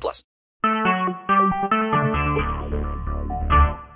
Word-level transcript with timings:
plus. 0.00 0.24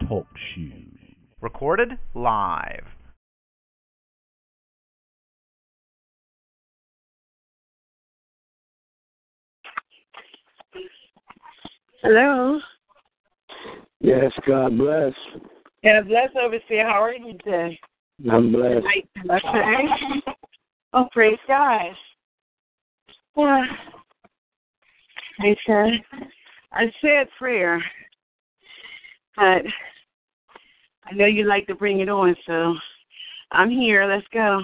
Talk 0.08 0.26
shoes. 0.54 0.98
Recorded 1.40 1.98
live. 2.14 2.84
Hello. 12.02 12.60
Yes, 14.00 14.32
God 14.46 14.78
bless. 14.78 15.12
God 15.82 16.08
bless 16.08 16.28
overseer. 16.40 16.86
How 16.86 17.02
are 17.02 17.14
you 17.14 17.32
today? 17.38 17.78
I'm 18.30 18.52
blessed. 18.52 18.86
Okay. 19.24 19.42
Oh, 20.92 21.08
praise 21.12 21.38
God. 21.48 21.92
Yeah. 23.36 23.64
God. 25.66 25.92
I 26.72 26.84
said 27.00 27.28
prayer, 27.38 27.82
but 29.36 29.62
I 31.04 31.14
know 31.14 31.26
you 31.26 31.44
like 31.44 31.66
to 31.68 31.74
bring 31.74 32.00
it 32.00 32.08
on, 32.08 32.34
so 32.46 32.74
I'm 33.52 33.70
here. 33.70 34.06
Let's 34.06 34.26
go. 34.32 34.62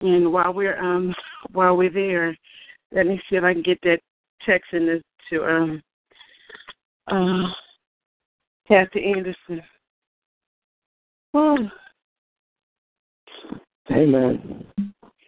And 0.00 0.32
while 0.32 0.52
we're 0.52 0.78
um 0.80 1.14
while 1.52 1.76
we're 1.76 1.90
there, 1.90 2.36
let 2.92 3.06
me 3.06 3.20
see 3.28 3.36
if 3.36 3.44
I 3.44 3.52
can 3.52 3.62
get 3.62 3.78
that 3.82 4.00
text 4.44 4.72
in 4.72 4.86
this 4.86 5.02
to 5.30 5.44
um 5.44 5.82
uh 7.08 7.52
Pastor 8.68 9.00
Anderson. 9.00 9.62
Oh, 11.34 11.56
Amen. 13.90 14.64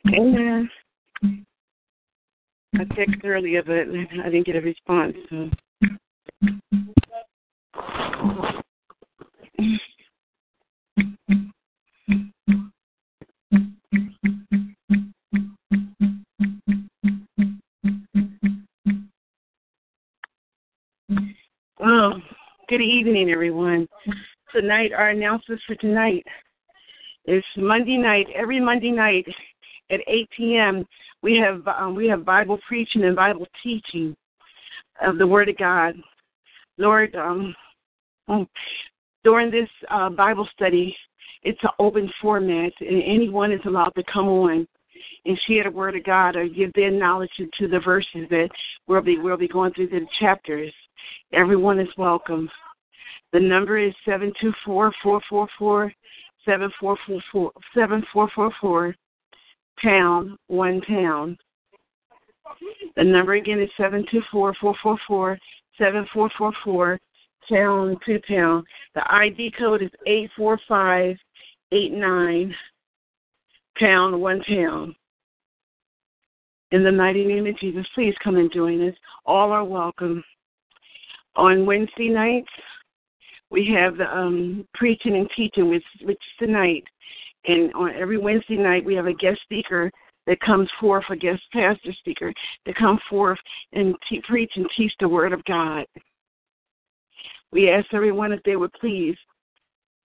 amen. 0.08 0.70
I 2.74 2.84
texted 2.84 3.24
earlier, 3.24 3.62
but 3.62 3.74
I 4.24 4.30
didn't 4.30 4.46
get 4.46 4.56
a 4.56 4.60
response. 4.60 5.16
So. 5.30 5.50
Good 22.74 22.80
evening, 22.80 23.30
everyone. 23.30 23.86
Tonight, 24.52 24.90
our 24.92 25.10
announcements 25.10 25.62
for 25.64 25.76
tonight 25.76 26.24
is 27.26 27.44
Monday 27.56 27.96
night. 27.96 28.26
Every 28.34 28.58
Monday 28.58 28.90
night 28.90 29.26
at 29.92 30.00
8 30.08 30.28
p.m., 30.36 30.84
we 31.24 31.36
have 31.38 31.66
um, 31.66 31.94
we 31.94 32.06
have 32.06 32.24
Bible 32.24 32.58
preaching 32.68 33.02
and 33.02 33.16
Bible 33.16 33.46
teaching 33.62 34.14
of 35.02 35.16
the 35.16 35.26
Word 35.26 35.48
of 35.48 35.56
God. 35.56 35.94
Lord, 36.76 37.14
um, 37.16 37.54
um, 38.28 38.46
during 39.24 39.50
this 39.50 39.68
uh, 39.90 40.10
Bible 40.10 40.46
study, 40.52 40.94
it's 41.42 41.58
an 41.62 41.70
open 41.78 42.12
format, 42.20 42.72
and 42.80 43.02
anyone 43.02 43.52
is 43.52 43.60
allowed 43.64 43.94
to 43.96 44.04
come 44.12 44.28
on 44.28 44.68
and 45.24 45.40
share 45.48 45.64
the 45.64 45.70
Word 45.70 45.96
of 45.96 46.04
God 46.04 46.36
or 46.36 46.46
give 46.46 46.70
their 46.74 46.90
knowledge 46.90 47.30
to 47.58 47.68
the 47.68 47.80
verses 47.80 48.28
that 48.28 48.50
we'll 48.86 49.00
be 49.00 49.18
we'll 49.18 49.38
be 49.38 49.48
going 49.48 49.72
through 49.72 49.88
the 49.88 50.06
chapters. 50.20 50.72
Everyone 51.32 51.80
is 51.80 51.88
welcome. 51.96 52.50
The 53.32 53.40
number 53.40 53.78
is 53.78 53.94
seven 54.04 54.30
two 54.42 54.52
four 54.62 54.92
four 55.02 55.22
four 55.30 55.48
four 55.58 55.90
seven 56.44 56.70
four 56.78 56.98
four 57.06 57.22
four 57.32 57.52
seven 57.74 58.04
four 58.12 58.28
four 58.34 58.52
four 58.60 58.94
pound 59.84 60.38
one 60.48 60.80
pound. 60.88 61.36
The 62.96 63.04
number 63.04 63.34
again 63.34 63.60
is 63.60 63.70
seven 63.76 64.04
two 64.10 64.22
four 64.32 64.54
four 64.60 64.74
four 64.82 64.98
four 65.06 65.38
seven 65.78 66.06
four 66.12 66.30
four 66.36 66.52
four 66.64 66.98
pound 67.48 67.98
two 68.06 68.20
pound. 68.26 68.64
The 68.94 69.02
ID 69.12 69.52
code 69.58 69.82
is 69.82 69.90
eight 70.06 70.30
four 70.36 70.58
five 70.66 71.16
eight 71.72 71.92
nine 71.92 72.54
pound 73.78 74.20
one 74.20 74.42
pound. 74.48 74.94
In 76.70 76.82
the 76.82 76.92
mighty 76.92 77.24
name 77.24 77.46
of 77.46 77.58
Jesus, 77.58 77.86
please 77.94 78.14
come 78.22 78.36
and 78.36 78.52
join 78.52 78.88
us. 78.88 78.94
All 79.26 79.52
are 79.52 79.64
welcome. 79.64 80.24
On 81.36 81.66
Wednesday 81.66 82.08
nights, 82.08 82.48
we 83.50 83.72
have 83.76 83.96
the 83.96 84.06
um, 84.12 84.66
preaching 84.74 85.16
and 85.16 85.28
teaching, 85.36 85.68
which, 85.68 85.84
which 86.02 86.16
is 86.16 86.46
tonight. 86.46 86.82
And 87.46 87.72
on 87.74 87.94
every 87.94 88.18
Wednesday 88.18 88.56
night, 88.56 88.84
we 88.84 88.94
have 88.94 89.06
a 89.06 89.12
guest 89.12 89.40
speaker 89.42 89.90
that 90.26 90.40
comes 90.40 90.68
forth, 90.80 91.04
a 91.10 91.16
guest 91.16 91.42
pastor 91.52 91.92
speaker 91.98 92.32
that 92.64 92.76
come 92.76 92.98
forth 93.10 93.38
and 93.72 93.94
te- 94.08 94.22
preach 94.26 94.52
and 94.56 94.66
teach 94.76 94.92
the 95.00 95.08
Word 95.08 95.32
of 95.32 95.44
God. 95.44 95.84
We 97.52 97.70
ask 97.70 97.86
everyone 97.92 98.32
if 98.32 98.42
they 98.42 98.56
would 98.56 98.72
please 98.74 99.16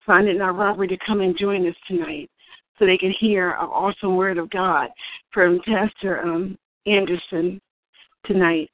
find 0.06 0.28
it 0.28 0.38
not 0.38 0.56
robbery 0.56 0.88
to 0.88 0.98
come 1.06 1.22
and 1.22 1.38
join 1.38 1.68
us 1.68 1.76
tonight 1.88 2.30
so 2.78 2.86
they 2.86 2.98
can 2.98 3.14
hear 3.20 3.52
an 3.52 3.68
awesome 3.68 4.16
Word 4.16 4.38
of 4.38 4.50
God 4.50 4.90
from 5.32 5.60
Pastor 5.66 6.22
um, 6.22 6.58
Anderson 6.86 7.62
tonight 8.26 8.70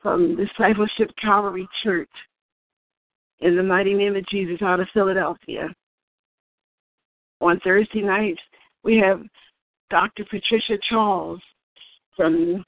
from 0.00 0.36
Discipleship 0.36 1.10
Calvary 1.20 1.68
Church 1.82 2.10
in 3.40 3.56
the 3.56 3.62
mighty 3.62 3.94
name 3.94 4.16
of 4.16 4.26
Jesus 4.26 4.60
out 4.62 4.80
of 4.80 4.88
Philadelphia. 4.92 5.68
On 7.42 7.58
Thursday 7.60 8.02
nights, 8.02 8.40
we 8.84 8.98
have 8.98 9.20
Dr. 9.90 10.24
Patricia 10.24 10.78
Charles 10.88 11.40
from 12.16 12.64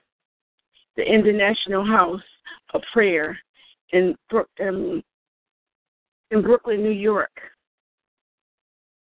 the 0.97 1.03
International 1.03 1.87
House 1.87 2.21
of 2.75 2.83
Prayer 2.93 3.39
in, 3.93 4.17
um, 4.61 5.03
in 6.33 6.43
Brooklyn, 6.43 6.83
New 6.83 6.91
York. 6.91 7.31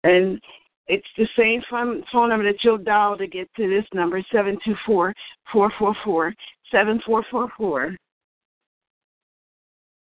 And 0.03 0.39
it's 0.87 1.07
the 1.17 1.27
same 1.37 1.63
phone, 1.69 2.03
phone 2.11 2.29
number 2.29 2.45
that 2.51 2.63
you'll 2.63 2.77
dial 2.77 3.17
to 3.17 3.25
get 3.25 3.49
to 3.55 3.67
this 3.67 3.85
number, 3.95 4.21
724 4.31 5.13
444 5.51 6.33
7444. 6.71 7.95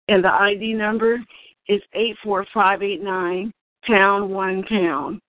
And 0.08 0.24
the 0.24 0.32
ID 0.32 0.74
number 0.74 1.22
is 1.68 1.80
84589 1.92 3.52
pound 3.86 4.30
one 4.30 4.64
pound. 4.64 5.20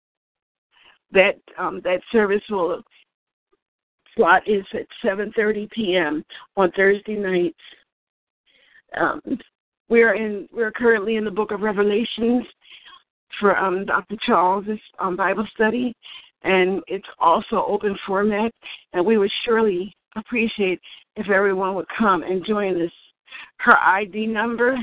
That 1.11 1.35
um, 1.57 1.81
that 1.83 2.01
service 2.11 2.41
will 2.49 2.81
slot 4.15 4.47
is 4.47 4.65
at 4.73 4.87
7:30 5.03 5.69
p.m. 5.71 6.23
on 6.57 6.71
Thursday 6.71 7.15
nights. 7.15 7.59
Um, 8.97 9.21
we're 9.89 10.15
in 10.15 10.47
we're 10.51 10.71
currently 10.71 11.15
in 11.15 11.25
the 11.25 11.31
book 11.31 11.51
of 11.51 11.61
Revelations 11.61 12.45
for 13.39 13.57
um, 13.57 13.85
Dr. 13.85 14.15
Charles's 14.25 14.79
um, 14.99 15.15
Bible 15.15 15.47
study, 15.53 15.93
and 16.43 16.81
it's 16.87 17.07
also 17.19 17.65
open 17.67 17.97
format. 18.07 18.51
And 18.93 19.05
we 19.05 19.17
would 19.17 19.31
surely 19.43 19.93
appreciate 20.15 20.79
if 21.15 21.29
everyone 21.29 21.75
would 21.75 21.87
come 21.97 22.23
and 22.23 22.45
join 22.45 22.81
us. 22.81 22.91
Her 23.57 23.77
ID 23.77 24.27
number, 24.27 24.77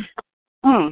hmm, 0.65 0.89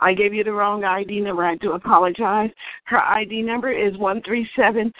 I 0.00 0.14
gave 0.14 0.34
you 0.34 0.44
the 0.44 0.52
wrong 0.52 0.84
ID 0.84 1.20
number. 1.20 1.44
I 1.44 1.56
do 1.56 1.72
apologize. 1.72 2.50
Her 2.84 3.00
ID 3.00 3.42
number 3.42 3.72
is 3.72 3.96
one 3.96 4.22
three 4.22 4.48
seven 4.56 4.92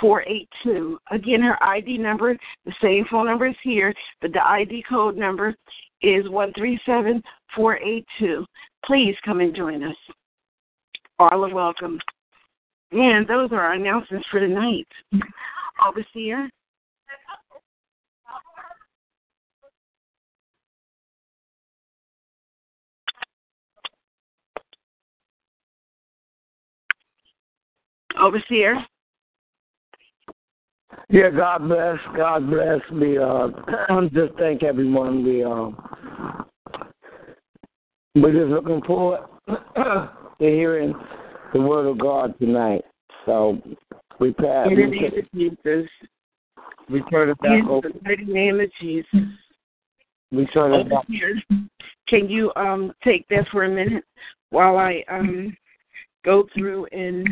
four 0.00 0.22
eight 0.22 0.48
two. 0.62 0.98
Again, 1.10 1.42
her 1.42 1.62
ID 1.62 1.98
number, 1.98 2.36
the 2.64 2.72
same 2.82 3.04
phone 3.10 3.26
number 3.26 3.46
is 3.46 3.56
here, 3.62 3.92
but 4.20 4.32
the 4.32 4.44
ID 4.44 4.84
code 4.88 5.16
number 5.16 5.54
is 6.02 6.28
one 6.28 6.52
three 6.56 6.80
seven 6.86 7.22
four 7.54 7.76
eight 7.78 8.06
two. 8.18 8.44
Please 8.84 9.14
come 9.24 9.40
and 9.40 9.54
join 9.54 9.82
us. 9.82 9.96
All 11.18 11.44
are 11.44 11.54
welcome. 11.54 11.98
And 12.92 13.28
those 13.28 13.52
are 13.52 13.60
our 13.60 13.74
announcements 13.74 14.26
for 14.30 14.40
tonight. 14.40 14.88
Overseer. 15.86 16.48
Overseer. 28.18 28.76
Yeah, 31.08 31.30
God 31.30 31.68
bless. 31.68 31.98
God 32.16 32.50
bless. 32.50 32.80
We 32.92 33.18
uh, 33.18 33.48
just 34.12 34.34
thank 34.38 34.62
everyone. 34.62 35.24
We 35.24 35.44
uh, 35.44 35.70
we're 38.14 38.32
just 38.32 38.50
looking 38.50 38.82
forward 38.82 39.20
to 39.48 40.08
hearing 40.38 40.94
the 41.52 41.60
word 41.60 41.86
of 41.86 41.98
God 41.98 42.38
tonight. 42.38 42.82
So 43.26 43.58
we 44.18 44.32
pass. 44.32 44.68
In 44.70 44.76
the 44.76 44.86
name 44.86 45.12
of 45.18 45.32
Jesus. 45.34 45.88
We 46.88 47.02
turn 47.02 47.30
it 47.30 47.38
back 47.40 47.52
In 47.52 47.68
over. 47.68 47.88
the 47.88 48.00
mighty 48.04 48.24
name 48.24 48.60
of 48.60 48.68
Jesus. 48.80 49.06
We 50.32 50.46
turn 50.46 50.74
it 50.74 50.90
back. 50.90 51.04
Overseer, 51.08 51.34
Can 52.08 52.28
you 52.28 52.52
um 52.56 52.92
take 53.04 53.26
that 53.28 53.46
for 53.50 53.64
a 53.64 53.68
minute 53.68 54.04
while 54.50 54.76
I 54.76 55.04
um 55.08 55.56
go 56.24 56.46
through 56.54 56.86
and 56.86 57.28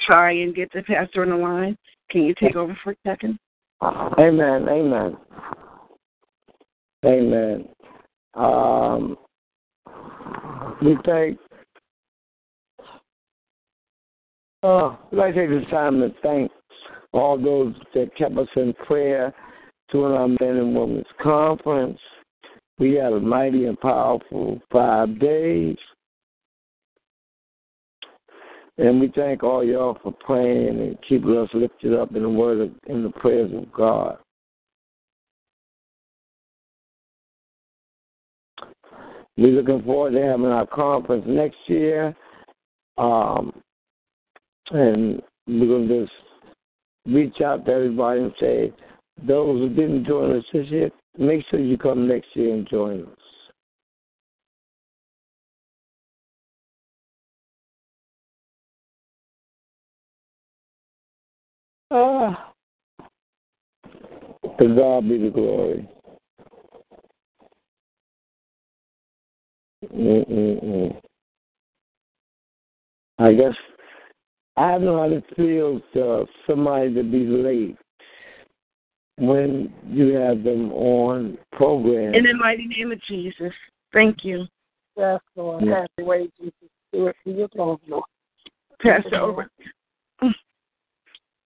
try 0.00 0.32
and 0.32 0.54
get 0.54 0.70
the 0.72 0.82
pastor 0.82 1.22
on 1.22 1.30
the 1.30 1.36
line? 1.36 1.76
Can 2.10 2.22
you 2.22 2.34
take 2.40 2.56
over 2.56 2.76
for 2.82 2.92
a 2.92 2.96
second? 3.06 3.38
Amen. 3.82 4.68
Amen. 4.68 5.16
Amen. 7.04 7.68
Um, 8.34 9.16
we 10.82 10.96
thank. 11.04 11.38
I'd 14.62 14.96
like 15.12 15.34
to 15.34 15.40
take 15.40 15.50
this 15.50 15.70
time 15.70 16.00
to 16.00 16.10
thank 16.22 16.50
all 17.12 17.42
those 17.42 17.74
that 17.94 18.14
kept 18.16 18.36
us 18.36 18.48
in 18.56 18.74
prayer 18.86 19.32
during 19.90 20.14
our 20.14 20.28
men 20.28 20.56
and 20.58 20.76
women's 20.76 21.06
conference. 21.22 21.98
We 22.78 22.94
had 22.94 23.12
a 23.12 23.20
mighty 23.20 23.66
and 23.66 23.80
powerful 23.80 24.60
five 24.70 25.18
days. 25.18 25.76
And 28.80 28.98
we 28.98 29.12
thank 29.14 29.42
all 29.42 29.62
y'all 29.62 29.98
for 30.02 30.10
praying 30.10 30.80
and 30.80 30.96
keeping 31.06 31.36
us 31.36 31.50
lifted 31.52 31.92
up 31.92 32.16
in 32.16 32.22
the 32.22 32.28
word 32.30 32.60
of, 32.62 32.70
in 32.86 33.02
the 33.02 33.10
prayers 33.10 33.52
of 33.54 33.70
God. 33.70 34.16
We're 39.36 39.48
looking 39.48 39.82
forward 39.82 40.12
to 40.12 40.22
having 40.22 40.46
our 40.46 40.66
conference 40.66 41.24
next 41.26 41.58
year. 41.66 42.16
Um, 42.96 43.52
and 44.70 45.20
we're 45.46 45.66
going 45.66 45.88
to 45.88 46.00
just 46.00 46.12
reach 47.04 47.42
out 47.42 47.66
to 47.66 47.72
everybody 47.72 48.20
and 48.20 48.32
say, 48.40 48.72
those 49.26 49.60
who 49.60 49.68
didn't 49.68 50.06
join 50.06 50.38
us 50.38 50.44
this 50.54 50.66
year, 50.68 50.90
make 51.18 51.44
sure 51.50 51.60
you 51.60 51.76
come 51.76 52.08
next 52.08 52.28
year 52.34 52.54
and 52.54 52.66
join 52.66 53.02
us. 53.02 53.19
Ah. 61.90 62.52
To 64.58 64.76
God 64.76 65.08
be 65.08 65.18
the 65.18 65.30
glory. 65.30 65.88
Mm-mm-mm. 69.92 71.00
I 73.18 73.32
guess 73.32 73.54
I 74.56 74.72
don't 74.72 74.84
know 74.84 74.98
how 74.98 75.14
it 75.14 75.24
feels 75.36 75.82
to 75.94 76.26
somebody 76.46 76.94
to 76.94 77.02
be 77.02 77.26
late 77.26 77.76
when 79.16 79.72
you 79.86 80.14
have 80.14 80.42
them 80.44 80.72
on 80.72 81.38
program. 81.52 82.14
In 82.14 82.24
the 82.24 82.34
mighty 82.34 82.66
name 82.66 82.92
of 82.92 83.00
Jesus. 83.02 83.52
Thank 83.92 84.24
you. 84.24 84.46
Yes, 84.96 85.20
Lord. 85.34 85.64
Yeah. 85.64 85.80
Have 85.80 85.88
your 85.98 86.06
way, 86.06 86.28
Jesus. 86.38 86.54
Do 86.92 87.06
it 87.08 87.16
for 87.24 87.30
your 87.30 87.48
glory, 87.48 87.78
Lord. 87.88 88.04
Pastor 88.80 89.16
over 89.16 89.50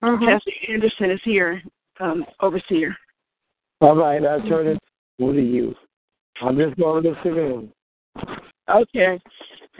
Mm-hmm. 0.05 0.25
Pastor 0.27 0.53
Anderson 0.69 1.11
is 1.11 1.21
here, 1.25 1.62
um, 1.99 2.25
overseer. 2.41 2.95
All 3.81 3.97
right, 3.97 4.25
I'll 4.25 4.47
turn 4.49 4.67
it 4.67 4.79
over 5.21 5.33
to 5.33 5.43
you. 5.43 5.75
I'm 6.43 6.59
just 6.59 6.77
going 6.77 7.03
to 7.03 7.11
listen 7.11 7.39
in. 7.39 7.73
Okay. 8.69 9.19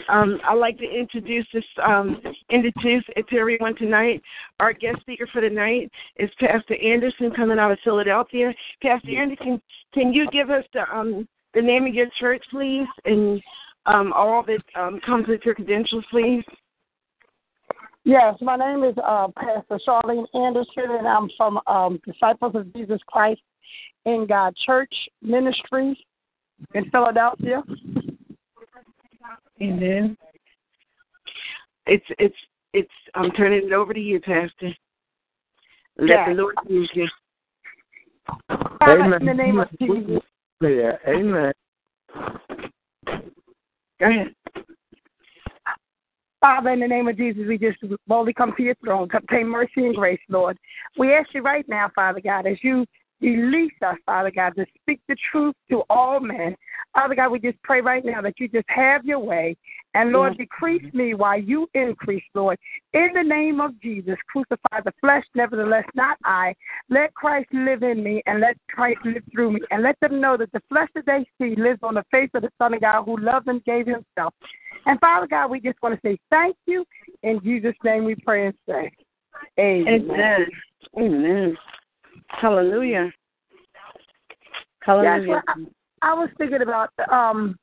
Um, 0.09 0.41
I'd 0.49 0.55
like 0.55 0.79
to 0.79 0.85
introduce 0.85 1.47
this 1.53 1.65
um, 1.87 2.21
introduce 2.51 3.05
it 3.17 3.29
to 3.29 3.37
everyone 3.37 3.77
tonight. 3.77 4.23
Our 4.61 4.73
guest 4.73 5.01
speaker 5.01 5.29
for 5.33 5.41
the 5.41 5.51
night 5.51 5.91
is 6.17 6.31
Pastor 6.41 6.77
Anderson 6.83 7.31
coming 7.31 7.59
out 7.59 7.71
of 7.71 7.79
Philadelphia. 7.85 8.53
Pastor 8.83 9.17
Anderson, 9.17 9.61
can 9.93 10.13
you 10.13 10.29
give 10.33 10.51
us 10.51 10.65
the 10.73 10.83
um, 10.93 11.29
the 11.55 11.63
name 11.63 11.87
of 11.87 11.95
your 11.95 12.09
church, 12.19 12.43
please, 12.51 12.89
and 13.05 13.41
um, 13.87 14.13
all 14.13 14.43
that 14.45 14.63
um, 14.75 15.01
comes 15.07 15.29
with 15.29 15.43
your 15.45 15.55
credentials, 15.55 16.05
please? 16.11 16.43
Yes, 18.05 18.37
my 18.43 18.57
name 18.57 18.85
is 18.85 18.95
uh, 19.03 19.29
Pastor 19.35 19.81
Charlene 19.87 20.27
Anderson, 20.35 20.97
and 20.99 21.09
I'm 21.09 21.31
from 21.39 21.59
um, 21.67 21.99
Disciples 22.07 22.55
of 22.55 22.71
Jesus 22.75 23.01
Christ 23.07 23.41
in 24.05 24.27
God 24.29 24.55
Church 24.67 24.93
Ministries 25.23 25.97
in 26.75 26.91
Philadelphia. 26.91 27.63
Amen. 29.63 30.19
It's 31.87 32.05
it's 32.19 32.37
it's. 32.75 32.91
I'm 33.15 33.31
turning 33.31 33.69
it 33.69 33.73
over 33.73 33.95
to 33.95 34.01
you, 34.01 34.21
Pastor. 34.21 34.75
Let 35.97 36.09
Yeah. 36.09 36.29
the 36.29 36.35
Lord 36.35 36.57
use 36.69 36.91
you. 36.93 37.09
Amen. 38.83 39.15
in 39.21 39.27
the 39.27 39.35
name 39.35 39.61
of 39.61 39.69
Jesus. 39.79 40.23
Yeah, 40.61 40.97
amen. 41.09 41.53
Go 43.99 44.11
ahead. 44.11 44.35
Father, 46.45 46.73
in 46.73 46.81
the 46.81 46.87
name 46.87 47.09
of 47.09 47.17
Jesus, 47.17 47.45
we 47.49 47.57
just 47.57 47.79
boldly 48.07 48.35
come 48.35 48.53
to 48.55 48.63
your 48.63 48.75
throne 48.85 49.09
to 49.09 49.17
obtain 49.17 49.49
mercy 49.49 49.79
and 49.87 49.95
grace, 49.95 50.21
Lord. 50.29 50.59
We 50.99 51.15
ask 51.15 51.31
you 51.33 51.41
right 51.41 51.67
now, 51.71 51.91
Father 51.95 52.21
God, 52.21 52.47
as 52.47 52.59
you 52.61 52.85
release 53.23 53.73
us, 53.81 53.97
Father 54.05 54.31
God, 54.31 54.55
to 54.57 54.67
speak 54.83 55.01
the 55.09 55.17
truth 55.33 55.55
to 55.71 55.85
all 55.89 56.21
men. 56.21 56.55
Father 56.93 57.15
God, 57.15 57.31
we 57.31 57.39
just 57.39 57.57
pray 57.63 57.81
right 57.81 58.05
now 58.05 58.21
that 58.21 58.39
you 58.39 58.49
just 58.49 58.67
have 58.69 59.07
your 59.07 59.21
way. 59.21 59.57
And 59.95 60.13
Lord, 60.13 60.37
decrease 60.37 60.85
me 60.93 61.15
while 61.15 61.41
you 61.41 61.67
increase, 61.73 62.25
Lord. 62.35 62.59
In 62.93 63.09
the 63.15 63.23
name 63.23 63.63
of 63.63 63.81
Jesus, 63.81 64.17
crucify 64.31 64.83
the 64.85 64.93
flesh, 65.01 65.25
nevertheless, 65.35 65.87
not 65.95 66.19
I. 66.27 66.55
Let 66.91 67.15
Christ 67.15 67.49
live 67.55 67.83
in 67.83 68.05
me 68.05 68.23
and 68.27 68.43
let 68.43 68.59
Christ 68.69 68.99
live 69.07 69.23
through 69.33 69.53
me. 69.53 69.61
And 69.71 69.83
let 69.83 69.99
them 70.01 70.21
know 70.21 70.37
that 70.37 70.53
the 70.53 70.61
flesh 70.69 70.91
that 70.95 71.07
they 71.07 71.25
see 71.39 71.59
lives 71.59 71.81
on 71.83 71.95
the 71.95 72.05
face 72.11 72.29
of 72.35 72.43
the 72.43 72.51
Son 72.59 72.75
of 72.75 72.83
God 72.83 73.05
who 73.05 73.17
loved 73.17 73.49
and 73.49 73.65
gave 73.65 73.87
himself. 73.87 74.35
And 74.87 75.01
Father 75.01 75.27
God, 75.27 75.51
we 75.51 75.61
just 75.61 75.81
want 75.83 75.95
to 75.95 76.01
say 76.07 76.19
thank 76.31 76.57
you. 76.67 76.85
In 77.23 77.41
Jesus' 77.43 77.75
name 77.85 78.05
we 78.05 78.15
pray 78.15 78.47
and 78.47 78.55
say, 78.69 78.91
Amen. 79.59 80.11
Amen. 80.11 80.47
Amen. 80.99 81.57
Hallelujah. 82.29 83.13
Hallelujah. 84.81 85.43
I, 85.49 85.55
I 86.03 86.15
was 86.15 86.29
thinking 86.39 86.63
about 86.63 86.91
um 87.11 87.57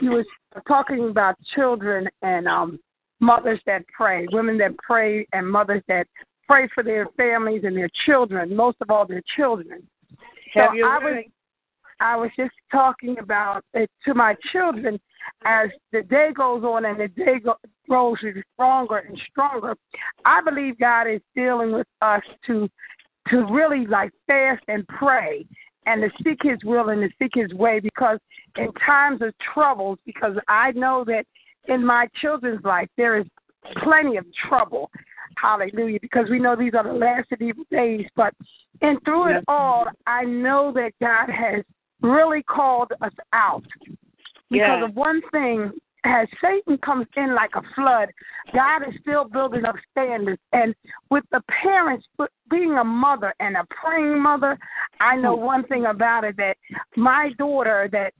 you 0.00 0.10
was 0.10 0.26
talking 0.66 1.08
about 1.08 1.36
children 1.54 2.08
and 2.22 2.48
um 2.48 2.78
mothers 3.20 3.60
that 3.66 3.86
pray, 3.88 4.26
women 4.32 4.58
that 4.58 4.76
pray 4.78 5.26
and 5.32 5.48
mothers 5.48 5.82
that 5.88 6.06
pray 6.46 6.68
for 6.74 6.82
their 6.82 7.06
families 7.16 7.62
and 7.64 7.76
their 7.76 7.90
children, 8.04 8.54
most 8.54 8.76
of 8.80 8.90
all 8.90 9.06
their 9.06 9.22
children. 9.36 9.82
Have 10.54 10.70
so 10.80 10.86
I 10.86 10.98
was. 10.98 11.24
I 12.00 12.16
was 12.16 12.30
just 12.36 12.52
talking 12.70 13.16
about 13.18 13.64
it 13.74 13.90
to 14.04 14.14
my 14.14 14.34
children 14.52 15.00
as 15.44 15.70
the 15.92 16.02
day 16.02 16.30
goes 16.34 16.62
on 16.62 16.84
and 16.84 17.00
the 17.00 17.08
day 17.08 17.38
go, 17.42 17.56
grows 17.88 18.18
stronger 18.54 18.98
and 18.98 19.18
stronger. 19.30 19.74
I 20.24 20.40
believe 20.42 20.78
God 20.78 21.04
is 21.04 21.20
dealing 21.34 21.72
with 21.72 21.86
us 22.02 22.22
to 22.46 22.68
to 23.28 23.44
really 23.50 23.86
like 23.86 24.12
fast 24.28 24.62
and 24.68 24.86
pray 24.86 25.44
and 25.86 26.00
to 26.02 26.10
seek 26.22 26.38
His 26.42 26.58
will 26.64 26.90
and 26.90 27.02
to 27.02 27.08
seek 27.20 27.32
His 27.34 27.52
way 27.54 27.80
because 27.80 28.18
in 28.56 28.72
times 28.74 29.20
of 29.20 29.34
troubles, 29.52 29.98
because 30.06 30.36
I 30.48 30.72
know 30.72 31.04
that 31.06 31.24
in 31.68 31.84
my 31.84 32.08
children's 32.20 32.64
life 32.64 32.88
there 32.96 33.18
is 33.18 33.26
plenty 33.82 34.16
of 34.16 34.24
trouble. 34.48 34.90
Hallelujah. 35.36 35.98
Because 36.00 36.30
we 36.30 36.38
know 36.38 36.56
these 36.56 36.74
are 36.74 36.84
the 36.84 36.92
last 36.92 37.30
of 37.32 37.40
evil 37.40 37.64
days. 37.70 38.06
But 38.14 38.32
and 38.80 38.98
through 39.04 39.36
it 39.36 39.44
all, 39.48 39.86
I 40.06 40.24
know 40.24 40.72
that 40.74 40.92
God 41.00 41.30
has 41.30 41.64
really 42.02 42.42
called 42.42 42.92
us 43.00 43.12
out. 43.32 43.64
Because 44.48 44.80
Yeah. 44.80 44.84
of 44.84 44.96
one 44.96 45.22
thing, 45.32 45.72
as 46.04 46.28
Satan 46.40 46.78
comes 46.78 47.06
in 47.16 47.34
like 47.34 47.56
a 47.56 47.62
flood, 47.74 48.10
God 48.52 48.86
is 48.86 48.94
still 49.00 49.24
building 49.24 49.64
up 49.64 49.76
standards. 49.90 50.40
And 50.52 50.74
with 51.10 51.24
the 51.30 51.42
parents, 51.48 52.06
being 52.48 52.78
a 52.78 52.84
mother 52.84 53.34
and 53.40 53.56
a 53.56 53.64
praying 53.70 54.20
mother, 54.20 54.56
I 55.00 55.16
know 55.16 55.36
hmm. 55.36 55.44
one 55.44 55.64
thing 55.64 55.86
about 55.86 56.24
it 56.24 56.36
that 56.36 56.56
my 56.94 57.32
daughter 57.38 57.88
that 57.92 58.14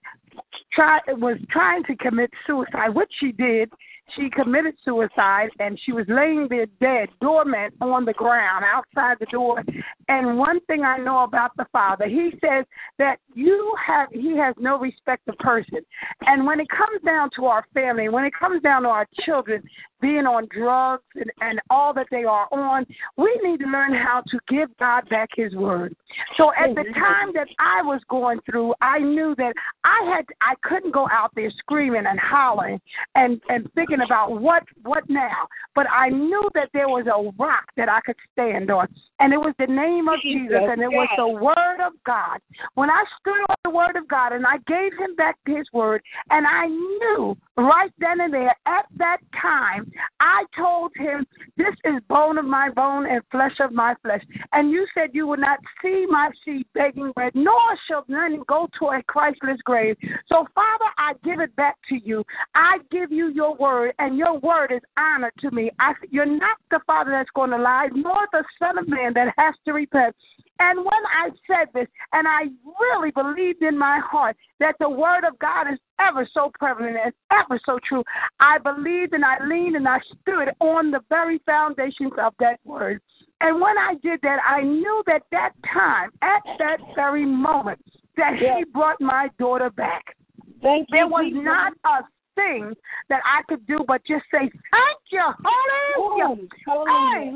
try, 0.72 1.00
was 1.08 1.38
trying 1.50 1.84
to 1.84 1.96
commit 1.96 2.30
suicide, 2.46 2.88
which 2.88 3.10
she 3.18 3.32
did. 3.32 3.70
She 4.14 4.30
committed 4.30 4.74
suicide 4.84 5.48
and 5.58 5.78
she 5.84 5.92
was 5.92 6.06
laying 6.08 6.46
there 6.48 6.66
dead, 6.80 7.08
dormant 7.20 7.74
on 7.80 8.04
the 8.04 8.12
ground 8.12 8.64
outside 8.64 9.16
the 9.18 9.26
door. 9.26 9.62
And 10.08 10.38
one 10.38 10.60
thing 10.66 10.84
I 10.84 10.98
know 10.98 11.24
about 11.24 11.56
the 11.56 11.66
Father, 11.72 12.06
He 12.06 12.32
says 12.40 12.64
that 12.98 13.18
you 13.34 13.74
have 13.84 14.08
He 14.12 14.36
has 14.36 14.54
no 14.58 14.78
respect 14.78 15.28
of 15.28 15.36
person. 15.38 15.80
And 16.22 16.46
when 16.46 16.60
it 16.60 16.68
comes 16.68 17.02
down 17.04 17.30
to 17.36 17.46
our 17.46 17.64
family, 17.74 18.08
when 18.08 18.24
it 18.24 18.32
comes 18.38 18.62
down 18.62 18.82
to 18.82 18.88
our 18.88 19.06
children, 19.24 19.62
being 20.00 20.26
on 20.26 20.46
drugs 20.50 21.02
and, 21.14 21.30
and 21.40 21.60
all 21.70 21.94
that 21.94 22.06
they 22.10 22.24
are 22.24 22.46
on. 22.52 22.86
We 23.16 23.38
need 23.42 23.60
to 23.60 23.66
learn 23.66 23.94
how 23.94 24.22
to 24.28 24.38
give 24.48 24.68
God 24.78 25.08
back 25.08 25.30
his 25.34 25.54
word. 25.54 25.96
So 26.36 26.52
at 26.52 26.74
the 26.74 26.84
time 26.94 27.32
that 27.34 27.48
I 27.58 27.82
was 27.82 28.00
going 28.08 28.40
through, 28.48 28.74
I 28.80 28.98
knew 28.98 29.34
that 29.36 29.54
I 29.84 30.14
had 30.14 30.26
I 30.40 30.54
couldn't 30.62 30.92
go 30.92 31.08
out 31.10 31.32
there 31.34 31.50
screaming 31.58 32.04
and 32.06 32.18
hollering 32.18 32.80
and, 33.14 33.40
and 33.48 33.70
thinking 33.74 33.95
about 34.02 34.40
what 34.40 34.62
what 34.82 35.04
now. 35.08 35.48
But 35.74 35.86
I 35.90 36.08
knew 36.08 36.48
that 36.54 36.70
there 36.72 36.88
was 36.88 37.06
a 37.06 37.30
rock 37.42 37.64
that 37.76 37.88
I 37.88 38.00
could 38.00 38.16
stand 38.32 38.70
on. 38.70 38.88
And 39.18 39.32
it 39.32 39.38
was 39.38 39.54
the 39.58 39.66
name 39.66 40.08
of 40.08 40.20
Jesus 40.22 40.60
and 40.60 40.82
it 40.82 40.90
was 40.90 41.08
the 41.16 41.28
word 41.28 41.86
of 41.86 41.92
God. 42.04 42.38
When 42.74 42.90
I 42.90 43.02
stood 43.20 43.40
on 43.48 43.56
the 43.64 43.70
word 43.70 43.96
of 43.96 44.06
God 44.08 44.32
and 44.32 44.46
I 44.46 44.58
gave 44.66 44.92
him 44.98 45.14
back 45.16 45.36
his 45.46 45.66
word 45.72 46.02
and 46.30 46.46
I 46.46 46.66
knew 46.66 47.36
right 47.56 47.90
then 47.98 48.20
and 48.20 48.32
there 48.32 48.54
at 48.66 48.86
that 48.98 49.18
time 49.40 49.90
I 50.20 50.44
told 50.56 50.92
him, 50.96 51.26
This 51.56 51.74
is 51.84 52.02
bone 52.08 52.36
of 52.36 52.44
my 52.44 52.70
bone 52.70 53.06
and 53.06 53.22
flesh 53.30 53.56
of 53.60 53.72
my 53.72 53.94
flesh. 54.02 54.22
And 54.52 54.70
you 54.70 54.86
said 54.92 55.10
you 55.12 55.26
will 55.26 55.36
not 55.36 55.58
see 55.82 56.06
my 56.08 56.30
seed 56.44 56.66
begging 56.74 57.12
bread, 57.12 57.32
nor 57.34 57.58
shall 57.88 58.04
none 58.08 58.42
go 58.46 58.68
to 58.78 58.86
a 58.88 59.02
Christless 59.04 59.60
grave. 59.64 59.96
So, 60.28 60.46
Father, 60.54 60.84
I 60.98 61.12
give 61.24 61.40
it 61.40 61.54
back 61.56 61.76
to 61.88 61.96
you. 61.96 62.24
I 62.54 62.78
give 62.90 63.10
you 63.10 63.28
your 63.28 63.54
word, 63.54 63.94
and 63.98 64.18
your 64.18 64.38
word 64.38 64.72
is 64.72 64.82
honor 64.98 65.32
to 65.40 65.50
me. 65.50 65.70
I, 65.80 65.94
you're 66.10 66.26
not 66.26 66.58
the 66.70 66.80
Father 66.86 67.10
that's 67.10 67.30
going 67.34 67.50
to 67.50 67.58
lie, 67.58 67.88
nor 67.94 68.26
the 68.32 68.44
Son 68.58 68.78
of 68.78 68.88
Man 68.88 69.05
that 69.14 69.34
has 69.36 69.54
to 69.64 69.72
repent. 69.72 70.14
And 70.58 70.78
when 70.78 70.88
I 70.88 71.28
said 71.46 71.68
this, 71.74 71.86
and 72.12 72.26
I 72.26 72.44
really 72.80 73.10
believed 73.10 73.62
in 73.62 73.78
my 73.78 74.00
heart 74.02 74.36
that 74.58 74.76
the 74.80 74.88
word 74.88 75.24
of 75.24 75.38
God 75.38 75.70
is 75.70 75.78
ever 76.00 76.26
so 76.32 76.50
prevalent 76.58 76.96
and 77.02 77.12
ever 77.30 77.60
so 77.64 77.78
true, 77.86 78.02
I 78.40 78.58
believed 78.58 79.12
and 79.12 79.24
I 79.24 79.36
leaned 79.44 79.76
and 79.76 79.86
I 79.86 79.98
stood 80.22 80.48
on 80.60 80.90
the 80.90 81.00
very 81.10 81.40
foundations 81.44 82.12
of 82.18 82.32
that 82.40 82.58
word. 82.64 83.00
And 83.42 83.60
when 83.60 83.76
I 83.76 83.94
did 84.02 84.20
that, 84.22 84.38
I 84.48 84.62
knew 84.62 85.02
that 85.06 85.22
that 85.30 85.52
time, 85.72 86.10
at 86.22 86.42
that 86.58 86.78
very 86.94 87.26
moment, 87.26 87.78
that 88.16 88.32
Yes. 88.40 88.58
He 88.58 88.64
brought 88.64 89.00
my 89.00 89.28
daughter 89.38 89.70
back. 89.70 90.16
Thank 90.62 90.88
you. 90.88 90.96
There 90.96 91.06
was 91.06 91.26
Jesus. 91.26 91.44
not 91.44 91.72
a 91.84 92.04
thing 92.34 92.74
that 93.08 93.20
I 93.24 93.42
could 93.48 93.66
do 93.66 93.84
but 93.86 94.02
just 94.06 94.24
say, 94.30 94.40
Thank 94.40 95.00
you, 95.10 95.20
hallelujah. 95.20 96.48
Hallelujah. 96.66 97.30
Hey, 97.30 97.32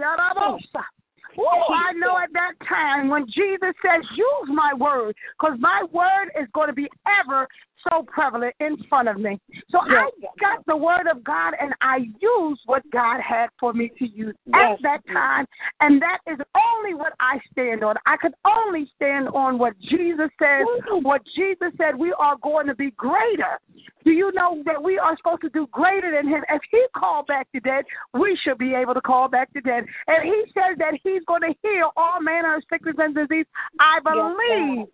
I 1.38 1.92
know 1.94 2.18
at 2.18 2.32
that 2.32 2.52
time 2.68 3.08
when 3.08 3.26
Jesus 3.26 3.74
says, 3.82 4.02
use 4.16 4.48
my 4.48 4.72
word, 4.74 5.14
because 5.38 5.58
my 5.60 5.84
word 5.92 6.30
is 6.40 6.48
going 6.54 6.68
to 6.68 6.74
be 6.74 6.88
ever 7.20 7.46
so 7.88 8.04
prevalent 8.06 8.54
in 8.60 8.76
front 8.88 9.08
of 9.08 9.18
me. 9.18 9.38
So 9.70 9.78
I 9.80 10.10
got 10.40 10.64
the 10.66 10.76
word 10.76 11.06
of 11.10 11.22
God 11.24 11.54
and 11.60 11.72
I 11.80 12.08
used 12.20 12.62
what 12.66 12.82
God 12.92 13.20
had 13.20 13.48
for 13.58 13.72
me 13.72 13.90
to 13.98 14.06
use 14.06 14.34
Yes. 14.46 14.78
at 14.78 14.82
that 14.82 15.12
time. 15.12 15.46
And 15.80 16.00
that 16.02 16.18
is 16.26 16.38
only 16.54 16.94
what 16.94 17.12
I 17.20 17.38
stand 17.52 17.84
on. 17.84 17.96
I 18.06 18.16
could 18.16 18.34
only 18.44 18.90
stand 18.96 19.28
on 19.28 19.58
what 19.58 19.78
Jesus 19.78 20.30
said. 20.38 20.64
What 21.02 21.22
Jesus 21.34 21.72
said, 21.78 21.96
we 21.96 22.12
are 22.18 22.36
going 22.42 22.66
to 22.66 22.74
be 22.74 22.90
greater. 22.92 23.58
Do 24.04 24.10
you 24.10 24.32
know 24.32 24.62
that 24.64 24.82
we 24.82 24.98
are 24.98 25.16
supposed 25.16 25.42
to 25.42 25.50
do 25.50 25.66
greater 25.72 26.10
than 26.10 26.28
him? 26.28 26.42
If 26.50 26.62
he 26.70 26.84
called 26.96 27.26
back 27.26 27.48
the 27.52 27.60
dead, 27.60 27.84
we 28.14 28.38
should 28.42 28.58
be 28.58 28.74
able 28.74 28.94
to 28.94 29.00
call 29.00 29.28
back 29.28 29.48
the 29.54 29.60
dead. 29.60 29.84
And 30.06 30.24
he 30.24 30.44
says 30.54 30.78
that 30.78 30.94
he's 31.02 31.22
going 31.26 31.42
to 31.42 31.54
heal 31.62 31.90
all 31.96 32.20
manner 32.20 32.56
of 32.56 32.62
sickness 32.70 32.96
and 32.98 33.14
disease. 33.14 33.46
I 33.78 34.00
believe 34.00 34.88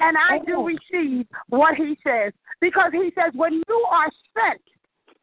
and 0.00 0.16
I 0.16 0.38
do 0.46 0.66
receive 0.66 1.26
what 1.48 1.74
he 1.74 1.96
says. 2.04 2.32
Because 2.60 2.90
he 2.92 3.10
says, 3.14 3.32
when 3.34 3.62
you 3.68 3.86
are 3.90 4.08
sent, 4.34 4.60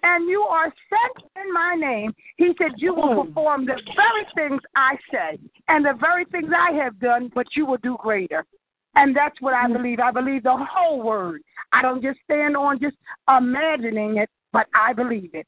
and 0.04 0.30
you 0.30 0.42
are 0.42 0.72
sent 0.90 1.32
in 1.44 1.52
my 1.52 1.76
name, 1.76 2.14
he 2.38 2.54
said, 2.60 2.74
you 2.78 2.94
will 2.94 3.26
perform 3.26 3.66
the 3.66 3.82
very 3.96 4.26
things 4.36 4.62
I 4.76 4.96
say 5.12 5.40
and 5.68 5.84
the 5.84 5.94
very 6.00 6.26
things 6.26 6.52
I 6.56 6.74
have 6.76 7.00
done, 7.00 7.32
but 7.34 7.48
you 7.56 7.66
will 7.66 7.78
do 7.78 7.98
greater. 8.00 8.46
And 8.94 9.16
that's 9.16 9.42
what 9.42 9.56
I 9.56 9.68
believe. 9.68 10.00
I 10.00 10.12
believe 10.12 10.44
the 10.44 10.66
whole 10.70 11.02
word. 11.02 11.42
I 11.74 11.82
don't 11.82 12.04
just 12.04 12.20
stand 12.24 12.56
on 12.56 12.80
just 12.80 12.96
imagining 13.28 14.18
it, 14.18 14.30
but 14.54 14.68
I 14.76 14.94
believe 14.94 15.32
it. 15.34 15.48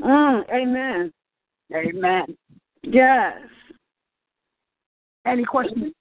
Mm, 0.00 0.42
amen. 0.50 1.12
Amen. 1.74 2.36
Yes. 2.82 3.38
Any 5.26 5.44
questions? 5.44 5.92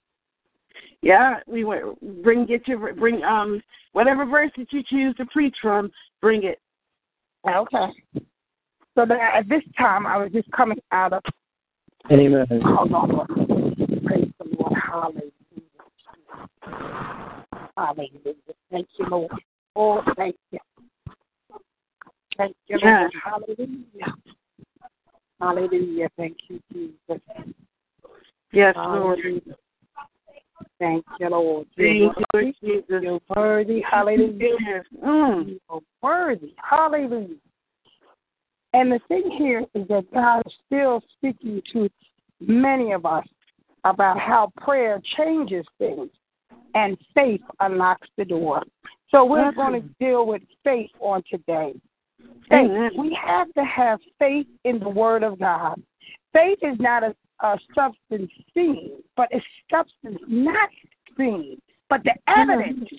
Yeah, 1.01 1.39
we 1.47 1.63
went, 1.63 2.23
bring 2.23 2.45
get 2.45 2.67
your 2.67 2.93
bring 2.93 3.23
um 3.23 3.61
whatever 3.93 4.25
verse 4.25 4.51
that 4.57 4.71
you 4.71 4.83
choose 4.87 5.15
to 5.15 5.25
preach 5.25 5.55
from, 5.61 5.91
bring 6.21 6.43
it. 6.43 6.59
Okay. 7.47 7.87
So 8.95 9.05
that 9.05 9.35
at 9.35 9.49
this 9.49 9.63
time, 9.77 10.05
I 10.05 10.17
was 10.17 10.31
just 10.31 10.51
coming 10.51 10.79
out 10.91 11.13
of 11.13 11.23
Amen. 12.09 12.45
Hold 12.63 12.93
on. 12.93 13.25
Praise 14.05 14.27
the 14.39 14.57
Lord. 14.57 14.73
Hallelujah. 14.91 15.31
Hallelujah. 17.77 18.33
Thank 18.71 18.87
you, 18.97 19.05
Lord. 19.09 19.31
Oh, 19.75 20.01
thank 20.17 20.35
you. 20.51 20.59
Thank 22.37 22.55
you, 22.67 22.79
Lord. 22.83 23.11
Hallelujah. 23.23 24.15
Hallelujah. 25.39 26.09
Thank 26.17 26.37
you, 26.49 26.59
Jesus. 26.73 27.21
Yes, 28.51 28.75
Lord. 28.75 29.19
Hallelujah. 29.19 29.55
Thank 30.81 31.05
you, 31.19 31.29
Lord. 31.29 31.67
Thank 31.77 31.99
You're 31.99 32.13
you, 32.17 32.25
worthy. 32.33 32.53
Jesus. 32.63 32.83
You're 32.89 33.19
worthy. 33.35 33.83
Hallelujah. 33.87 34.83
Mm. 35.05 35.47
You 35.47 35.59
are 35.69 35.79
worthy. 36.01 36.55
Hallelujah. 36.57 37.35
And 38.73 38.91
the 38.91 38.99
thing 39.07 39.29
here 39.37 39.63
is 39.75 39.87
that 39.89 40.11
God 40.11 40.41
is 40.47 40.53
still 40.65 41.03
speaking 41.17 41.61
to 41.73 41.87
many 42.39 42.93
of 42.93 43.05
us 43.05 43.25
about 43.83 44.19
how 44.19 44.51
prayer 44.57 44.99
changes 45.17 45.67
things 45.77 46.09
and 46.73 46.97
faith 47.13 47.41
unlocks 47.59 48.07
the 48.17 48.25
door. 48.25 48.63
So 49.11 49.23
we're 49.23 49.51
going 49.51 49.83
to 49.83 49.87
deal 50.03 50.25
with 50.25 50.41
faith 50.63 50.89
on 50.99 51.21
today. 51.29 51.73
Faith. 52.49 52.71
We 52.97 53.15
have 53.23 53.53
to 53.53 53.63
have 53.63 53.99
faith 54.17 54.47
in 54.63 54.79
the 54.79 54.89
Word 54.89 55.21
of 55.21 55.37
God. 55.37 55.79
Faith 56.33 56.59
is 56.61 56.77
not 56.79 57.03
a, 57.03 57.15
a 57.41 57.57
substance 57.75 58.31
seen, 58.53 58.91
but 59.17 59.27
it's 59.31 59.45
substance 59.69 60.19
not 60.27 60.69
seen, 61.17 61.59
but 61.89 62.03
the 62.03 62.11
mm-hmm. 62.29 62.49
evidence. 62.49 62.89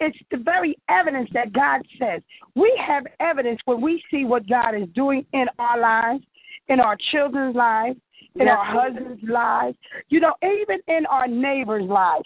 It's 0.00 0.18
the 0.32 0.38
very 0.38 0.76
evidence 0.88 1.30
that 1.32 1.52
God 1.52 1.80
says. 1.98 2.22
We 2.56 2.72
have 2.84 3.04
evidence 3.20 3.60
when 3.66 3.80
we 3.80 4.02
see 4.10 4.24
what 4.24 4.48
God 4.48 4.74
is 4.74 4.88
doing 4.96 5.24
in 5.32 5.46
our 5.60 5.78
lives, 5.78 6.24
in 6.68 6.80
our 6.80 6.96
children's 7.12 7.54
lives, 7.54 7.98
in 8.34 8.46
Yes. 8.46 8.56
our 8.58 8.64
husbands' 8.64 9.22
lives, 9.24 9.76
you 10.08 10.18
know, 10.20 10.34
even 10.42 10.80
in 10.88 11.06
our 11.06 11.28
neighbors' 11.28 11.88
lives. 11.88 12.24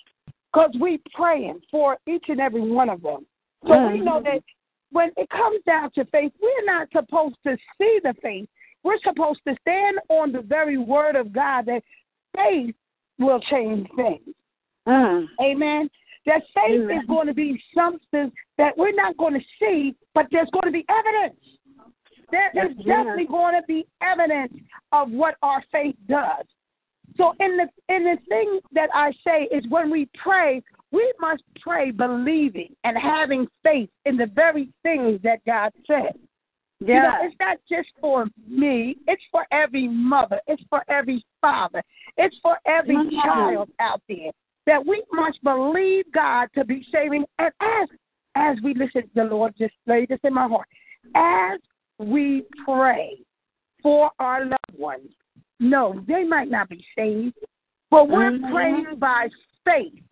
Because 0.52 0.74
we 0.80 1.00
praying 1.12 1.60
for 1.70 1.98
each 2.06 2.24
and 2.28 2.40
every 2.40 2.62
one 2.62 2.88
of 2.88 3.02
them. 3.02 3.26
So 3.66 3.88
we 3.88 3.98
mm. 3.98 4.04
know 4.04 4.22
that 4.22 4.42
when 4.90 5.10
it 5.16 5.28
comes 5.28 5.60
down 5.66 5.90
to 5.96 6.04
faith, 6.06 6.32
we're 6.40 6.64
not 6.64 6.88
supposed 6.92 7.36
to 7.46 7.56
see 7.76 8.00
the 8.02 8.14
faith. 8.22 8.48
We're 8.82 8.98
supposed 9.02 9.40
to 9.48 9.56
stand 9.60 9.98
on 10.08 10.32
the 10.32 10.42
very 10.42 10.78
word 10.78 11.16
of 11.16 11.32
God 11.32 11.66
that 11.66 11.82
faith 12.36 12.74
will 13.18 13.40
change 13.40 13.88
things. 13.96 14.34
Mm. 14.86 15.26
Amen. 15.40 15.90
That 16.26 16.42
faith 16.54 16.82
Amen. 16.82 16.98
is 16.98 17.06
going 17.06 17.26
to 17.26 17.34
be 17.34 17.60
something 17.74 18.32
that 18.58 18.76
we're 18.76 18.94
not 18.94 19.16
going 19.16 19.34
to 19.34 19.44
see, 19.60 19.94
but 20.14 20.26
there's 20.30 20.48
going 20.52 20.66
to 20.66 20.72
be 20.72 20.84
evidence. 20.88 21.40
There 22.30 22.50
Yes, 22.54 22.70
is 22.70 22.76
yes. 22.78 22.86
definitely 22.86 23.26
going 23.26 23.54
to 23.54 23.66
be 23.66 23.86
evidence 24.02 24.52
of 24.92 25.10
what 25.10 25.36
our 25.42 25.62
faith 25.70 25.94
does. 26.08 26.44
So 27.16 27.32
in 27.40 27.56
the 27.56 27.94
in 27.94 28.04
the 28.04 28.16
thing 28.28 28.60
that 28.72 28.90
I 28.92 29.12
say 29.24 29.48
is 29.50 29.64
when 29.68 29.90
we 29.90 30.08
pray, 30.22 30.62
we 30.90 31.12
must 31.20 31.42
pray 31.60 31.90
believing 31.90 32.74
and 32.84 32.96
having 32.98 33.46
faith 33.62 33.88
in 34.04 34.16
the 34.16 34.26
very 34.26 34.68
things 34.82 35.20
that 35.22 35.38
God 35.46 35.72
said. 36.80 36.88
You 36.88 36.94
know, 36.94 37.02
Yeah. 37.02 37.26
it's 37.26 37.36
not 37.40 37.58
just 37.68 37.88
for 38.00 38.26
me. 38.46 38.96
It's 39.06 39.22
for 39.30 39.46
every 39.50 39.88
mother. 39.88 40.40
It's 40.46 40.62
for 40.70 40.82
every 40.88 41.24
father. 41.40 41.82
It's 42.16 42.36
for 42.38 42.58
every 42.66 42.96
child 43.10 43.70
out 43.78 44.02
there 44.08 44.30
that 44.66 44.84
we 44.84 45.02
must 45.12 45.42
believe 45.42 46.10
God 46.12 46.48
to 46.54 46.64
be 46.64 46.86
saving. 46.92 47.24
And 47.38 47.52
as 47.60 47.88
as 48.38 48.60
we 48.62 48.74
listen, 48.74 49.08
the 49.14 49.24
Lord 49.24 49.54
just 49.56 49.74
laid 49.86 50.10
this 50.10 50.20
in 50.22 50.34
my 50.34 50.46
heart. 50.46 50.68
As 51.14 51.58
we 51.98 52.44
pray 52.66 53.18
for 53.82 54.10
our 54.18 54.44
loved 54.44 54.78
ones, 54.78 55.10
no, 55.58 56.04
they 56.06 56.22
might 56.22 56.50
not 56.50 56.68
be 56.68 56.84
saved, 56.94 57.34
but 57.90 58.08
we're 58.08 58.32
Mhm. 58.32 58.50
praying 58.50 58.96
by 58.96 59.30
faith, 59.64 60.02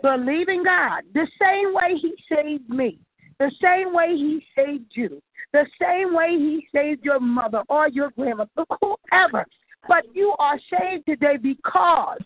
believing 0.00 0.62
God 0.62 1.02
the 1.12 1.26
same 1.40 1.72
way 1.74 1.96
He 1.96 2.14
saved 2.28 2.68
me, 2.68 3.00
the 3.38 3.50
same 3.60 3.92
way 3.92 4.16
He 4.16 4.46
saved 4.54 4.96
you, 4.96 5.20
the 5.52 5.66
same 5.80 6.14
way 6.14 6.30
He 6.38 6.66
saved 6.74 7.04
your 7.04 7.20
mother 7.20 7.62
or 7.68 7.88
your 7.88 8.10
grandmother, 8.10 8.50
whoever. 8.80 9.44
But 9.88 10.04
you 10.14 10.34
are 10.38 10.58
saved 10.70 11.04
today 11.06 11.36
because 11.36 12.20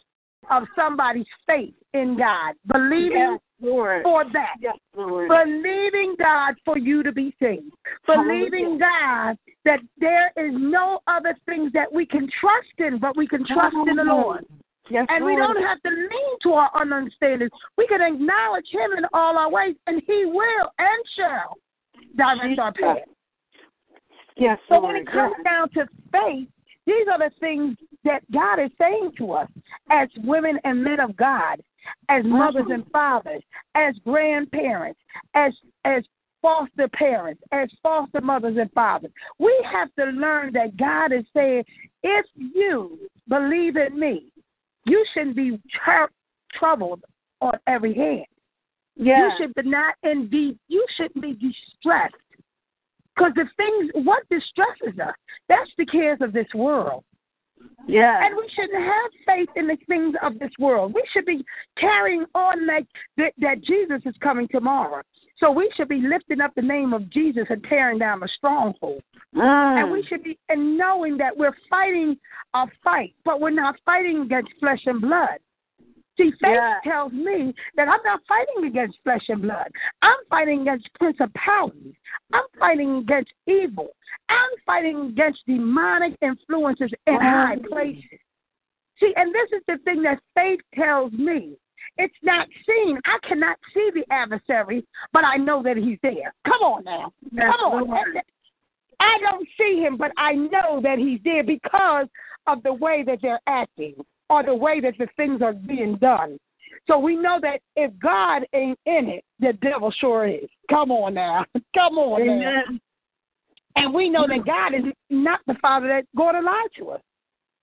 of 0.51 0.65
somebody's 0.77 1.27
faith 1.47 1.75
in 1.95 2.17
God, 2.17 2.55
believing 2.71 3.39
Yes, 3.39 3.41
Lord. 3.61 4.03
for 4.03 4.25
that. 4.33 4.57
Yes, 4.61 4.77
Lord. 4.95 5.29
Believing 5.29 6.15
God 6.19 6.55
for 6.65 6.79
you 6.79 7.03
to 7.03 7.13
be 7.13 7.35
saved. 7.41 7.73
Believing 8.07 8.79
God 8.79 9.37
that 9.65 9.81
there 9.99 10.33
is 10.37 10.53
no 10.55 11.01
other 11.07 11.35
things 11.47 11.73
that 11.73 11.93
we 11.93 12.07
can 12.07 12.29
trust 12.41 12.69
in, 12.79 12.99
but 12.99 13.17
we 13.17 13.27
can 13.27 13.45
trust 13.47 13.77
in 13.89 13.97
the 13.97 14.05
Lord. 14.05 14.45
Yes, 14.89 15.07
And 15.09 15.25
we 15.25 15.35
don't 15.35 15.61
have 15.61 15.83
to 15.83 15.89
lean 15.89 16.39
to 16.43 16.53
our 16.53 16.71
understanding. 16.81 17.49
We 17.77 17.89
can 17.89 18.01
acknowledge 18.01 18.67
Him 18.71 18.93
in 18.97 19.05
all 19.13 19.37
our 19.37 19.51
ways, 19.51 19.75
and 19.89 20.01
He 20.07 20.27
will 20.27 20.71
and 20.79 21.05
shall 21.17 21.57
direct 22.17 22.59
our 22.61 22.73
path. 22.73 22.99
Yes, 24.37 24.59
So 24.69 24.75
Lord. 24.75 24.95
when 24.95 24.97
it 24.97 25.07
comes 25.07 25.35
down 25.45 25.71
to 25.71 25.87
faith, 26.13 26.49
these 26.87 27.07
are 27.11 27.19
the 27.19 27.31
things 27.41 27.77
that 28.05 28.21
God 28.33 28.61
is 28.61 28.71
saying 28.79 29.13
to 29.19 29.33
us 29.33 29.49
as 29.91 30.09
women 30.25 30.59
and 30.65 30.83
men 30.85 31.01
of 31.01 31.17
God, 31.17 31.61
as 32.09 32.23
mm-hmm. 32.23 32.39
mothers 32.39 32.67
and 32.71 32.85
fathers, 32.93 33.43
as 33.75 33.95
grandparents, 34.05 35.01
as 35.35 35.53
as 35.85 36.05
foster 36.43 36.87
parents, 36.89 37.43
as 37.51 37.69
foster 37.83 38.21
mothers 38.21 38.57
and 38.61 38.71
fathers. 38.73 39.11
We 39.39 39.53
have 39.73 39.93
to 39.99 40.05
learn 40.05 40.53
that 40.53 40.77
God 40.77 41.13
is 41.13 41.25
saying, 41.35 41.65
if 42.05 42.27
you 42.37 42.99
believe 43.29 43.77
in 43.77 43.99
me, 43.99 44.33
you 44.85 45.05
shouldn't 45.13 45.35
be 45.35 45.59
tr- 45.73 46.13
troubled 46.55 47.03
on 47.41 47.55
every 47.67 47.95
hand. 47.95 48.27
yes. 48.95 49.33
You 49.39 49.47
should 49.47 49.55
be 49.55 49.69
not 49.69 49.95
indeed. 50.05 50.59
You 50.69 50.87
shouldn't 50.97 51.21
be 51.21 51.33
distressed. 51.33 52.15
Because 53.17 53.33
the 53.35 53.47
things, 53.57 53.91
what 54.05 54.23
distresses 54.29 54.99
us, 55.01 55.15
that's 55.49 55.71
the 55.79 55.87
cares 55.87 56.19
of 56.21 56.33
this 56.33 56.49
world. 56.55 57.05
yes. 57.89 58.21
And 58.23 58.37
we 58.37 58.49
shouldn't 58.55 58.83
have 58.83 59.11
faith 59.27 59.49
in 59.57 59.67
the 59.67 59.79
things 59.89 60.15
of 60.23 60.39
this 60.39 60.51
world. 60.59 60.93
We 60.95 61.03
should 61.13 61.25
be 61.25 61.45
carrying 61.79 62.27
on 62.35 62.67
like 62.67 62.87
that, 63.17 63.33
that 63.39 63.63
Jesus 63.63 64.03
is 64.05 64.15
coming 64.21 64.49
tomorrow. 64.49 65.03
So 65.39 65.51
we 65.51 65.71
should 65.77 65.89
be 65.89 66.01
lifting 66.01 66.41
up 66.41 66.53
the 66.57 66.63
name 66.63 66.95
of 66.95 67.11
Jesus 67.11 67.45
and 67.51 67.63
tearing 67.69 67.99
down 67.99 68.21
the 68.21 68.29
stronghold. 68.37 69.03
Mm. 69.35 69.83
And 69.83 69.93
we 69.93 70.03
should 70.09 70.23
be 70.23 70.39
and 70.49 70.79
knowing 70.79 71.19
that 71.19 71.37
we're 71.37 71.57
fighting 71.69 72.17
a 72.55 72.67
fight, 72.83 73.15
but 73.25 73.41
we're 73.41 73.51
not 73.51 73.77
fighting 73.85 74.23
against 74.23 74.53
flesh 74.61 74.81
and 74.87 75.01
blood. 75.01 75.39
See, 76.17 76.31
faith 76.33 76.55
Yeah. 76.55 76.81
tells 76.83 77.13
me 77.13 77.55
that 77.75 77.89
I'm 77.89 78.03
not 78.03 78.25
fighting 78.27 78.65
against 78.65 78.99
flesh 79.03 79.29
and 79.29 79.43
blood. 79.43 79.71
I'm 80.03 80.17
fighting 80.31 80.63
against 80.63 80.93
principalities. 80.95 81.95
I'm 82.33 82.47
fighting 82.59 82.97
against 82.97 83.33
evil. 83.47 83.95
I'm 84.29 84.51
fighting 84.65 85.09
against 85.09 85.45
demonic 85.47 86.17
influences 86.23 86.91
in 87.07 87.15
high 87.17 87.57
places. 87.57 88.21
See, 88.99 89.13
and 89.17 89.35
this 89.35 89.53
is 89.53 89.63
the 89.67 89.77
thing 89.85 90.03
that 90.03 90.21
faith 90.35 90.61
tells 90.75 91.13
me. 91.13 91.59
It's 91.99 92.17
not 92.23 92.49
seen. 92.67 92.99
I 93.05 93.19
cannot 93.27 93.59
see 93.73 93.91
the 93.95 94.05
adversary, 94.11 94.87
but 95.13 95.25
I 95.25 95.37
know 95.37 95.63
that 95.63 95.77
he's 95.77 95.99
there. 96.03 96.35
Come 96.47 96.63
on 96.63 96.85
now. 96.85 97.13
Come 97.37 97.61
on. 97.61 98.23
I 99.01 99.19
don't 99.21 99.47
see 99.59 99.81
him, 99.81 99.97
but 99.99 100.13
I 100.17 100.33
know 100.33 100.81
that 100.83 100.99
he's 100.99 101.21
there 101.25 101.45
because 101.45 102.07
of 102.47 102.63
the 102.63 102.73
way 102.73 103.03
that 103.03 103.21
they're 103.21 103.41
acting 103.47 103.95
or 104.31 104.43
the 104.43 104.55
way 104.55 104.81
that 104.81 104.95
the 104.99 105.09
things 105.17 105.43
are 105.43 105.53
being 105.53 105.97
done. 105.97 106.39
So 106.87 106.99
we 106.99 107.17
know 107.17 107.39
that 107.43 107.61
if 107.75 107.91
God 107.99 108.47
ain't 108.53 108.79
in 108.87 109.09
it, 109.09 109.25
the 109.41 109.53
devil 109.55 109.93
sure 110.01 110.27
is. 110.27 110.49
Come 110.71 110.91
on 110.91 111.15
now. 111.15 111.45
Come 111.75 111.99
on 111.99 112.27
now. 112.27 112.63
And 113.77 113.93
we 113.93 114.09
know 114.09 114.27
that 114.27 114.47
God 114.47 114.75
is 114.75 114.93
not 115.11 115.41
the 115.47 115.55
Father 115.61 115.89
that's 115.89 116.07
going 116.17 116.35
to 116.35 116.41
lie 116.41 116.67
to 116.79 116.91
us. 116.91 117.01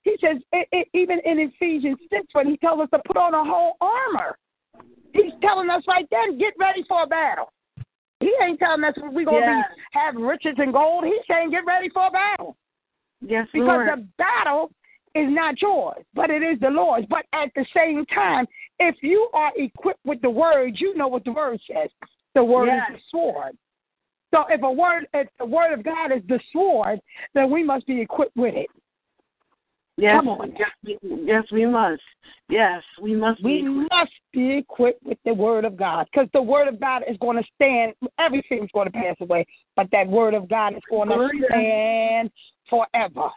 He 0.03 0.15
says, 0.21 0.37
it, 0.51 0.67
it, 0.71 0.87
even 0.93 1.19
in 1.25 1.39
Ephesians 1.39 1.97
6, 2.11 2.25
when 2.33 2.47
he 2.47 2.57
tells 2.57 2.81
us 2.81 2.89
to 2.93 2.99
put 3.07 3.17
on 3.17 3.33
a 3.33 3.43
whole 3.43 3.77
armor, 3.79 4.37
he's 5.13 5.31
telling 5.41 5.69
us 5.69 5.81
right 5.87 6.05
then, 6.11 6.37
get 6.37 6.53
ready 6.59 6.83
for 6.87 7.03
a 7.03 7.07
battle. 7.07 7.51
He 8.19 8.31
ain't 8.43 8.59
telling 8.59 8.83
us 8.83 8.93
we're 8.97 9.25
going 9.25 9.45
to 9.45 9.51
Yes. 9.51 9.65
be 9.75 9.81
have 9.91 10.15
riches 10.15 10.55
and 10.57 10.73
gold. 10.73 11.05
He's 11.05 11.25
saying, 11.27 11.51
get 11.51 11.65
ready 11.65 11.89
for 11.89 12.07
a 12.07 12.11
battle. 12.11 12.55
Yes, 13.21 13.47
Because 13.53 13.67
Lord. 13.67 13.87
the 13.87 14.07
battle 14.17 14.71
is 15.15 15.27
not 15.29 15.61
yours, 15.61 16.03
but 16.13 16.29
it 16.29 16.41
is 16.41 16.59
the 16.59 16.69
Lord's. 16.69 17.05
But 17.09 17.25
at 17.33 17.49
the 17.55 17.65
same 17.75 18.05
time, 18.07 18.47
if 18.79 18.95
you 19.01 19.29
are 19.33 19.51
equipped 19.55 20.05
with 20.05 20.21
the 20.21 20.29
word, 20.29 20.73
you 20.77 20.95
know 20.95 21.07
what 21.07 21.23
the 21.23 21.31
word 21.31 21.59
says. 21.71 21.89
The 22.35 22.43
word 22.43 22.67
Yes. 22.67 22.89
is 22.89 22.95
the 22.95 23.01
sword. 23.11 23.57
So 24.33 24.45
if 24.49 24.63
a 24.63 24.71
word, 24.71 25.07
if 25.13 25.27
the 25.37 25.45
word 25.45 25.73
of 25.73 25.83
God 25.83 26.11
is 26.11 26.23
the 26.27 26.39
sword, 26.51 26.99
then 27.35 27.51
we 27.51 27.63
must 27.63 27.85
be 27.85 28.01
equipped 28.01 28.35
with 28.35 28.55
it. 28.55 28.67
yes. 29.97 30.15
come 30.15 30.27
on. 30.29 30.55
Yes, 30.57 30.71
we, 30.83 30.97
yes, 31.23 31.43
we 31.51 31.65
must. 31.67 32.01
Yes, 32.49 32.81
we 32.99 33.15
must 33.15 33.43
We 33.43 33.61
be. 33.61 33.67
must 33.67 34.11
be 34.31 34.57
equipped 34.57 35.03
with 35.03 35.19
the 35.23 35.33
word 35.35 35.65
of 35.65 35.77
God 35.77 36.07
because 36.11 36.27
the 36.33 36.41
word 36.41 36.67
of 36.67 36.79
God 36.79 37.03
is 37.07 37.15
going 37.17 37.37
to 37.37 37.43
stand. 37.53 37.93
Everything's 38.17 38.71
going 38.73 38.87
to 38.87 38.91
pass 38.91 39.15
away, 39.21 39.45
but 39.75 39.87
that 39.91 40.07
word 40.07 40.33
of 40.33 40.49
God 40.49 40.73
is 40.73 40.81
going 40.89 41.09
to 41.09 41.29
stand 41.47 42.31
forever. 42.69 43.29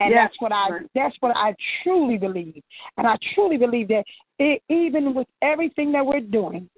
And 0.00 0.10
Yes, 0.10 0.30
that's 0.30 0.40
what 0.40 0.52
I 0.52 0.68
that's 0.94 1.16
what 1.20 1.36
I 1.36 1.54
truly 1.82 2.16
believe. 2.16 2.62
And 2.96 3.06
I 3.06 3.16
truly 3.34 3.58
believe 3.58 3.88
that 3.88 4.04
it, 4.38 4.62
even 4.68 5.14
with 5.14 5.28
everything 5.42 5.92
that 5.92 6.04
we're 6.04 6.20
doing, 6.20 6.68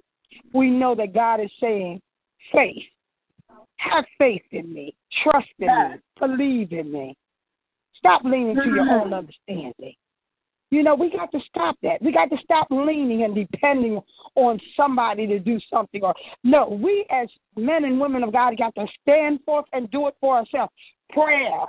we 0.52 0.68
know 0.68 0.94
that 0.96 1.14
God 1.14 1.40
is 1.40 1.50
saying, 1.60 2.00
faith. 2.52 2.82
Have 3.76 4.04
faith 4.18 4.42
in 4.50 4.72
me. 4.72 4.94
Trust 5.22 5.48
in 5.58 5.66
Yes. 5.66 5.92
me. 5.92 6.26
Believe 6.26 6.72
in 6.72 6.92
me. 6.92 7.16
Stop 7.94 8.22
leaning 8.24 8.56
to 8.56 8.66
your 8.66 8.80
own 8.80 9.10
mm-hmm. 9.10 9.14
understanding. 9.14 9.94
You 10.70 10.82
know, 10.82 10.94
we 10.94 11.10
got 11.10 11.30
to 11.32 11.40
stop 11.48 11.76
that. 11.82 12.00
We 12.00 12.12
got 12.12 12.30
to 12.30 12.36
stop 12.42 12.66
leaning 12.70 13.24
and 13.24 13.34
depending 13.34 14.00
on 14.34 14.58
somebody 14.76 15.26
to 15.26 15.38
do 15.38 15.60
something. 15.70 16.02
Or 16.02 16.14
no, 16.42 16.66
we 16.68 17.04
as 17.10 17.28
men 17.56 17.84
and 17.84 18.00
women 18.00 18.24
of 18.24 18.32
God 18.32 18.56
got 18.56 18.74
to 18.76 18.86
stand 19.02 19.40
forth 19.44 19.66
and 19.72 19.90
do 19.90 20.08
it 20.08 20.14
for 20.20 20.38
ourselves. 20.38 20.72
Prayer, 21.10 21.60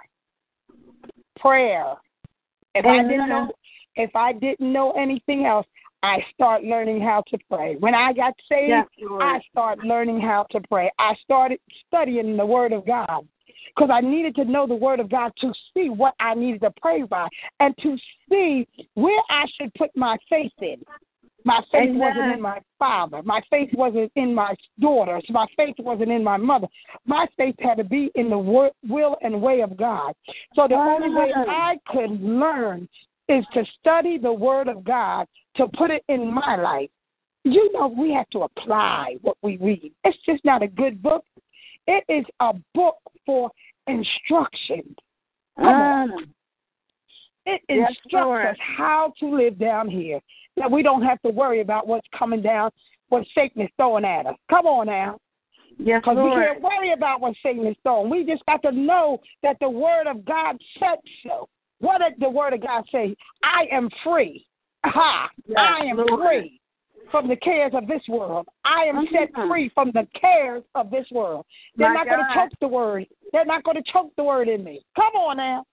prayer. 1.43 1.93
If 2.73 2.85
I 2.85 3.03
didn't 3.03 3.29
know, 3.29 3.51
if 3.95 4.15
I 4.15 4.33
didn't 4.33 4.73
know 4.73 4.91
anything 4.91 5.45
else, 5.45 5.67
I 6.01 6.17
start 6.33 6.63
learning 6.63 7.01
how 7.01 7.23
to 7.29 7.37
pray. 7.49 7.75
When 7.79 7.93
I 7.93 8.13
got 8.13 8.33
saved, 8.49 8.69
Yes, 8.69 8.87
I 9.21 9.39
started 9.51 9.85
learning 9.85 10.21
how 10.21 10.45
to 10.51 10.59
pray. 10.69 10.91
I 10.99 11.13
started 11.23 11.59
studying 11.87 12.35
the 12.35 12.45
Word 12.45 12.73
of 12.73 12.85
God 12.85 13.27
because 13.75 13.89
I 13.91 14.01
needed 14.01 14.35
to 14.35 14.45
know 14.45 14.65
the 14.67 14.75
Word 14.75 14.99
of 14.99 15.09
God 15.09 15.31
to 15.41 15.53
see 15.73 15.89
what 15.89 16.15
I 16.19 16.33
needed 16.33 16.61
to 16.61 16.73
pray 16.81 17.03
by 17.03 17.27
and 17.59 17.75
to 17.83 17.97
see 18.29 18.67
where 18.95 19.21
I 19.29 19.45
should 19.55 19.73
put 19.75 19.95
my 19.95 20.17
faith 20.29 20.51
in. 20.61 20.83
My 21.45 21.61
faith 21.71 21.89
Amen. 21.89 21.99
wasn't 21.99 22.31
in 22.33 22.41
my 22.41 22.59
father. 22.79 23.21
My 23.23 23.41
faith 23.49 23.69
wasn't 23.73 24.11
in 24.15 24.33
my 24.33 24.55
daughters. 24.79 25.23
My 25.29 25.45
faith 25.57 25.75
wasn't 25.79 26.11
in 26.11 26.23
my 26.23 26.37
mother. 26.37 26.67
My 27.05 27.27
faith 27.37 27.55
had 27.59 27.75
to 27.75 27.83
be 27.83 28.11
in 28.15 28.29
the 28.29 28.37
wor- 28.37 28.71
will 28.87 29.17
and 29.21 29.41
way 29.41 29.61
of 29.61 29.75
God. 29.75 30.13
So 30.55 30.67
the 30.67 30.75
only 30.75 31.13
way 31.13 31.33
I 31.35 31.77
could 31.87 32.21
learn 32.21 32.87
is 33.27 33.45
to 33.53 33.65
study 33.79 34.17
the 34.17 34.31
Word 34.31 34.67
of 34.67 34.83
God 34.83 35.27
to 35.55 35.67
put 35.77 35.91
it 35.91 36.03
in 36.07 36.33
my 36.33 36.55
life. 36.55 36.89
You 37.43 37.71
know, 37.73 37.87
we 37.87 38.13
have 38.13 38.29
to 38.29 38.43
apply 38.43 39.17
what 39.21 39.37
we 39.41 39.57
read. 39.57 39.91
It's 40.05 40.17
just 40.25 40.43
not 40.45 40.63
a 40.63 40.67
good 40.67 41.01
book. 41.03 41.25
It 41.87 42.05
is 42.07 42.25
a 42.39 42.53
book 42.73 42.97
for 43.25 43.51
instruction. 43.87 44.95
Come 45.57 45.81
on. 45.81 46.09
Mm. 46.09 46.29
It 47.45 47.61
Yes, 47.67 47.89
instructs 47.89 48.51
us 48.51 48.57
how 48.77 49.13
to 49.19 49.27
live 49.27 49.59
down 49.59 49.89
here. 49.89 50.21
That 50.57 50.69
we 50.69 50.83
don't 50.83 51.01
have 51.01 51.21
to 51.23 51.29
worry 51.29 51.61
about 51.61 51.87
what's 51.87 52.07
coming 52.17 52.41
down, 52.41 52.71
what 53.09 53.25
Satan 53.35 53.61
is 53.61 53.69
throwing 53.77 54.05
at 54.05 54.25
us. 54.25 54.35
Come 54.49 54.65
on 54.65 54.87
now. 54.87 55.17
Yes, 55.79 56.01
Because 56.03 56.17
we 56.23 56.29
can't 56.29 56.61
worry 56.61 56.93
about 56.93 57.19
what 57.19 57.33
Satan 57.41 57.65
is 57.65 57.75
throwing. 57.83 58.09
We 58.09 58.23
just 58.25 58.45
got 58.45 58.61
to 58.61 58.71
know 58.71 59.19
that 59.41 59.57
the 59.59 59.69
Word 59.69 60.07
of 60.07 60.23
God 60.23 60.57
said 60.79 60.99
so. 61.25 61.49
What 61.79 61.99
did 61.99 62.13
the 62.19 62.29
Word 62.29 62.53
of 62.53 62.61
God 62.61 62.83
say? 62.91 63.15
I 63.41 63.65
am 63.71 63.89
free. 64.03 64.45
Ha! 64.85 65.29
Yes, 65.47 65.57
I 65.59 65.85
am 65.85 65.97
Lord. 65.97 66.19
free 66.19 66.61
from 67.09 67.27
the 67.27 67.35
cares 67.37 67.73
of 67.73 67.87
this 67.87 68.01
world. 68.07 68.47
I 68.65 68.85
am 68.85 69.07
set 69.11 69.31
Mhm. 69.33 69.47
free 69.47 69.69
from 69.69 69.91
the 69.91 70.05
cares 70.13 70.63
of 70.75 70.89
this 70.89 71.09
world. 71.11 71.45
They're 71.75 71.89
My 71.89 71.95
not 71.95 72.07
going 72.07 72.25
to 72.25 72.33
choke 72.33 72.59
the 72.59 72.67
Word. 72.67 73.07
They're 73.31 73.45
not 73.45 73.63
going 73.63 73.77
to 73.77 73.91
choke 73.91 74.15
the 74.15 74.23
Word 74.23 74.47
in 74.47 74.63
me. 74.63 74.81
Come 74.95 75.15
on 75.15 75.37
now. 75.37 75.65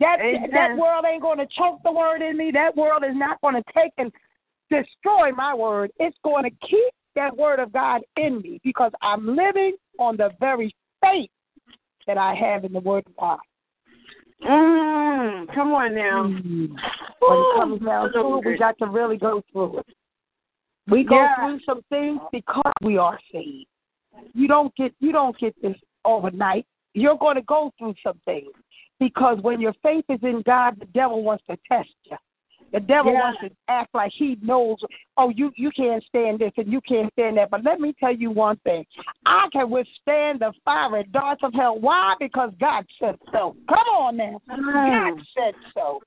That 0.00 0.20
Amen. 0.20 0.50
that 0.52 0.76
world 0.76 1.04
ain't 1.10 1.22
going 1.22 1.38
to 1.38 1.46
choke 1.46 1.80
the 1.84 1.92
Word 1.92 2.22
in 2.22 2.36
me. 2.36 2.50
That 2.52 2.76
world 2.76 3.02
is 3.04 3.16
not 3.16 3.40
going 3.40 3.54
to 3.54 3.64
take 3.74 3.92
and 3.98 4.12
destroy 4.70 5.32
my 5.32 5.54
Word. 5.54 5.90
It's 5.98 6.16
going 6.22 6.44
to 6.44 6.50
keep 6.66 6.92
that 7.16 7.36
Word 7.36 7.58
of 7.58 7.72
God 7.72 8.02
in 8.16 8.40
me 8.40 8.60
because 8.62 8.92
I'm 9.02 9.34
living 9.34 9.76
on 9.98 10.16
the 10.16 10.30
very 10.38 10.74
faith 11.00 11.30
that 12.06 12.16
I 12.16 12.34
have 12.34 12.64
in 12.64 12.72
the 12.72 12.80
Word 12.80 13.04
of 13.06 13.16
God. 13.16 13.38
Mm. 14.44 15.52
Come 15.54 15.72
on 15.72 15.94
now. 15.94 16.22
When 16.22 17.38
it 17.38 17.54
comes 17.56 17.80
down 17.84 18.12
to 18.12 18.38
it, 18.38 18.46
we 18.46 18.56
got 18.56 18.78
to 18.78 18.86
really 18.86 19.16
go 19.16 19.42
through 19.52 19.78
it. 19.78 19.86
We 20.86 21.04
go 21.04 21.16
Yeah. 21.16 21.34
through 21.36 21.60
some 21.66 21.82
things 21.90 22.20
because 22.32 22.72
we 22.82 22.96
are 22.98 23.18
saved. 23.32 23.66
You 24.34 24.48
don't 24.48 24.74
get 24.76 24.94
you 25.00 25.12
don't 25.12 25.36
get 25.38 25.60
this 25.60 25.76
overnight. 26.04 26.66
You're 26.94 27.18
going 27.18 27.36
to 27.36 27.42
go 27.42 27.72
through 27.78 27.94
some 28.02 28.18
things 28.24 28.50
because 28.98 29.38
when 29.42 29.60
your 29.60 29.74
faith 29.82 30.04
is 30.08 30.20
in 30.22 30.42
God, 30.44 30.78
the 30.78 30.86
devil 30.86 31.22
wants 31.22 31.44
to 31.48 31.56
test 31.70 31.90
you. 32.04 32.16
The 32.72 32.80
devil 32.80 33.12
Yeah. 33.12 33.20
wants 33.20 33.40
to 33.40 33.50
act 33.68 33.94
like 33.94 34.12
he 34.12 34.36
knows. 34.42 34.78
Oh, 35.16 35.30
you 35.30 35.52
you 35.56 35.70
can't 35.70 36.04
stand 36.04 36.38
this 36.38 36.52
and 36.56 36.70
you 36.70 36.80
can't 36.82 37.10
stand 37.12 37.38
that. 37.38 37.50
But 37.50 37.64
let 37.64 37.80
me 37.80 37.94
tell 37.94 38.14
you 38.14 38.30
one 38.30 38.56
thing: 38.58 38.84
I 39.24 39.48
can 39.52 39.70
withstand 39.70 40.40
the 40.40 40.52
fiery 40.64 41.04
darts 41.04 41.42
of 41.42 41.54
hell. 41.54 41.78
Why? 41.78 42.14
Because 42.20 42.52
God 42.60 42.84
said 42.98 43.18
so. 43.32 43.56
Come 43.68 43.88
on 43.88 44.16
now, 44.18 44.40
God 44.48 44.58
mm. 44.58 45.26
said 45.34 45.54
so. 45.72 46.02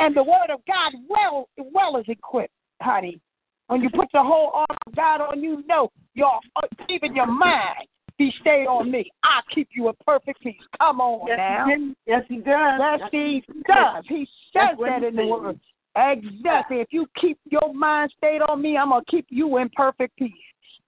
And 0.00 0.14
the 0.16 0.22
word 0.22 0.50
of 0.50 0.60
God 0.66 0.94
well 1.08 1.48
well 1.58 1.98
is 1.98 2.08
equipped, 2.08 2.54
honey. 2.80 3.20
When 3.66 3.82
you 3.82 3.90
put 3.90 4.08
the 4.14 4.22
whole 4.22 4.50
arm 4.54 4.78
of 4.86 4.94
God 4.94 5.20
on, 5.20 5.42
you 5.42 5.62
know 5.66 5.90
your 6.14 6.40
even 6.88 7.14
your 7.14 7.26
mind 7.26 7.86
be 8.18 8.32
stayed 8.40 8.66
on 8.66 8.90
me. 8.90 9.10
I 9.22 9.40
keep 9.54 9.68
you 9.72 9.88
in 9.88 9.94
perfect 10.06 10.42
peace. 10.42 10.56
Come 10.78 11.00
on 11.00 11.26
Yes, 11.28 11.38
now. 11.38 11.66
he 11.66 11.94
yes, 12.06 12.24
he 12.28 12.36
does. 12.36 12.80
Yes, 12.80 13.08
he 13.12 13.42
does. 13.66 14.04
He 14.08 14.28
says 14.52 14.76
That's 14.78 14.80
that 14.80 15.04
in 15.04 15.16
the 15.16 15.26
word. 15.26 15.58
Exactly. 15.96 16.80
If 16.80 16.88
you 16.90 17.06
keep 17.20 17.38
your 17.50 17.72
mind 17.74 18.12
stayed 18.16 18.42
on 18.42 18.60
me, 18.62 18.76
I'm 18.76 18.90
gonna 18.90 19.04
keep 19.08 19.26
you 19.30 19.58
in 19.58 19.68
perfect 19.70 20.16
peace. 20.16 20.32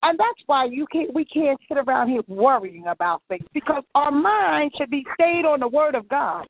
And 0.02 0.18
that's 0.18 0.40
why 0.46 0.64
you 0.64 0.86
can't 0.90 1.12
we 1.14 1.24
can't 1.24 1.58
sit 1.68 1.78
around 1.78 2.08
here 2.08 2.22
worrying 2.26 2.86
about 2.86 3.22
things 3.28 3.44
because 3.52 3.82
our 3.94 4.10
mind 4.10 4.72
should 4.76 4.90
be 4.90 5.04
stayed 5.14 5.44
on 5.44 5.60
the 5.60 5.68
word 5.68 5.94
of 5.94 6.08
God. 6.08 6.46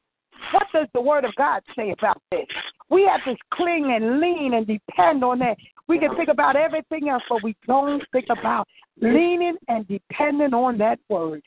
What 0.53 0.67
does 0.73 0.89
the 0.95 1.01
word 1.01 1.25
of 1.25 1.35
God 1.37 1.63
say 1.77 1.91
about 1.91 2.21
this? 2.31 2.47
We 2.89 3.09
have 3.11 3.23
to 3.25 3.37
cling 3.55 3.93
and 3.95 4.21
lean 4.21 4.55
and 4.55 4.67
depend 4.67 5.23
on 5.23 5.39
that. 5.41 5.57
We 5.91 5.99
can 5.99 6.15
think 6.15 6.29
about 6.29 6.55
everything 6.55 7.09
else, 7.09 7.25
but 7.29 7.43
we 7.43 7.57
don't 7.67 8.01
think 8.13 8.27
about 8.31 8.69
leaning 9.01 9.57
and 9.67 9.89
depending 9.89 10.55
on 10.55 10.79
that 10.79 11.01
word. 11.09 11.43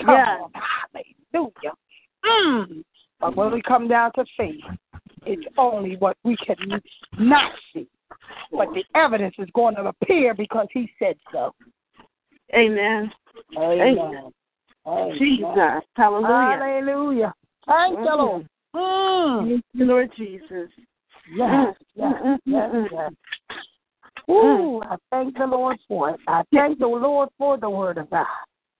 Come 0.00 0.14
Yes. 0.14 0.40
on, 0.40 0.50
hallelujah. 1.34 1.74
Mm. 2.24 2.84
But 3.20 3.36
when 3.36 3.52
we 3.52 3.60
come 3.60 3.88
down 3.88 4.10
to 4.12 4.24
faith, 4.34 4.64
it's 5.26 5.46
only 5.58 5.96
what 5.98 6.16
we 6.24 6.38
can 6.38 6.80
not 7.18 7.52
see. 7.72 7.86
But 8.50 8.72
the 8.72 8.82
evidence 8.94 9.34
is 9.38 9.50
going 9.52 9.74
to 9.74 9.84
appear 9.84 10.32
because 10.32 10.68
he 10.72 10.90
said 10.98 11.18
so. 11.30 11.54
Amen. 12.54 13.12
Amen. 13.58 14.32
Amen. 14.86 15.18
Jesus. 15.18 15.84
Hallelujah. 15.96 16.58
Hallelujah. 16.58 17.34
Thank 17.66 17.98
you, 17.98 18.16
Lord. 18.16 18.48
Mm. 18.74 19.48
Thank 19.50 19.64
you, 19.74 19.84
Lord 19.84 20.10
Jesus. 20.16 20.70
Yes, 21.34 21.76
yes, 21.94 22.12
Mm, 22.14 22.24
mm, 22.24 22.38
yes, 22.44 22.70
mm, 22.72 22.88
yes. 22.90 23.12
Ooh, 24.30 24.82
I 24.82 24.96
thank 25.10 25.36
the 25.36 25.46
Lord 25.46 25.78
for 25.88 26.10
it. 26.10 26.20
I 26.26 26.42
thank 26.52 26.78
the 26.78 26.86
Lord 26.86 27.28
for 27.38 27.58
the 27.58 27.68
word 27.68 27.98
of 27.98 28.10
God. 28.10 28.26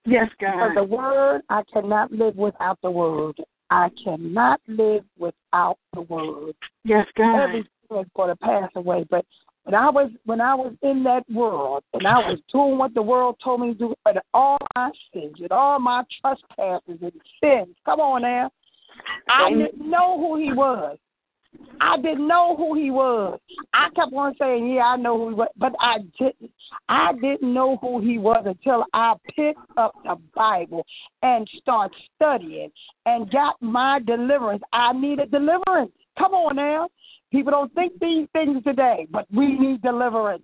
Yes, 0.05 0.29
God. 0.39 0.59
For 0.59 0.73
the 0.75 0.83
word, 0.83 1.41
I 1.49 1.63
cannot 1.71 2.11
live 2.11 2.35
without 2.35 2.79
the 2.81 2.91
word. 2.91 3.35
I 3.69 3.89
cannot 4.03 4.61
live 4.67 5.03
without 5.17 5.77
the 5.93 6.01
word. 6.01 6.55
Yes, 6.83 7.07
God. 7.17 7.43
Everything 7.43 7.67
is 7.91 8.05
going 8.15 8.29
to 8.29 8.35
pass 8.35 8.69
away. 8.75 9.05
But 9.09 9.25
when 9.63 9.75
I 9.75 9.89
was 9.89 10.11
when 10.25 10.41
I 10.41 10.53
was 10.53 10.73
in 10.81 11.03
that 11.03 11.23
world 11.29 11.83
and 11.93 12.05
I 12.05 12.17
was 12.19 12.39
doing 12.51 12.77
what 12.77 12.93
the 12.93 13.01
world 13.01 13.37
told 13.43 13.61
me 13.61 13.73
to 13.73 13.79
do, 13.79 13.95
and 14.05 14.19
all 14.33 14.57
my 14.75 14.91
sins 15.13 15.35
and 15.39 15.51
all 15.51 15.79
my 15.79 16.03
trespasses 16.21 16.99
and 17.01 17.13
sins, 17.41 17.75
come 17.85 17.99
on 17.99 18.23
now, 18.23 18.51
I 19.29 19.49
didn't 19.49 19.89
know 19.89 20.17
who 20.17 20.37
he 20.37 20.51
was. 20.51 20.97
I 21.81 21.97
didn't 21.97 22.27
know 22.27 22.55
who 22.55 22.75
he 22.75 22.91
was. 22.91 23.39
I 23.73 23.89
kept 23.95 24.13
on 24.13 24.33
saying, 24.39 24.67
"Yeah, 24.67 24.85
I 24.85 24.95
know 24.95 25.17
who 25.17 25.29
he 25.29 25.35
was," 25.35 25.49
but 25.57 25.73
I 25.79 25.99
didn't. 26.19 26.51
I 26.89 27.13
didn't 27.13 27.53
know 27.53 27.77
who 27.77 27.99
he 27.99 28.17
was 28.17 28.43
until 28.45 28.85
I 28.93 29.15
picked 29.35 29.59
up 29.77 29.93
the 30.03 30.15
Bible 30.33 30.85
and 31.21 31.47
started 31.57 31.95
studying 32.15 32.71
and 33.05 33.29
got 33.31 33.61
my 33.61 33.99
deliverance. 33.99 34.63
I 34.71 34.93
needed 34.93 35.31
deliverance. 35.31 35.91
Come 36.17 36.33
on 36.33 36.55
now. 36.55 36.89
People 37.31 37.51
don't 37.51 37.73
think 37.73 37.93
these 37.99 38.27
things 38.33 38.63
today, 38.63 39.07
but 39.11 39.25
we 39.33 39.57
need 39.57 39.81
deliverance 39.81 40.43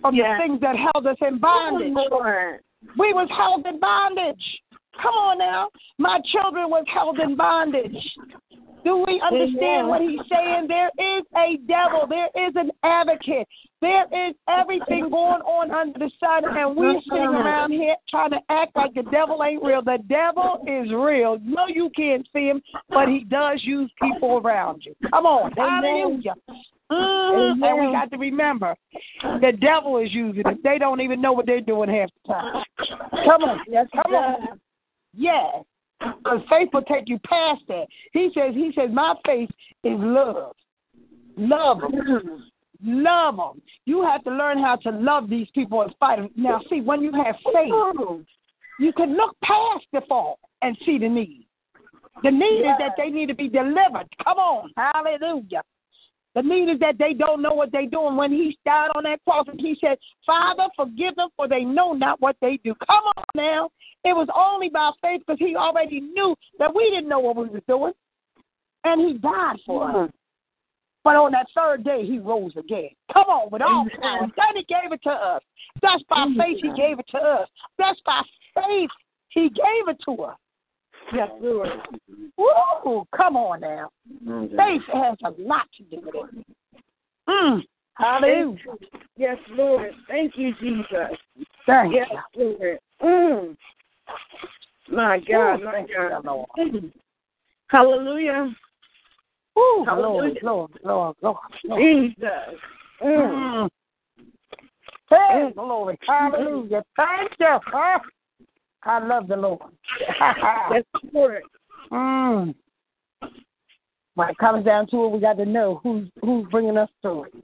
from 0.00 0.14
Yes. 0.14 0.40
the 0.40 0.46
things 0.46 0.60
that 0.60 0.76
held 0.76 1.06
us 1.06 1.16
in 1.20 1.38
bondage. 1.38 1.94
Oh, 1.96 2.56
We 2.96 3.12
was 3.12 3.28
held 3.30 3.66
in 3.66 3.78
bondage. 3.78 4.62
Come 5.00 5.14
on 5.14 5.38
now. 5.38 5.68
My 5.98 6.20
children 6.32 6.70
was 6.70 6.84
held 6.92 7.18
in 7.18 7.36
bondage. 7.36 7.96
Do 8.82 9.04
we 9.06 9.20
understand 9.20 9.88
what 9.88 10.00
he's 10.00 10.20
saying? 10.32 10.66
There 10.66 10.90
is 10.98 11.22
a 11.36 11.58
devil. 11.68 12.06
There 12.08 12.28
is 12.34 12.54
an 12.56 12.70
advocate. 12.82 13.46
There 13.82 14.04
is 14.12 14.34
everything 14.48 15.10
going 15.10 15.42
on 15.42 15.70
under 15.70 15.98
the 15.98 16.10
sun, 16.18 16.44
and 16.44 16.76
we're 16.76 17.00
sitting 17.02 17.22
around 17.22 17.72
here 17.72 17.94
trying 18.08 18.30
to 18.30 18.40
act 18.48 18.74
like 18.76 18.94
the 18.94 19.02
devil 19.10 19.42
ain't 19.44 19.62
real. 19.62 19.82
The 19.82 19.98
devil 20.08 20.64
is 20.66 20.90
real. 20.92 21.38
No, 21.42 21.66
you 21.66 21.90
can't 21.94 22.26
see 22.32 22.46
him, 22.46 22.62
but 22.88 23.08
he 23.08 23.24
does 23.24 23.60
use 23.62 23.90
people 24.00 24.38
around 24.38 24.82
you. 24.84 24.94
Come 25.10 25.26
on. 25.26 25.52
Hallelujah. 25.52 26.34
Mhm. 26.90 27.64
And 27.64 27.86
we 27.86 27.92
got 27.92 28.10
to 28.10 28.18
remember, 28.18 28.74
the 29.22 29.52
devil 29.60 29.98
is 29.98 30.12
using 30.12 30.42
it. 30.44 30.62
They 30.62 30.78
don't 30.78 31.00
even 31.00 31.20
know 31.20 31.32
what 31.32 31.46
they're 31.46 31.60
doing 31.60 31.88
half 31.88 32.10
the 32.26 32.32
time. 32.32 32.64
Come 33.24 33.44
on. 33.44 33.60
Yes, 33.68 33.86
Come 33.94 34.14
on. 34.14 34.60
Yes. 35.14 35.64
Because 36.00 36.40
faith 36.48 36.70
will 36.72 36.82
take 36.82 37.08
you 37.08 37.18
past 37.20 37.60
that. 37.68 37.86
He 38.12 38.30
says, 38.34 38.54
He 38.54 38.72
says, 38.74 38.90
my 38.92 39.14
faith 39.26 39.50
is 39.84 39.98
love. 39.98 40.54
Love 41.36 41.80
them. 41.80 42.50
Love 42.82 43.36
them. 43.36 43.62
You 43.84 44.02
have 44.02 44.24
to 44.24 44.30
learn 44.30 44.58
how 44.58 44.76
to 44.76 44.90
love 44.90 45.28
these 45.28 45.48
people 45.54 45.82
in 45.82 45.90
spite 45.90 46.18
of. 46.18 46.30
Now, 46.36 46.60
see, 46.70 46.80
when 46.80 47.02
you 47.02 47.12
have 47.12 47.36
faith, 47.52 48.24
you 48.78 48.92
can 48.94 49.16
look 49.16 49.36
past 49.42 49.84
the 49.92 50.00
fault 50.08 50.38
and 50.62 50.76
see 50.86 50.98
the 50.98 51.08
need. 51.08 51.46
The 52.22 52.30
need 52.30 52.60
is 52.60 52.76
that 52.78 52.92
they 52.96 53.10
need 53.10 53.26
to 53.26 53.34
be 53.34 53.48
delivered. 53.48 54.06
Come 54.24 54.38
on. 54.38 54.70
Hallelujah. 54.76 55.62
The 56.34 56.42
need 56.42 56.70
is 56.70 56.78
that 56.78 56.96
they 56.98 57.12
don't 57.12 57.42
know 57.42 57.54
what 57.54 57.72
they're 57.72 57.86
doing. 57.86 58.16
When 58.16 58.30
he 58.30 58.56
died 58.64 58.90
on 58.94 59.02
that 59.02 59.18
cross, 59.24 59.46
and 59.48 59.60
he 59.60 59.76
said, 59.80 59.98
Father, 60.24 60.68
forgive 60.76 61.16
them, 61.16 61.28
for 61.36 61.48
they 61.48 61.64
know 61.64 61.92
not 61.92 62.20
what 62.20 62.36
they 62.40 62.58
do. 62.62 62.74
Come 62.86 63.04
on 63.16 63.24
now. 63.34 63.70
It 64.04 64.14
was 64.14 64.28
only 64.34 64.68
by 64.68 64.90
faith 65.02 65.22
because 65.26 65.38
he 65.40 65.56
already 65.56 66.00
knew 66.00 66.36
that 66.58 66.74
we 66.74 66.88
didn't 66.90 67.08
know 67.08 67.18
what 67.18 67.36
we 67.36 67.48
was 67.48 67.62
doing. 67.68 67.92
And 68.84 69.00
he 69.08 69.18
died 69.18 69.56
for 69.66 70.04
us. 70.04 70.10
But 71.02 71.16
on 71.16 71.32
that 71.32 71.46
third 71.54 71.82
day, 71.82 72.06
he 72.06 72.18
rose 72.18 72.52
again. 72.56 72.90
Come 73.12 73.24
on, 73.24 73.50
with 73.50 73.62
all 73.62 73.86
power. 74.00 74.20
Then 74.20 74.56
he 74.56 74.64
gave 74.64 74.92
it 74.92 75.02
to 75.04 75.10
us. 75.10 75.42
That's 75.82 76.02
by 76.08 76.26
faith 76.36 76.58
he 76.62 76.72
gave 76.74 76.98
it 76.98 77.06
to 77.10 77.18
us. 77.18 77.48
That's 77.78 78.00
by 78.04 78.22
faith 78.54 78.90
he 79.30 79.48
gave 79.48 79.88
it 79.88 79.96
to 80.04 80.22
us. 80.24 80.36
Yes, 81.14 81.30
Lord. 81.40 81.68
Woo! 82.36 83.04
Come 83.16 83.36
on 83.36 83.60
now. 83.60 83.90
Faith 84.56 84.82
has 84.92 85.16
a 85.24 85.42
lot 85.42 85.66
to 85.76 85.82
do 85.84 86.02
with 86.04 86.14
it. 86.14 86.46
Mm. 87.28 87.60
Hallelujah. 87.94 88.56
Yes, 89.16 89.38
Lord. 89.50 89.92
Thank 90.08 90.32
you, 90.36 90.54
Jesus. 90.60 91.16
Thank 91.66 91.94
Yes, 91.94 92.08
you. 92.34 92.56
Lord. 92.58 92.78
Mm. 93.02 93.56
My 94.90 95.18
God, 95.20 95.60
Ooh, 95.60 95.64
my 95.64 95.86
God. 95.96 96.24
Lord. 96.24 96.48
Mm. 96.58 96.92
Hallelujah. 97.68 98.54
Ooh, 99.58 99.84
Hallelujah. 99.86 100.40
Lord, 100.42 100.42
Lord, 100.42 100.70
Lord, 100.84 101.16
Lord. 101.22 101.36
Lord. 101.64 101.80
Jesus. 101.80 102.60
Mm. 103.02 103.30
Mm. 103.30 103.70
Hey, 105.10 105.50
glory. 105.54 105.98
Hallelujah. 106.06 106.84
Thank 106.96 107.32
you. 107.38 107.58
Huh? 107.66 107.98
I 108.84 109.04
love 109.04 109.28
the 109.28 109.36
Lord. 109.36 109.60
Yes, 110.72 110.84
Lord. 111.12 111.42
mm. 111.92 112.54
When 114.14 114.28
it 114.28 114.38
comes 114.38 114.64
down 114.64 114.86
to 114.88 115.04
it, 115.04 115.08
we 115.12 115.20
got 115.20 115.36
to 115.38 115.44
know 115.46 115.80
who's 115.82 116.08
who's 116.20 116.46
bringing 116.50 116.76
us 116.76 116.88
through 117.02 117.24
it. 117.24 117.34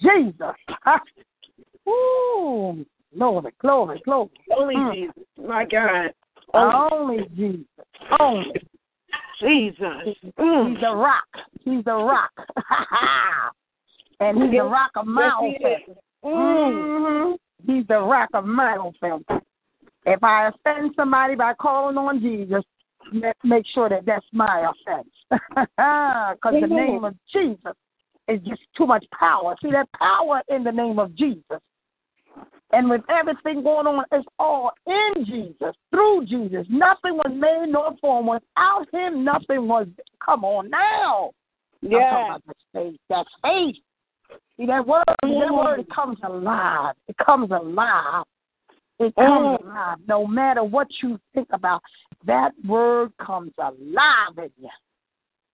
Jesus. 0.00 0.56
Ooh, 1.88 2.84
glory, 3.16 3.52
glory, 3.60 4.00
glory. 4.04 4.30
Only 4.56 4.74
Mm. 4.76 4.94
Jesus. 4.94 5.24
My 5.38 5.64
God. 5.64 6.12
Only 6.54 7.28
Jesus. 7.34 7.66
Only. 8.20 8.54
Jesus. 9.40 10.16
Mm. 10.38 10.74
He's 10.74 10.84
a 10.86 10.94
rock. 10.96 11.24
He's 11.64 11.84
a 11.86 11.94
rock. 11.94 12.30
and 14.20 14.42
he's 14.42 14.60
a 14.60 14.64
rock 14.64 14.92
of 14.96 15.06
my 15.06 15.24
Yes, 15.24 15.32
own 15.40 15.50
he 15.50 15.58
faith. 15.62 15.96
Mm. 16.24 17.28
hmm 17.28 17.32
He's 17.72 17.86
the 17.86 18.00
rock 18.00 18.28
of 18.34 18.44
my 18.44 18.76
offense. 18.76 19.24
If 20.04 20.22
I 20.22 20.48
offend 20.48 20.92
somebody 20.96 21.34
by 21.34 21.54
calling 21.54 21.96
on 21.96 22.20
Jesus, 22.20 22.62
ma- 23.12 23.32
make 23.44 23.64
sure 23.72 23.88
that 23.88 24.04
that's 24.06 24.26
my 24.32 24.70
offense. 24.70 25.08
Because 25.76 26.60
the 26.60 26.66
name 26.66 27.04
of 27.04 27.14
Jesus 27.32 27.74
is 28.28 28.40
just 28.46 28.62
too 28.76 28.86
much 28.86 29.04
power. 29.18 29.54
See, 29.62 29.70
that 29.70 29.88
power 29.92 30.42
in 30.48 30.64
the 30.64 30.72
name 30.72 30.98
of 30.98 31.14
Jesus. 31.14 31.60
And 32.72 32.88
with 32.88 33.02
everything 33.10 33.62
going 33.62 33.86
on, 33.86 34.04
it's 34.12 34.26
all 34.38 34.72
in 34.86 35.26
Jesus, 35.26 35.74
through 35.90 36.24
Jesus. 36.26 36.66
Nothing 36.70 37.16
was 37.16 37.30
made 37.34 37.70
nor 37.70 37.94
formed. 38.00 38.28
Without 38.28 38.86
him, 38.92 39.24
nothing 39.24 39.68
was. 39.68 39.86
Come 40.24 40.44
on 40.44 40.70
now. 40.70 41.32
Yeah. 41.82 42.26
about 42.26 42.42
that's 42.46 42.58
faith. 42.72 43.00
That's 43.10 43.28
faith. 43.42 43.76
See 44.56 44.66
that 44.66 44.86
word, 44.86 45.04
that 45.22 45.52
word 45.52 45.80
it 45.80 45.90
comes 45.94 46.18
alive. 46.24 46.94
It 47.08 47.16
comes 47.18 47.50
alive. 47.50 48.24
It 49.02 49.14
comes 49.16 49.58
Mm. 49.60 49.64
alive. 49.64 49.98
No 50.06 50.26
matter 50.26 50.62
what 50.62 50.88
you 51.02 51.18
think 51.34 51.48
about, 51.52 51.82
that 52.24 52.52
word 52.66 53.12
comes 53.18 53.52
alive 53.58 54.38
in 54.38 54.50
you. 54.58 54.70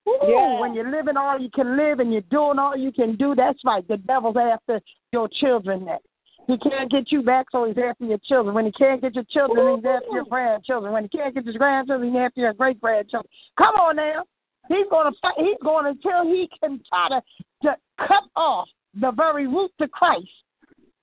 Ooh, 0.08 0.18
Yeah. 0.22 0.61
When 0.61 0.74
you're 0.74 0.90
living 0.90 1.16
all 1.16 1.38
you 1.38 1.50
can 1.50 1.76
live 1.76 2.00
and 2.00 2.12
you're 2.12 2.22
doing 2.22 2.58
all 2.58 2.76
you 2.76 2.92
can 2.92 3.16
do, 3.16 3.34
that's 3.34 3.62
right. 3.64 3.87
The 3.88 3.96
devil's 3.98 4.37
after 4.37 4.80
your 5.12 5.28
children 5.28 5.84
next. 5.84 6.06
He 6.46 6.56
can't 6.56 6.90
get 6.90 7.12
you 7.12 7.22
back, 7.22 7.50
so 7.50 7.64
he's 7.64 7.76
after 7.76 8.06
your 8.06 8.16
children. 8.18 8.54
When 8.54 8.64
he 8.64 8.72
can't 8.72 9.02
get 9.02 9.14
your 9.14 9.24
children, 9.24 9.76
he's 9.76 9.84
after 9.84 10.08
your 10.12 10.24
grandchildren. 10.24 10.92
When 10.94 11.02
he 11.02 11.08
can't 11.11 11.34
get 11.34 11.44
your 11.44 11.58
grandchildren, 11.58 12.11
he's 12.11 12.18
after 12.18 12.40
your 12.40 12.54
great 12.54 12.80
grandchildren. 12.80 13.30
Come 13.58 13.74
on 13.76 13.96
now. 13.96 14.24
He's 14.68 14.87
going 14.90 15.12
to 15.12 15.18
fight. 15.20 15.34
He's 15.37 15.58
going 15.62 15.87
until 15.87 16.24
he 16.24 16.48
can 16.58 16.80
try 16.88 17.08
to, 17.11 17.22
to 17.64 17.76
cut 18.06 18.24
off 18.34 18.68
the 18.98 19.11
very 19.12 19.46
root 19.46 19.70
to 19.80 19.88
Christ. 19.88 20.28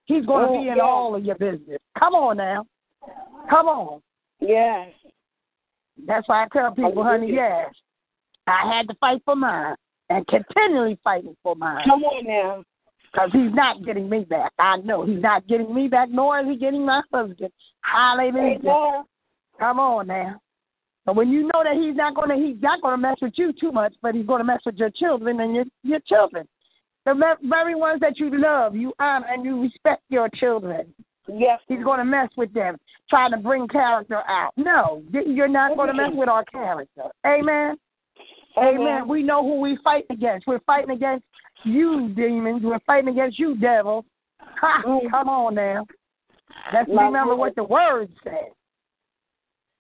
He's 0.06 0.26
going 0.26 0.46
to 0.46 0.50
Oh, 0.54 0.62
be 0.62 0.70
in 0.70 0.78
yeah. 0.78 0.84
all 0.84 1.16
of 1.16 1.24
your 1.26 1.36
business. 1.36 1.80
Come 1.98 2.14
on 2.14 2.38
now. 2.38 2.66
Come 3.50 3.68
on. 3.68 4.02
Yes. 4.40 4.90
That's 6.06 6.28
why 6.28 6.44
I 6.44 6.48
tell 6.52 6.68
oh, 6.68 6.76
people, 6.76 7.04
honey, 7.04 7.32
yes, 7.34 7.70
I 8.48 8.72
had 8.76 8.88
to 8.90 8.96
fight 8.96 9.22
for 9.26 9.36
mine 9.36 9.76
and 10.10 10.28
continually 10.28 11.00
fighting 11.04 11.36
for 11.42 11.56
mine 11.56 11.84
Come 11.88 12.04
on 12.04 12.26
now. 12.26 12.64
because 13.12 13.30
he's 13.32 13.54
not 13.54 13.84
getting 13.86 14.10
me 14.10 14.26
back. 14.26 14.52
I 14.60 14.78
know 14.78 15.06
he's 15.06 15.22
not 15.22 15.48
getting 15.48 15.74
me 15.74 15.88
back, 15.88 16.10
nor 16.12 16.40
is 16.42 16.48
he 16.48 16.58
getting 16.58 16.86
my 16.86 17.02
husband. 17.14 17.52
Hallelujah. 17.82 18.60
Amen. 18.60 19.04
Come 19.60 19.80
on 19.80 20.08
now. 20.08 20.40
But 21.06 21.16
when 21.16 21.30
you 21.30 21.44
know 21.44 21.64
that 21.64 21.76
he's 21.78 21.96
not 21.96 22.16
going 22.16 22.30
to, 22.30 22.36
he's 22.36 22.62
not 22.62 22.82
going 22.82 22.94
to 22.94 22.98
mess 22.98 23.18
with 23.22 23.34
you 23.36 23.54
too 23.54 23.72
much, 23.72 23.94
but 24.02 24.16
he's 24.16 24.26
going 24.26 24.40
to 24.40 24.44
mess 24.44 24.62
with 24.66 24.76
your 24.76 24.90
children 24.90 25.40
and 25.40 25.56
your 25.56 25.66
your 25.84 26.00
children, 26.02 26.48
the 27.06 27.14
ve- 27.14 27.48
very 27.48 27.76
ones 27.76 28.00
that 28.02 28.20
you 28.20 28.30
love, 28.38 28.76
you 28.76 28.94
honor, 29.00 29.28
and 29.30 29.46
you 29.46 29.62
respect 29.62 30.04
your 30.10 30.30
children. 30.30 30.94
Yes. 31.28 31.60
He's 31.68 31.84
going 31.84 32.00
to 32.00 32.06
mess 32.06 32.30
with 32.38 32.54
them, 32.54 32.78
trying 33.10 33.32
to 33.32 33.38
bring 33.38 33.68
character 33.68 34.22
out. 34.28 34.52
No, 34.58 35.02
you're 35.12 35.48
not 35.48 35.76
going 35.76 35.88
to 35.88 35.94
mess 35.94 36.12
with 36.14 36.30
our 36.30 36.44
character. 36.46 37.04
Amen. 37.26 37.76
Amen. 38.58 39.08
We 39.08 39.22
know 39.24 39.42
who 39.44 39.60
we 39.60 39.78
fight 39.84 40.06
against. 40.10 40.48
We're 40.48 40.60
fighting 40.60 40.92
against 40.92 41.26
you, 41.64 42.14
demons. 42.16 42.62
We're 42.64 42.80
fighting 42.86 43.10
against 43.10 43.38
you, 43.40 43.58
devils. 43.58 44.06
Ha, 44.40 44.84
Mm. 44.86 45.10
come 45.12 45.28
on 45.30 45.56
now. 45.56 45.86
Let's 46.74 46.90
remember 46.90 47.36
what 47.36 47.56
the 47.56 47.64
word 47.64 48.10
says. 48.24 48.54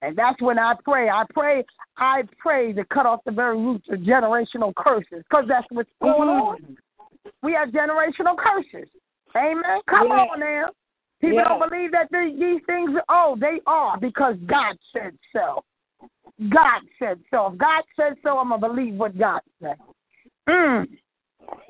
And 0.02 0.16
that's 0.16 0.40
when 0.42 0.60
I 0.60 0.74
pray. 0.84 1.10
I 1.10 1.24
pray, 1.34 1.64
I 1.98 2.24
pray 2.38 2.74
to 2.74 2.84
cut 2.86 3.06
off 3.06 3.22
the 3.26 3.32
very 3.32 3.58
roots 3.58 3.88
of 3.90 4.00
generational 4.00 4.74
curses, 4.76 5.24
because 5.30 5.46
that's 5.48 5.66
what's 5.70 5.90
going 6.02 6.30
on. 6.30 6.78
We 7.46 7.54
have 7.54 7.70
generational 7.70 8.36
curses. 8.38 8.90
Amen. 9.38 9.80
Come 9.88 10.08
Yeah. 10.08 10.24
on 10.24 10.40
now. 10.40 10.70
People 11.22 11.38
Yeah. 11.40 11.44
don't 11.46 11.70
believe 11.70 11.92
that 11.92 12.10
the, 12.10 12.36
these 12.38 12.64
things, 12.66 13.00
oh, 13.08 13.36
they 13.40 13.62
are 13.68 13.98
because 13.98 14.36
God 14.48 14.78
said 14.92 15.18
so. 15.32 15.64
God 16.50 16.82
said 17.00 17.24
so. 17.30 17.48
If 17.48 17.58
God 17.58 17.84
said 17.96 18.18
so, 18.24 18.40
I'm 18.40 18.50
going 18.50 18.62
to 18.62 18.68
believe 18.68 18.96
what 18.96 19.18
God 19.18 19.42
said. 19.62 19.78
Mm. 20.50 20.98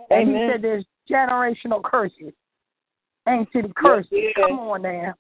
And 0.10 0.30
he 0.30 0.48
said 0.48 0.62
there's 0.62 0.86
generational 1.10 1.84
curses, 1.84 2.34
ancient 3.28 3.76
curses. 3.76 4.12
yeah. 4.12 4.32
Come 4.36 4.60
on 4.60 4.82
now. 4.82 5.14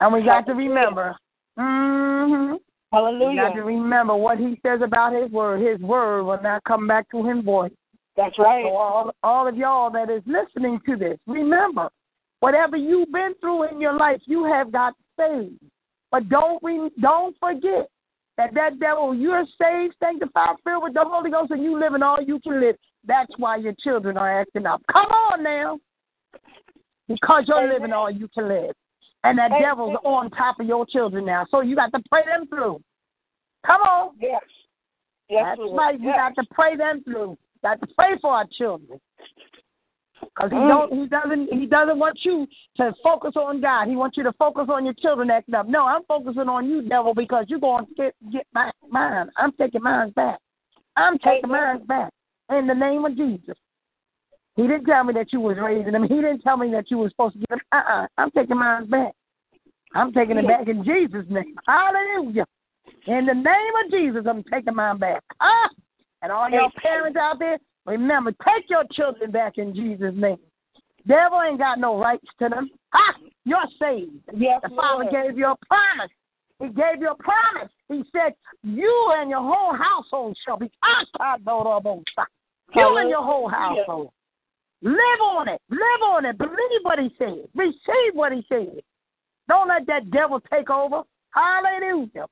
And 0.00 0.12
we 0.12 0.22
got 0.22 0.46
to 0.46 0.54
remember. 0.54 1.16
hmm 1.56 2.54
We 2.92 3.36
got 3.36 3.54
to 3.54 3.62
remember 3.62 4.16
what 4.16 4.38
he 4.38 4.58
says 4.62 4.82
about 4.82 5.12
his 5.12 5.30
word. 5.30 5.60
His 5.62 5.80
word 5.80 6.24
will 6.24 6.42
not 6.42 6.64
come 6.64 6.86
back 6.86 7.08
to 7.10 7.24
him 7.24 7.42
void. 7.42 7.72
That's 8.16 8.38
right. 8.38 8.64
So 8.64 8.76
all, 8.76 9.14
all 9.22 9.48
of 9.48 9.56
y'all 9.56 9.90
that 9.90 10.10
is 10.10 10.22
listening 10.26 10.80
to 10.86 10.96
this, 10.96 11.18
remember, 11.26 11.88
whatever 12.40 12.76
you've 12.76 13.10
been 13.12 13.34
through 13.40 13.70
in 13.70 13.80
your 13.80 13.96
life, 13.96 14.20
you 14.26 14.44
have 14.44 14.70
got 14.70 14.94
saved. 15.18 15.58
But 16.10 16.28
don't 16.28 16.62
re, 16.62 16.90
don't 17.00 17.34
forget 17.40 17.88
that 18.36 18.54
that 18.54 18.78
devil, 18.80 19.14
you're 19.14 19.44
saved, 19.60 19.94
sanctified, 19.98 20.56
filled 20.64 20.82
with 20.82 20.94
the 20.94 21.04
Holy 21.04 21.30
Ghost, 21.30 21.50
and 21.50 21.62
you 21.62 21.78
living 21.78 22.02
all 22.02 22.18
you 22.22 22.38
can 22.40 22.60
live. 22.60 22.76
That's 23.06 23.32
why 23.38 23.56
your 23.56 23.74
children 23.82 24.16
are 24.16 24.40
acting 24.40 24.66
up. 24.66 24.82
Come 24.92 25.06
on 25.06 25.42
now, 25.42 25.78
because 27.08 27.44
you're 27.46 27.58
Amen. 27.58 27.72
living 27.72 27.92
all 27.92 28.10
you 28.10 28.28
can 28.28 28.48
live, 28.48 28.74
and 29.24 29.38
that 29.38 29.52
Amen. 29.52 29.62
devil's 29.62 29.96
on 30.04 30.30
top 30.30 30.60
of 30.60 30.66
your 30.66 30.86
children 30.86 31.24
now. 31.24 31.46
So 31.50 31.62
you 31.62 31.74
got 31.76 31.92
to 31.92 32.02
pray 32.10 32.22
them 32.26 32.46
through. 32.46 32.80
Come 33.66 33.80
on. 33.82 34.14
Yes. 34.20 34.42
Yes, 35.28 35.56
That's 35.56 35.70
right. 35.72 35.98
Yes. 36.00 36.16
got 36.16 36.42
to 36.42 36.48
pray 36.52 36.76
them 36.76 37.02
through. 37.04 37.38
Got 37.62 37.80
to 37.80 37.86
pray 37.96 38.18
for 38.20 38.32
our 38.32 38.46
children. 38.46 39.00
Because 40.20 40.50
he 40.50 40.56
Mm. 40.56 40.68
don't 40.68 40.92
he 40.92 41.06
doesn't 41.06 41.52
he 41.52 41.66
doesn't 41.66 41.98
want 41.98 42.24
you 42.24 42.46
to 42.76 42.94
focus 43.02 43.32
on 43.36 43.60
God. 43.60 43.88
He 43.88 43.96
wants 43.96 44.16
you 44.16 44.22
to 44.22 44.32
focus 44.32 44.68
on 44.68 44.84
your 44.84 44.94
children 44.94 45.30
acting 45.30 45.54
up. 45.54 45.66
No, 45.66 45.84
I'm 45.84 46.04
focusing 46.04 46.48
on 46.48 46.68
you, 46.68 46.82
devil, 46.88 47.12
because 47.14 47.46
you're 47.48 47.58
going 47.58 47.86
to 47.86 47.92
get 47.96 48.14
get 48.32 48.46
my 48.54 48.70
mine. 48.88 49.30
I'm 49.36 49.52
taking 49.52 49.82
mine 49.82 50.10
back. 50.10 50.38
I'm 50.96 51.18
taking 51.18 51.50
mine 51.50 51.84
back. 51.86 52.12
In 52.50 52.66
the 52.66 52.74
name 52.74 53.04
of 53.04 53.16
Jesus. 53.16 53.56
He 54.56 54.62
didn't 54.62 54.84
tell 54.84 55.04
me 55.04 55.14
that 55.14 55.32
you 55.32 55.40
was 55.40 55.56
raising 55.58 55.92
them. 55.92 56.02
He 56.02 56.16
didn't 56.16 56.40
tell 56.40 56.58
me 56.58 56.70
that 56.72 56.90
you 56.90 56.98
was 56.98 57.10
supposed 57.12 57.34
to 57.34 57.40
get 57.40 57.48
them. 57.50 57.60
Uh-uh. 57.72 58.06
I'm 58.18 58.30
taking 58.32 58.58
mine 58.58 58.86
back. 58.88 59.12
I'm 59.94 60.12
taking 60.12 60.36
it 60.36 60.46
back 60.46 60.68
in 60.68 60.84
Jesus' 60.84 61.24
name. 61.30 61.54
Hallelujah. 61.66 62.44
In 63.06 63.26
the 63.26 63.34
name 63.34 63.74
of 63.84 63.90
Jesus, 63.90 64.24
I'm 64.28 64.42
taking 64.44 64.74
mine 64.74 64.98
back. 64.98 65.22
Ah! 65.40 65.68
And 66.22 66.30
all 66.30 66.48
your 66.48 66.70
parents 66.80 67.18
out 67.18 67.38
there, 67.38 67.58
remember, 67.84 68.32
take 68.44 68.70
your 68.70 68.84
children 68.92 69.30
back 69.30 69.58
in 69.58 69.74
Jesus' 69.74 70.14
name. 70.14 70.38
Devil 71.06 71.42
ain't 71.42 71.58
got 71.58 71.80
no 71.80 71.98
rights 71.98 72.26
to 72.40 72.48
them. 72.48 72.70
Ah! 72.94 73.14
You're 73.44 73.58
saved. 73.78 74.22
Yes, 74.36 74.60
The 74.62 74.68
Father 74.68 75.04
Lord. 75.04 75.10
gave 75.10 75.36
you 75.36 75.46
a 75.46 75.56
promise. 75.66 76.10
He 76.60 76.68
gave 76.68 77.00
you 77.00 77.10
a 77.10 77.16
promise. 77.16 77.72
He 77.88 78.04
said, 78.12 78.34
You 78.62 79.12
and 79.16 79.28
your 79.28 79.40
whole 79.40 79.74
household 79.74 80.36
shall 80.44 80.56
be 80.56 80.70
you 82.74 82.98
and 82.98 83.10
your 83.10 83.24
whole 83.24 83.48
household. 83.48 84.10
Live 84.82 85.20
on 85.20 85.48
it. 85.48 85.60
Live 85.70 86.02
on 86.04 86.24
it. 86.24 86.38
Believe 86.38 86.82
what 86.82 86.98
he 86.98 87.10
said. 87.18 87.48
Receive 87.54 88.14
what 88.14 88.32
he 88.32 88.44
said. 88.48 88.80
Don't 89.48 89.68
let 89.68 89.86
that 89.86 90.10
devil 90.10 90.40
take 90.52 90.70
over. 90.70 91.02
Hallelujah. 91.30 92.26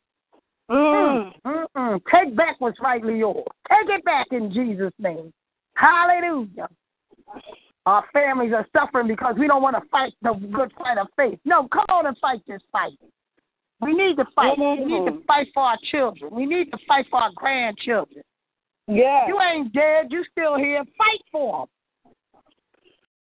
Mm. 0.70 1.32
Mm-mm. 1.44 2.00
Take 2.12 2.36
back 2.36 2.56
what's 2.60 2.80
rightly 2.80 3.18
yours. 3.18 3.44
Take 3.68 3.88
it 3.88 4.04
back 4.04 4.26
in 4.30 4.52
Jesus' 4.52 4.92
name. 4.98 5.32
Hallelujah. 5.74 6.68
Our 7.86 8.04
families 8.12 8.52
are 8.52 8.66
suffering 8.72 9.08
because 9.08 9.34
we 9.38 9.46
don't 9.48 9.62
want 9.62 9.76
to 9.76 9.88
fight 9.90 10.12
the 10.22 10.34
good 10.34 10.72
fight 10.78 10.98
of 10.98 11.08
faith. 11.16 11.38
No, 11.44 11.66
come 11.68 11.86
on 11.88 12.06
and 12.06 12.16
fight 12.18 12.40
this 12.46 12.60
fight. 12.70 12.92
We 13.80 13.94
need 13.94 14.16
to 14.16 14.26
fight. 14.36 14.58
We 14.58 14.84
need 14.84 15.06
to 15.06 15.22
fight 15.26 15.48
for 15.54 15.62
our 15.62 15.78
children. 15.90 16.32
We 16.32 16.46
need 16.46 16.70
to 16.70 16.78
fight 16.86 17.06
for 17.10 17.20
our 17.20 17.30
grandchildren. 17.34 18.22
Yeah. 18.86 19.26
You 19.26 19.40
ain't 19.40 19.72
dead. 19.72 20.08
You 20.10 20.24
still 20.30 20.56
here. 20.56 20.84
Fight 20.98 21.20
for 21.32 21.60
them. 21.60 21.68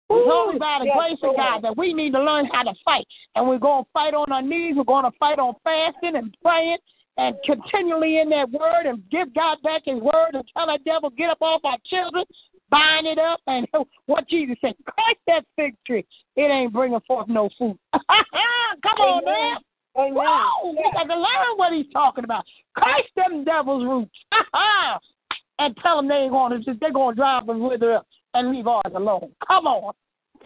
It's 0.09 0.31
only 0.31 0.57
by 0.57 0.79
the 0.79 0.85
Yes, 0.85 0.97
grace 0.97 1.19
of 1.21 1.35
God 1.35 1.61
that 1.63 1.77
we 1.77 1.93
need 1.93 2.13
to 2.13 2.23
learn 2.23 2.47
how 2.51 2.63
to 2.63 2.73
fight. 2.83 3.05
And 3.35 3.47
we're 3.47 3.59
going 3.59 3.83
to 3.83 3.89
fight 3.93 4.13
on 4.13 4.31
our 4.31 4.41
knees. 4.41 4.75
We're 4.77 4.85
going 4.85 5.03
to 5.03 5.11
fight 5.19 5.37
on 5.37 5.53
fasting 5.63 6.15
and 6.15 6.35
praying 6.41 6.77
and 7.17 7.35
continually 7.43 8.19
in 8.19 8.29
that 8.29 8.49
word 8.51 8.85
and 8.85 9.01
give 9.09 9.33
God 9.33 9.57
back 9.63 9.83
his 9.85 9.99
word 10.01 10.31
and 10.33 10.43
tell 10.55 10.67
that 10.67 10.83
devil, 10.85 11.09
get 11.09 11.29
up 11.29 11.41
off 11.41 11.61
our 11.63 11.77
children, 11.85 12.23
bind 12.69 13.07
it 13.07 13.17
up. 13.17 13.39
And 13.47 13.67
what 14.05 14.27
Jesus 14.29 14.55
said, 14.61 14.75
crush 14.85 15.17
that 15.27 15.45
fig 15.55 15.75
tree. 15.85 16.05
It 16.35 16.41
ain't 16.41 16.73
bringing 16.73 16.99
forth 17.07 17.27
no 17.27 17.49
fruit. 17.57 17.77
Come 17.93 18.99
on, 18.99 19.25
man. 19.25 19.57
Amen. 19.97 20.13
Whoa, 20.13 20.71
we 20.71 20.91
got 20.93 21.05
to 21.05 21.15
learn 21.15 21.57
what 21.57 21.73
he's 21.73 21.91
talking 21.91 22.23
about. 22.23 22.45
Christ 22.75 23.09
them 23.15 23.43
devil's 23.43 23.83
roots. 23.83 24.11
and 25.59 25.75
tell 25.81 25.97
them 25.97 26.07
they 26.07 26.15
ain't 26.15 26.31
going 26.31 26.63
to, 26.63 26.73
they're 26.79 26.93
going 26.93 27.15
to 27.15 27.19
drive 27.19 27.47
them 27.47 27.67
wither 27.67 27.95
up 27.95 28.07
and 28.35 28.51
leave 28.51 28.67
ours 28.67 28.91
alone. 28.93 29.31
Come 29.47 29.65
on. 29.65 29.93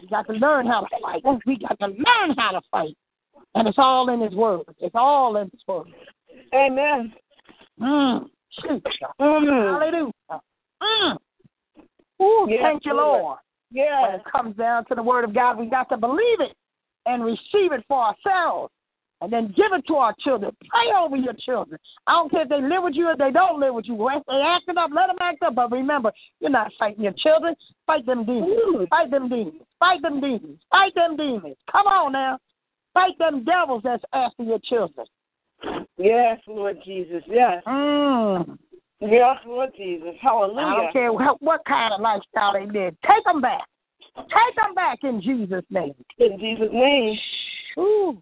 We 0.02 0.08
got 0.08 0.26
to 0.28 0.34
learn 0.34 0.68
how 0.68 0.82
to 0.82 0.88
fight. 1.02 1.22
We 1.46 1.58
got 1.58 1.78
to 1.80 1.88
learn 1.88 2.36
how 2.38 2.52
to 2.52 2.62
fight. 2.72 2.96
And 3.56 3.68
it's 3.68 3.78
all 3.78 4.10
in 4.10 4.22
his 4.22 4.34
word. 4.34 4.64
It's 4.80 4.96
all 4.96 5.36
in 5.36 5.50
his 5.52 5.62
word. 5.68 5.88
Amen. 6.54 7.14
Mm. 7.80 8.26
Mm. 8.70 8.82
Hallelujah. 9.20 10.12
Mm. 10.82 11.18
Ooh, 12.22 12.46
Yes, 12.50 12.60
thank 12.62 12.86
you, 12.86 12.96
Lord. 12.96 13.22
Lord. 13.22 13.38
When 13.72 14.16
it 14.16 14.22
comes 14.30 14.56
down 14.58 14.86
to 14.86 14.96
the 14.96 15.04
word 15.04 15.24
of 15.24 15.34
God, 15.34 15.58
we 15.58 15.68
got 15.68 15.90
to 15.90 15.98
believe 15.98 16.42
it 16.42 16.56
and 17.06 17.24
receive 17.24 17.72
it 17.72 17.84
for 17.88 18.04
ourselves. 18.04 18.72
And 19.22 19.32
then 19.32 19.54
give 19.56 19.72
it 19.72 19.86
to 19.88 19.96
our 19.98 20.16
children. 20.20 20.52
Pray 20.68 20.92
over 20.98 21.16
your 21.16 21.36
children. 21.46 21.80
I 22.08 22.14
don't 22.14 22.32
care 22.32 22.42
if 22.42 22.50
they 22.50 22.60
live 22.60 22.82
with 22.82 22.96
you 22.96 23.08
or 23.08 23.16
they 23.16 23.30
don't 23.32 23.60
live 23.60 23.76
with 23.76 23.86
you. 23.86 23.94
If 24.10 24.24
they 24.28 24.34
acting 24.34 24.80
up, 24.80 24.90
let 24.92 25.08
them 25.08 25.18
act 25.22 25.44
up. 25.44 25.54
But 25.54 25.72
remember, 25.72 26.12
you're 26.40 26.50
not 26.50 26.72
fighting 26.80 27.04
your 27.04 27.14
children. 27.14 27.54
Fight 27.86 28.08
them 28.08 28.26
demons. 28.26 28.90
Fight 28.90 29.12
them 29.12 29.30
demons. 29.30 29.62
Fight 29.80 30.02
them 30.02 30.22
demons. 30.22 30.58
Fight 30.72 30.96
them 30.96 31.18
demons. 31.18 31.56
Come 31.72 31.86
on 31.86 32.14
now. 32.14 32.40
Fight 32.96 33.16
them 33.20 33.44
devils 33.44 33.82
that's 33.84 34.04
after 34.12 34.42
your 34.42 34.60
children. 34.64 35.06
Yes, 35.98 36.40
Lord 36.48 36.78
Jesus. 36.86 37.24
Yes. 37.28 37.64
Mm. 37.68 38.58
Yes, 39.02 39.38
Lord 39.46 39.70
Jesus. 39.76 40.16
Hallelujah. 40.22 40.66
I 40.66 40.76
don't 40.76 40.94
care 40.94 41.14
what, 41.14 41.42
what 41.42 41.62
kind 41.66 41.94
of 41.94 42.02
lifestyle 42.02 42.54
they 42.54 42.66
live. 42.66 42.96
Take 43.08 43.24
them 43.26 43.42
back. 43.42 43.62
Take 44.16 44.56
them 44.56 44.76
back 44.76 45.00
in 45.04 45.22
Jesus' 45.22 45.66
name. 45.70 45.94
In 46.20 46.40
Jesus' 46.40 46.70
name. 46.72 47.18
Ooh. 47.80 48.22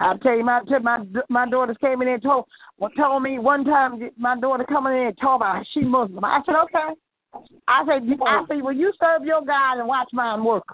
I'll 0.00 0.18
tell 0.18 0.36
you, 0.36 0.44
my 0.44 0.62
my 0.82 1.04
my 1.28 1.48
daughters 1.48 1.76
came 1.80 2.00
in 2.00 2.08
and 2.08 2.22
told 2.22 2.46
well, 2.78 2.90
told 2.96 3.22
me 3.22 3.38
one 3.38 3.64
time 3.64 4.00
my 4.16 4.38
daughter 4.38 4.64
coming 4.64 4.94
in 4.94 5.06
and 5.08 5.18
told 5.20 5.42
me 5.42 5.46
she 5.72 5.80
Muslim. 5.80 6.24
I 6.24 6.40
said 6.46 6.54
okay. 6.64 7.44
I 7.68 7.84
said 7.86 8.08
I 8.26 8.44
said 8.48 8.62
well 8.62 8.72
you 8.72 8.92
serve 8.98 9.24
your 9.24 9.44
God 9.44 9.78
and 9.78 9.86
watch 9.86 10.08
mine 10.12 10.42
work. 10.42 10.64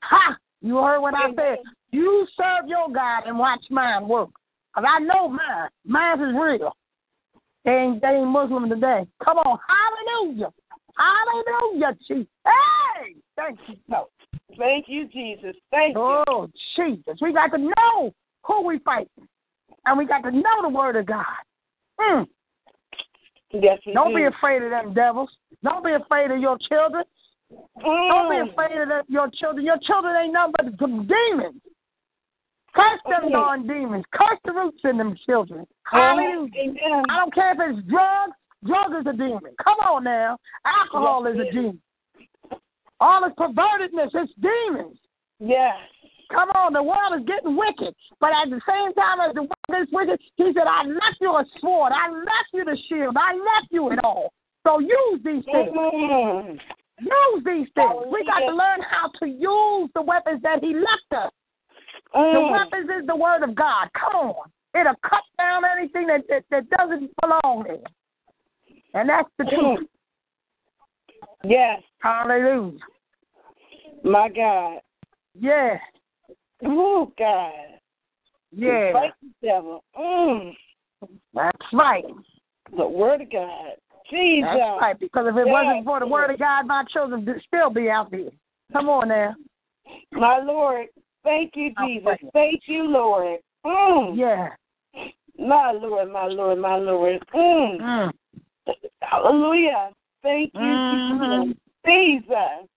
Ha! 0.00 0.36
You 0.60 0.78
heard 0.78 1.00
what 1.00 1.14
I 1.14 1.28
said. 1.36 1.58
You 1.92 2.26
serve 2.36 2.68
your 2.68 2.88
God 2.92 3.22
and 3.26 3.38
watch 3.38 3.64
mine 3.70 4.08
work. 4.08 4.30
Cause 4.78 4.86
I 4.88 5.00
know 5.00 5.28
mine. 5.28 5.68
Mine 5.84 6.20
is 6.20 6.36
real. 6.40 6.76
They 7.64 7.72
ain't 7.72 8.00
they 8.00 8.10
ain't 8.10 8.28
Muslim 8.28 8.68
today. 8.68 9.04
Come 9.24 9.38
on, 9.38 9.58
hallelujah. 9.66 10.52
Hallelujah, 10.96 11.96
Jesus. 12.06 12.26
Hey, 12.44 13.16
thank 13.34 13.58
you. 13.66 13.76
Thank 14.56 14.84
you, 14.86 15.08
Jesus. 15.08 15.56
Thank 15.72 15.96
you. 15.96 16.22
Oh, 16.28 16.48
Jesus. 16.76 17.18
We 17.20 17.32
got 17.32 17.48
to 17.48 17.58
know 17.58 18.14
who 18.44 18.68
we 18.68 18.78
fighting. 18.84 19.26
And 19.84 19.98
we 19.98 20.06
got 20.06 20.20
to 20.20 20.30
know 20.30 20.62
the 20.62 20.68
word 20.68 20.94
of 20.94 21.06
God. 21.06 21.24
Mm. 22.00 22.26
Yes, 23.50 23.78
Don't 23.94 24.10
do. 24.10 24.16
be 24.16 24.24
afraid 24.26 24.62
of 24.62 24.70
them 24.70 24.94
devils. 24.94 25.30
Don't 25.64 25.84
be 25.84 25.90
afraid 25.92 26.30
of 26.30 26.38
your 26.38 26.56
children. 26.68 27.02
Mm. 27.52 28.08
Don't 28.08 28.30
be 28.30 28.52
afraid 28.52 28.80
of 28.80 28.88
the, 28.88 29.02
your 29.08 29.28
children. 29.34 29.66
Your 29.66 29.78
children 29.78 30.14
ain't 30.22 30.32
nothing 30.32 30.54
but 30.54 30.68
demons. 30.78 31.62
Curse 32.74 33.00
them 33.08 33.24
Okay. 33.24 33.32
darn 33.32 33.66
demons. 33.66 34.04
Curse 34.12 34.38
the 34.44 34.52
roots 34.52 34.80
in 34.84 34.98
them 34.98 35.16
children. 35.26 35.66
Hallelujah. 35.84 36.50
Amen. 36.56 37.04
I 37.08 37.16
don't 37.16 37.34
care 37.34 37.52
if 37.52 37.58
it's 37.60 37.88
drugs. 37.88 38.32
Drugs 38.64 39.00
is 39.00 39.06
a 39.06 39.12
demon. 39.12 39.54
Come 39.62 39.78
on 39.80 40.04
now. 40.04 40.38
Alcohol 40.64 41.24
Yes, 41.24 41.34
is 41.34 41.48
a 41.48 41.52
demon. 41.52 41.80
All 43.00 43.22
this 43.22 43.32
pervertedness, 43.38 44.10
it's 44.14 44.32
demons. 44.40 44.98
Yes. 45.38 45.76
Come 46.30 46.50
on, 46.50 46.72
the 46.72 46.82
world 46.82 47.18
is 47.18 47.24
getting 47.26 47.56
wicked. 47.56 47.94
But 48.20 48.32
at 48.32 48.50
the 48.50 48.60
same 48.68 48.92
time 48.94 49.20
as 49.20 49.34
the 49.34 49.42
world 49.42 49.82
is 49.82 49.88
wicked, 49.92 50.20
he 50.36 50.52
said, 50.52 50.66
I 50.66 50.82
left 50.84 51.16
you 51.20 51.30
a 51.30 51.44
sword. 51.60 51.92
I 51.94 52.10
left 52.10 52.50
you 52.52 52.64
the 52.64 52.76
shield. 52.88 53.16
I 53.16 53.32
left 53.34 53.68
you 53.70 53.90
it 53.92 54.00
all. 54.04 54.32
So 54.66 54.80
use 54.80 55.20
these 55.24 55.44
things. 55.44 55.70
Mm. 55.72 56.58
Use 57.00 57.44
these 57.44 57.68
things. 57.74 57.94
We 58.12 58.24
got 58.26 58.40
to 58.40 58.54
learn 58.54 58.82
how 58.90 59.08
to 59.20 59.26
use 59.26 59.88
the 59.94 60.02
weapons 60.02 60.42
that 60.42 60.60
he 60.60 60.74
left 60.74 61.24
us. 61.24 61.32
The 62.12 62.18
Mm. 62.18 62.50
weapons 62.50 62.90
is 63.00 63.06
the 63.06 63.16
word 63.16 63.42
of 63.42 63.54
God. 63.54 63.88
Come 63.92 64.14
on. 64.14 64.50
It'll 64.74 64.94
cut 64.96 65.22
down 65.38 65.64
anything 65.64 66.06
that, 66.06 66.22
that, 66.28 66.44
that 66.50 66.68
doesn't 66.70 67.10
belong 67.20 67.64
there. 67.64 67.78
And 68.94 69.08
that's 69.08 69.28
the 69.38 69.44
truth. 69.44 69.88
Yes. 71.44 71.82
Hallelujah. 72.00 72.78
My 74.04 74.28
God. 74.28 74.80
Yes. 75.34 75.80
Oh, 76.64 77.12
God. 77.18 77.52
Yeah. 78.50 78.92
Fight 78.92 79.12
the 79.22 79.46
devil. 79.46 79.84
Mm. 79.98 80.56
That's 81.34 81.72
right. 81.72 82.04
The 82.76 82.86
word 82.86 83.22
of 83.22 83.30
God. 83.30 83.72
Jesus. 84.10 84.48
That's 84.52 84.80
right. 84.80 84.98
Because 84.98 85.26
if 85.28 85.36
it 85.36 85.46
Yeah. 85.46 85.52
wasn't 85.52 85.84
for 85.84 86.00
the 86.00 86.06
word 86.06 86.30
of 86.30 86.38
God, 86.38 86.66
my 86.66 86.84
children 86.84 87.24
would 87.24 87.42
still 87.42 87.70
be 87.70 87.90
out 87.90 88.10
there. 88.10 88.30
Come 88.72 88.88
on 88.88 89.08
now. 89.08 89.34
My 90.12 90.38
Lord. 90.38 90.88
Thank 91.28 91.56
you, 91.56 91.74
Jesus. 91.84 92.16
Thank 92.32 92.62
you, 92.66 92.84
Lord. 92.88 93.40
Mm. 93.66 94.16
Yeah. 94.16 94.48
My 95.38 95.72
Lord, 95.72 96.10
my 96.10 96.24
Lord, 96.24 96.58
my 96.58 96.76
Lord. 96.76 97.22
Mm. 97.34 97.78
Mm. 97.78 98.10
Hallelujah. 99.02 99.90
Thank 100.22 100.54
you, 100.54 100.60
Mhm. 100.60 101.48
Jesus. 101.48 101.56
Jesus. 101.86 102.68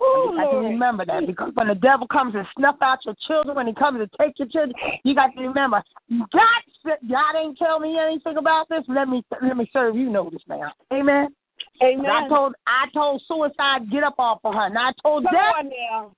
Oh, 0.00 0.30
You 0.30 0.36
got 0.38 0.50
to 0.50 0.56
Lord. 0.56 0.66
remember 0.66 1.04
that 1.06 1.26
because 1.26 1.52
when 1.54 1.66
the 1.66 1.74
devil 1.74 2.06
comes 2.06 2.36
and 2.36 2.46
snuff 2.56 2.76
out 2.80 3.04
your 3.04 3.16
children, 3.26 3.56
when 3.56 3.66
he 3.66 3.74
comes 3.74 3.98
to 3.98 4.08
take 4.16 4.38
your 4.38 4.46
children, 4.46 4.74
you 5.02 5.16
got 5.16 5.34
to 5.34 5.40
remember 5.40 5.82
God. 6.30 6.98
God 7.10 7.34
ain't 7.36 7.58
tell 7.58 7.80
me 7.80 7.98
anything 7.98 8.36
about 8.36 8.68
this. 8.68 8.84
Let 8.86 9.08
me 9.08 9.24
let 9.42 9.56
me 9.56 9.68
serve 9.72 9.96
you 9.96 10.08
notice 10.08 10.42
now. 10.46 10.72
Amen. 10.92 11.34
Amen. 11.82 12.10
I 12.10 12.28
told 12.28 12.54
I 12.68 12.86
told 12.94 13.22
suicide 13.26 13.90
get 13.90 14.04
up 14.04 14.14
off 14.18 14.38
of 14.44 14.54
her, 14.54 14.66
and 14.66 14.78
I 14.78 14.92
told 15.02 15.24
Come 15.24 15.34
death. 15.34 16.12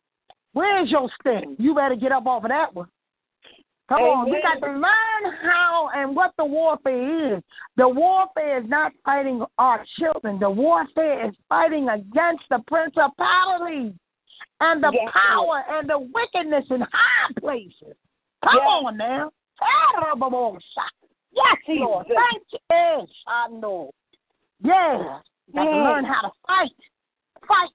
Where's 0.53 0.91
your 0.91 1.09
sting? 1.21 1.57
You 1.59 1.75
better 1.75 1.97
get 1.97 2.13
up 2.13 2.27
off 2.27 2.45
of 2.45 2.51
that 2.51 2.75
one. 2.75 2.89
Come 3.89 4.03
on, 4.03 4.31
we 4.31 4.41
got 4.41 4.65
to 4.65 4.73
learn 4.73 5.35
how 5.43 5.91
and 5.95 6.15
what 6.15 6.33
the 6.39 6.45
warfare 6.45 7.37
is. 7.37 7.43
The 7.77 7.89
warfare 7.89 8.63
is 8.63 8.69
not 8.69 8.93
fighting 9.05 9.45
our 9.59 9.85
children. 9.99 10.39
The 10.39 10.49
warfare 10.49 11.29
is 11.29 11.35
fighting 11.49 11.89
against 11.89 12.45
the 12.51 12.61
principalities 12.69 13.93
and 14.61 14.83
the 14.83 14.93
Yes, 14.93 15.13
power 15.13 15.65
and 15.71 15.91
the 15.91 15.99
wickedness 15.99 16.67
in 16.71 16.83
high 16.83 17.33
places. 17.41 17.97
Come 18.45 18.57
Yes. 18.57 18.85
on 18.85 18.97
now. 18.97 19.33
Terrible 19.59 20.61
Yes, 21.33 21.57
Lord. 21.69 22.07
Thank 22.07 22.43
you. 22.53 22.59
Eh, 22.71 22.97
yes, 22.99 23.09
I 23.27 23.49
know. 23.49 23.91
Yeah. 24.61 25.21
Got 25.53 25.65
to 25.65 25.71
learn 25.71 26.05
how 26.05 26.23
to 26.23 26.31
fight. 26.47 26.71
Fight 27.47 27.71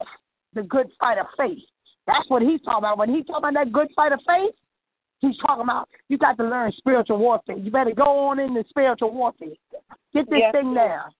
the 0.54 0.64
good 0.64 0.90
fight 1.00 1.18
of 1.18 1.28
faith. 1.38 1.64
That's 2.08 2.30
what 2.30 2.41
he's 2.41 2.62
talking 2.62 2.80
about. 2.80 2.98
When 2.98 3.13
he's 3.13 3.26
talking 3.26 3.50
about 3.50 3.54
that 3.65 3.74
good 3.74 3.88
fight 3.96 4.12
of 4.12 4.20
faith, 4.28 4.54
he's 5.20 5.38
talking 5.38 5.63
about 5.63 5.89
you 6.10 6.18
got 6.18 6.38
to 6.38 6.44
learn 6.44 6.72
spiritual 6.78 7.18
warfare. 7.18 7.58
You 7.58 7.72
better 7.72 7.94
go 7.94 8.28
on 8.28 8.39
into 8.39 8.63
spiritual 8.70 9.12
warfare. 9.13 9.50
Get 10.13 10.30
this 10.30 10.39
Yes, 10.39 10.52
thing 10.52 10.74
down. 10.74 11.12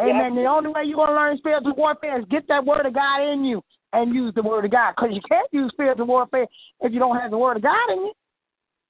Amen. 0.00 0.34
Yes, 0.34 0.44
the 0.44 0.46
only 0.46 0.70
way 0.70 0.82
you're 0.84 0.96
going 0.96 1.08
to 1.08 1.14
learn 1.14 1.38
spiritual 1.38 1.74
warfare 1.74 2.18
is 2.18 2.26
get 2.30 2.48
that 2.48 2.64
word 2.64 2.86
of 2.86 2.94
God 2.94 3.22
in 3.22 3.44
you 3.44 3.62
and 3.92 4.14
use 4.14 4.34
the 4.34 4.42
word 4.42 4.64
of 4.64 4.70
God. 4.70 4.94
Because 4.96 5.14
you 5.14 5.20
can't 5.28 5.48
use 5.52 5.70
spiritual 5.72 6.06
warfare 6.06 6.46
if 6.80 6.92
you 6.92 6.98
don't 6.98 7.16
have 7.16 7.30
the 7.30 7.38
word 7.38 7.56
of 7.56 7.62
God 7.62 7.90
in 7.90 7.98
you. 7.98 8.12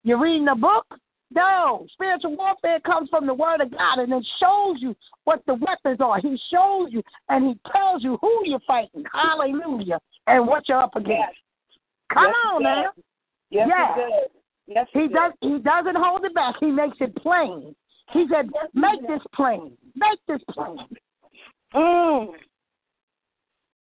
You're 0.03 0.21
reading 0.21 0.49
a 0.49 0.55
book? 0.55 0.87
No. 1.35 1.87
Spiritual 1.93 2.37
warfare 2.37 2.81
comes 2.81 3.09
from 3.11 3.27
the 3.27 3.35
word 3.35 3.61
of 3.61 3.71
God 3.71 3.99
and 3.99 4.13
it 4.13 4.27
shows 4.41 4.77
you 4.79 4.95
what 5.25 5.43
the 5.47 5.55
weapons 5.55 5.99
are. 6.01 6.21
He 6.21 6.39
shows 6.51 6.89
you 6.91 7.03
and 7.29 7.49
he 7.49 7.73
tells 7.73 8.03
you 8.03 8.19
who 8.21 8.43
you're 8.45 8.61
fighting. 8.67 9.05
Hallelujah. 9.13 9.99
And 10.27 10.47
what 10.47 10.69
you're 10.69 10.81
up 10.81 10.97
against. 10.97 11.37
Come 12.13 12.25
Yes, 12.27 12.35
on 12.47 12.61
he 12.61 12.65
now. 12.65 12.93
Yes, 13.51 13.69
Yeah. 13.69 13.95
he 13.95 14.01
does. 14.01 14.31
Yes, 14.67 14.89
He 14.93 15.01
does. 15.09 15.11
does 15.11 15.33
he 15.41 15.59
doesn't 15.59 15.97
hold 15.97 16.25
it 16.25 16.35
back. 16.35 16.55
He 16.61 16.67
makes 16.71 16.97
it 17.01 17.15
plain. 17.17 17.75
He 18.13 18.27
said, 18.31 18.51
Make 18.73 19.07
this 19.07 19.21
plain. 19.35 19.77
Make 19.95 20.19
this 20.27 20.41
plain. 20.51 20.79
Mm. 21.75 22.29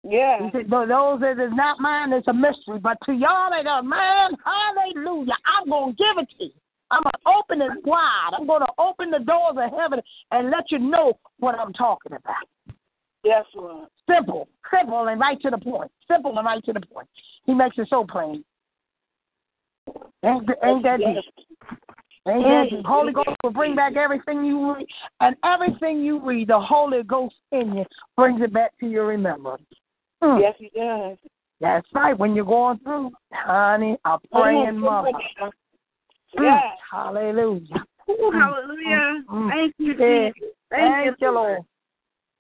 Yeah. 0.04 0.46
He 0.46 0.52
said, 0.52 0.70
But 0.70 0.88
those 0.88 1.20
that 1.22 1.40
is 1.40 1.52
not 1.54 1.80
mine, 1.80 2.14
it's 2.14 2.28
a 2.28 2.34
mystery. 2.34 2.80
But 2.80 2.98
to 3.06 3.14
y'all 3.14 3.52
that 3.52 3.68
are 3.68 3.84
mine, 3.84 4.32
hallelujah, 4.46 5.34
I'm 5.46 5.70
gonna 5.70 5.94
give 5.94 6.18
it 6.18 6.28
to 6.40 6.46
you. 6.46 6.52
I'm 6.92 7.04
gonna 7.04 7.38
open 7.40 7.62
it 7.62 7.86
wide. 7.86 8.32
I'm 8.38 8.46
gonna 8.48 8.68
open 8.78 9.12
the 9.12 9.20
doors 9.20 9.56
of 9.58 9.78
heaven 9.80 10.02
and 10.32 10.50
let 10.52 10.72
you 10.72 10.80
know 10.80 11.14
what 11.40 11.56
I'm 11.56 11.72
talking 11.74 12.14
about. 12.14 12.76
Yes, 13.24 13.46
Lord. 13.56 13.88
Simple, 14.10 14.48
simple, 14.74 15.08
and 15.08 15.20
right 15.20 15.40
to 15.42 15.50
the 15.50 15.58
point. 15.58 15.92
Simple 16.10 16.38
and 16.38 16.46
right 16.46 16.64
to 16.66 16.74
the 16.74 16.82
point. 16.82 17.08
He 17.46 17.54
makes 17.54 17.78
it 17.78 17.88
so 17.90 18.06
plain. 18.10 18.44
Ain't, 20.24 20.50
ain't 20.64 20.84
that 20.84 20.98
deep? 20.98 21.48
Ain't 22.28 22.44
that 22.44 22.68
deep? 22.70 22.86
Holy 22.86 23.14
Ghost 23.14 23.30
will 23.44 23.52
bring 23.52 23.76
back 23.76 23.96
everything 23.96 24.44
you 24.46 24.76
read, 24.76 24.88
and 25.20 25.36
everything 25.44 26.02
you 26.02 26.24
read, 26.24 26.50
the 26.50 26.60
Holy 26.60 27.04
Ghost 27.04 27.36
in 27.52 27.76
you 27.76 27.86
brings 28.16 28.42
it 28.42 28.54
back 28.54 28.78
to 28.80 28.88
your 28.88 29.08
remembrance. 29.08 29.64
Mm. 30.24 30.40
Yes, 30.42 30.56
he 30.58 30.72
does. 30.76 31.18
That's 31.60 31.88
right. 31.94 32.18
When 32.18 32.36
you're 32.36 32.46
going 32.46 32.80
through, 32.80 33.12
honey, 33.32 33.98
a 34.06 34.18
praying 34.32 34.78
mother. 34.78 35.12
Mm. 35.40 35.52
Yes. 36.34 36.64
Hallelujah. 36.92 37.86
Ooh, 38.10 38.32
hallelujah. 38.34 39.24
Mm. 39.30 39.50
Thank 39.50 39.76
you, 39.78 39.94
Yeah. 39.94 40.30
Jesus. 40.34 40.50
Thank 40.70 41.16
you, 41.20 41.32
Lord. 41.32 41.62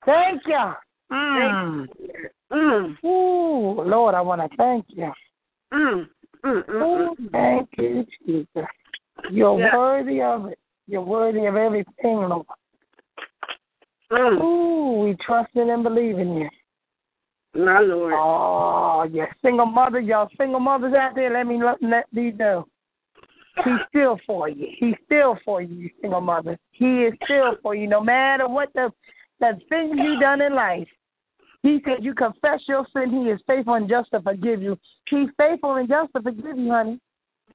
Thank 0.05 0.41
you. 0.45 0.73
Mm. 1.11 1.87
Mm. 1.91 2.95
Mm. 3.01 3.03
Ooh, 3.05 3.81
Lord, 3.81 4.15
I 4.15 4.21
want 4.21 4.41
to 4.41 4.57
thank 4.57 4.85
you. 4.89 5.11
Mm. 5.73 6.07
Mm. 6.43 6.65
Mm. 6.65 7.09
Ooh, 7.11 7.15
thank 7.31 7.69
you, 7.77 8.05
Jesus. 8.25 8.69
You're 9.29 9.59
Yeah. 9.59 9.77
worthy 9.77 10.21
of 10.21 10.47
it. 10.47 10.59
You're 10.87 11.01
worthy 11.01 11.45
of 11.45 11.55
everything, 11.55 12.17
Lord. 12.17 12.45
Mm. 14.11 14.41
Ooh, 14.41 15.03
we 15.03 15.15
trust 15.15 15.55
in 15.55 15.69
and 15.69 15.83
believe 15.83 16.19
in 16.19 16.35
you. 16.35 16.49
My 17.53 17.79
Lord. 17.79 18.13
Oh, 18.15 19.03
you 19.03 19.25
single 19.41 19.65
mother, 19.65 19.99
y'all 19.99 20.29
single 20.37 20.59
mothers 20.59 20.93
out 20.93 21.15
there, 21.15 21.31
let 21.31 21.47
me 21.47 21.59
let, 21.81 22.05
these 22.13 22.33
know. 22.37 22.65
He's 23.63 23.79
still 23.89 24.17
for 24.25 24.47
you. 24.47 24.67
He's 24.77 24.95
still 25.05 25.37
for 25.43 25.61
you, 25.61 25.75
you 25.75 25.89
single 26.01 26.21
mother. 26.21 26.57
He 26.71 27.03
is 27.03 27.13
still 27.25 27.55
for 27.61 27.75
you, 27.75 27.87
no 27.87 28.01
matter 28.01 28.47
what 28.47 28.71
the 28.73 28.91
the 29.41 29.59
things 29.67 29.91
you 29.97 30.17
done 30.19 30.41
in 30.41 30.55
life. 30.55 30.87
He 31.63 31.79
said 31.85 32.03
you 32.03 32.13
confess 32.15 32.61
your 32.67 32.85
sin, 32.95 33.11
he 33.11 33.29
is 33.29 33.39
faithful 33.45 33.73
and 33.75 33.89
just 33.89 34.09
to 34.11 34.21
forgive 34.21 34.61
you. 34.61 34.79
He's 35.09 35.27
faithful 35.37 35.75
and 35.75 35.87
just 35.89 36.11
to 36.15 36.21
forgive 36.21 36.57
you, 36.57 36.71
honey. 36.71 36.99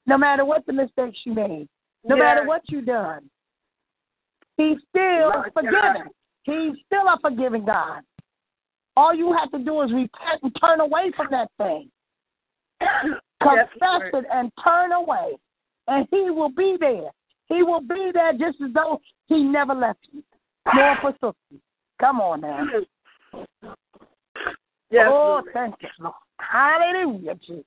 No 0.06 0.16
matter 0.18 0.44
what 0.44 0.64
the 0.66 0.72
mistakes 0.72 1.18
you 1.24 1.34
made. 1.34 1.68
No 2.04 2.14
Yeah. 2.16 2.22
matter 2.22 2.44
what 2.44 2.62
you 2.70 2.82
done. 2.82 3.28
He's 4.56 4.78
still 4.88 5.30
Lord 5.30 5.52
forgiving. 5.52 6.10
He's 6.44 6.74
still 6.86 7.08
a 7.08 7.18
forgiving 7.20 7.64
God. 7.64 8.02
All 8.96 9.12
you 9.12 9.32
have 9.32 9.50
to 9.50 9.58
do 9.58 9.80
is 9.82 9.92
repent 9.92 10.42
and 10.42 10.56
turn 10.60 10.80
away 10.80 11.10
from 11.16 11.26
that 11.30 11.50
thing. 11.58 11.90
Confess 13.42 13.80
Lord. 13.80 14.14
it 14.14 14.26
and 14.32 14.52
turn 14.62 14.92
away. 14.92 15.36
and 15.88 16.06
He 16.10 16.30
will 16.30 16.48
be 16.50 16.76
there. 16.78 17.10
He 17.48 17.62
will 17.62 17.80
be 17.80 18.10
there 18.14 18.32
just 18.32 18.60
as 18.60 18.72
though 18.72 19.00
He 19.26 19.42
never 19.42 19.74
left 19.74 20.00
you, 20.12 20.22
nor 20.74 20.96
forsook 21.00 21.36
you. 21.50 21.60
Come 22.00 22.20
on 22.20 22.40
now. 22.40 22.66
Yes, 24.88 25.06
oh, 25.10 25.40
Lord. 25.42 25.44
thank 25.52 25.74
you, 25.80 25.88
Lord. 25.98 26.14
Hallelujah, 26.38 27.34
Jesus. 27.44 27.64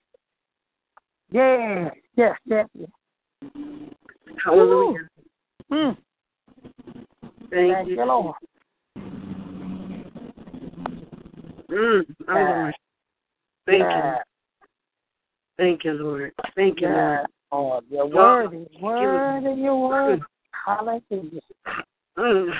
Yes, 1.31 1.91
yes, 2.15 2.35
yes, 2.45 2.65
yes. 2.73 2.89
Hallelujah. 4.43 5.07
Mm. 5.69 5.97
Thank, 7.51 7.73
Thank 7.73 7.89
you. 7.89 7.95
you, 7.95 8.05
Lord. 8.05 8.35
Mm, 11.69 12.05
Yeah. 12.25 12.33
Lord. 12.33 12.73
Thank 13.65 13.79
yeah. 13.81 14.15
you. 14.15 14.21
Thank 15.57 15.83
you, 15.83 15.93
Lord. 15.93 16.31
Thank 16.55 16.79
you, 16.79 16.87
Yeah. 16.87 17.23
Lord. 17.51 17.83
Lord, 17.83 17.83
you're 17.89 18.05
worthy, 18.05 18.67
worthy, 18.79 19.61
you're 19.61 19.75
worthy. 19.75 20.21
Hallelujah. 20.65 21.41
Mm. 22.17 22.53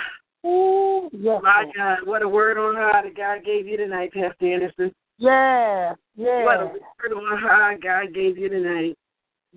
Ooh, 0.46 1.10
yes, 1.12 1.42
My 1.44 1.66
God, 1.76 2.00
what 2.06 2.22
a 2.22 2.30
word 2.30 2.58
on 2.58 2.76
high 2.76 3.02
that 3.02 3.16
God 3.18 3.44
gave 3.44 3.68
you 3.68 3.78
tonight, 3.78 4.14
Pastor 4.14 4.54
Anderson. 4.54 4.94
Yeah, 5.18 5.96
yeah. 6.16 6.46
What 6.46 6.62
a 6.62 6.66
word 6.66 7.18
on 7.18 7.38
high 7.42 7.76
God 7.76 8.14
gave 8.14 8.38
you 8.38 8.48
tonight. 8.48 8.98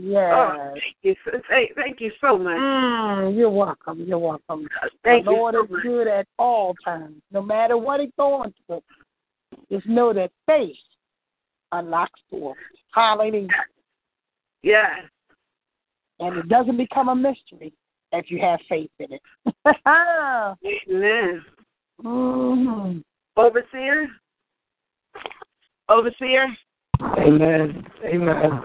Oh, 0.01 0.03
yeah. 0.03 0.71
thank 0.73 0.97
you, 1.03 1.15
so, 1.25 1.39
thank, 1.49 1.75
thank 1.77 2.01
you 2.01 2.11
so 2.21 2.37
much. 2.37 2.57
Mm, 2.57 3.37
you're 3.37 3.51
welcome. 3.51 4.05
You're 4.05 4.19
welcome. 4.19 4.67
Thank 5.05 5.27
the 5.27 5.31
you 5.31 5.37
Lord 5.37 5.55
so 5.55 5.65
is 5.65 5.71
much. 5.71 5.83
good 5.83 6.09
at 6.09 6.27
all 6.39 6.75
times, 6.85 7.23
no 7.31 7.43
matter 7.43 7.77
what 7.77 8.01
he's 8.01 8.11
going 8.17 8.53
through. 8.67 8.83
Just 9.71 9.87
know 9.87 10.13
that 10.15 10.31
faith 10.47 10.75
unlocks 11.73 12.21
doors. 12.31 12.57
Hallelujah. 12.93 13.49
Yes. 14.63 15.01
And 16.21 16.39
it 16.39 16.49
doesn't 16.49 16.77
become 16.77 17.09
a 17.09 17.15
mystery 17.15 17.73
if 18.13 18.31
you 18.31 18.41
have 18.41 18.61
faith 18.69 18.91
in 18.99 19.13
it. 19.13 19.23
Amen. 20.89 21.45
mm-hmm. 22.05 22.99
Overseer? 23.37 24.09
Overseer? 25.89 26.47
Amen. 27.19 27.85
Amen. 28.05 28.61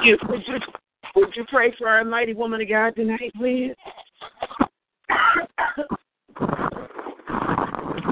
You, 0.00 0.16
would, 0.28 0.40
you, 0.46 0.54
would 1.16 1.28
you 1.36 1.44
pray 1.48 1.74
for 1.78 1.88
our 1.88 2.04
mighty 2.04 2.34
woman 2.34 2.60
of 2.60 2.68
God 2.68 2.94
tonight, 2.94 3.32
please? 3.36 3.74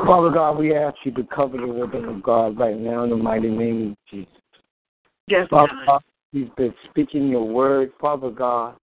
Father 0.07 0.31
God, 0.31 0.59
we 0.59 0.75
ask 0.75 0.97
you 1.05 1.13
to 1.13 1.23
cover 1.25 1.57
the 1.57 1.67
woman 1.67 2.05
of 2.07 2.23
God 2.23 2.59
right 2.59 2.77
now 2.77 3.05
in 3.05 3.11
the 3.11 3.17
mighty 3.17 3.49
name 3.49 3.93
of 3.93 3.97
Jesus. 4.11 4.33
Yes, 5.29 5.47
Father 5.49 5.73
God. 5.87 5.87
God, 5.87 6.03
she's 6.35 6.49
been 6.57 6.75
speaking 6.91 7.29
your 7.29 7.47
word, 7.47 7.93
Father 8.01 8.31
God, 8.31 8.77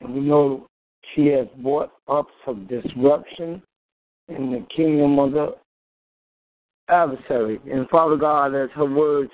and 0.00 0.14
we 0.14 0.20
know 0.20 0.67
she 1.14 1.26
has 1.28 1.46
brought 1.58 1.92
up 2.08 2.26
some 2.44 2.66
disruption 2.66 3.62
in 4.28 4.50
the 4.50 4.66
kingdom 4.74 5.18
of 5.18 5.32
the 5.32 5.56
adversary. 6.88 7.60
And 7.70 7.88
Father 7.88 8.16
God, 8.16 8.54
as 8.54 8.70
her 8.74 8.84
words, 8.84 9.30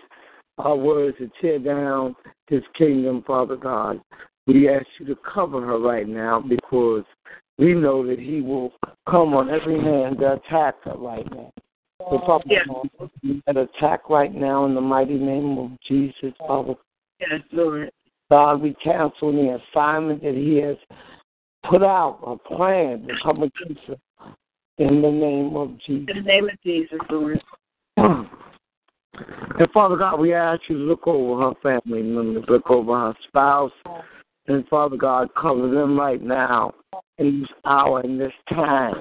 our 0.58 0.76
words 0.76 1.16
to 1.18 1.30
tear 1.40 1.58
down 1.58 2.14
this 2.48 2.62
kingdom, 2.76 3.24
Father 3.26 3.56
God, 3.56 4.00
we 4.46 4.68
ask 4.68 4.86
you 4.98 5.06
to 5.06 5.16
cover 5.16 5.60
her 5.64 5.78
right 5.78 6.06
now 6.06 6.40
because 6.40 7.04
we 7.58 7.72
know 7.72 8.06
that 8.06 8.18
he 8.18 8.40
will 8.40 8.72
come 9.08 9.34
on 9.34 9.50
every 9.50 9.80
hand 9.80 10.18
to 10.18 10.34
attack 10.34 10.74
her 10.84 10.96
right 10.96 11.28
now. 11.32 11.50
So, 11.98 12.20
Father 12.26 12.44
Yes. 12.46 12.66
God, 12.66 13.10
that 13.46 13.56
attack 13.56 14.10
right 14.10 14.34
now 14.34 14.66
in 14.66 14.74
the 14.74 14.80
mighty 14.80 15.14
name 15.14 15.58
of 15.58 15.70
Jesus, 15.88 16.34
Father 16.38 16.74
Yes, 17.20 17.40
Lord. 17.52 17.90
God, 18.30 18.60
we 18.60 18.74
cancel 18.74 19.32
the 19.32 19.60
assignment 19.70 20.22
that 20.22 20.34
he 20.34 20.56
has 20.56 20.76
put 21.70 21.82
out, 21.82 22.20
a 22.26 22.36
plan 22.36 23.06
to 23.06 23.14
come 23.22 23.42
against 23.42 24.00
in 24.78 25.02
the 25.02 25.10
name 25.10 25.56
of 25.56 25.70
Jesus. 25.86 26.08
In 26.08 26.16
the 26.16 26.22
name 26.22 26.44
of 26.44 26.62
Jesus, 26.62 26.98
Lord. 27.10 27.42
And 29.58 29.70
Father 29.70 29.96
God, 29.96 30.18
we 30.18 30.34
ask 30.34 30.62
you 30.68 30.76
to 30.76 30.82
look 30.82 31.06
over 31.06 31.40
her 31.40 31.54
family 31.62 32.02
members, 32.02 32.44
look 32.48 32.68
over 32.68 32.98
her 32.98 33.14
spouse, 33.28 33.70
and 34.48 34.66
Father 34.66 34.96
God, 34.96 35.28
cover 35.40 35.70
them 35.70 35.98
right 35.98 36.20
now 36.20 36.74
in 37.18 37.42
this 37.42 37.50
hour, 37.64 38.00
in 38.02 38.18
this 38.18 38.32
time, 38.48 38.94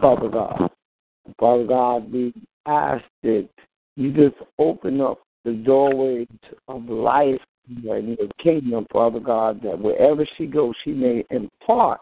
Father 0.00 0.28
God. 0.28 0.70
Father 1.38 1.64
God, 1.64 2.12
we 2.12 2.34
ask 2.66 3.02
that 3.22 3.48
you 3.96 4.12
just 4.12 4.36
open 4.58 5.00
up 5.00 5.20
the 5.44 5.52
doorways 5.52 6.28
of 6.68 6.84
life 6.84 7.40
in 7.70 8.16
your 8.18 8.28
kingdom, 8.42 8.86
Father 8.92 9.20
God, 9.20 9.60
that 9.62 9.78
wherever 9.78 10.26
she 10.36 10.46
goes, 10.46 10.74
she 10.84 10.90
may 10.90 11.24
impart 11.30 12.00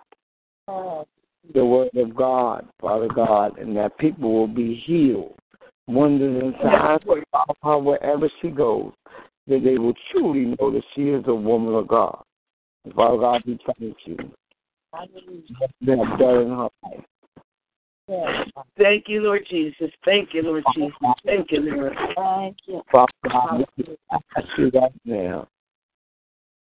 oh. 0.67 1.07
the 1.55 1.65
word 1.65 1.91
of 1.97 2.15
God, 2.15 2.67
Father 2.81 3.09
God, 3.09 3.59
and 3.59 3.77
that 3.77 3.99
people 3.99 4.33
will 4.33 4.49
be 4.49 4.83
healed. 4.87 5.35
Wonders 5.87 6.43
and 6.43 6.55
signs 6.63 7.03
will 7.07 7.23
follow 7.33 7.57
her 7.63 7.79
wherever 7.79 8.31
she 8.43 8.49
goes, 8.49 8.93
that 9.47 9.63
they 9.65 9.79
will 9.79 9.95
truly 10.13 10.55
know 10.59 10.71
that 10.71 10.83
she 10.95 11.09
is 11.09 11.25
a 11.27 11.35
woman 11.35 11.75
of 11.75 11.89
God. 11.89 12.23
And 12.85 12.95
Father 12.95 13.19
God, 13.19 13.43
we 13.47 13.59
thank 13.79 13.97
you. 14.05 14.17
They 15.81 15.97
have 15.97 16.19
done 16.19 16.43
in 16.43 16.49
her 16.51 16.69
life. 16.83 17.05
Thank 18.79 19.05
you, 19.09 19.23
Lord 19.23 19.47
Jesus. 19.51 19.91
Thank 20.05 20.31
you, 20.33 20.43
Lord 20.43 20.65
Jesus. 20.75 20.93
Thank 21.27 21.51
you, 21.51 21.61
Lord. 21.61 21.95
Thank 22.17 22.57
you. 22.67 22.83
Father 22.91 23.13
God, 23.31 23.67
we 23.77 23.97
ask 24.11 24.47
you 24.57 24.71
right 24.75 24.93
now, 25.05 25.49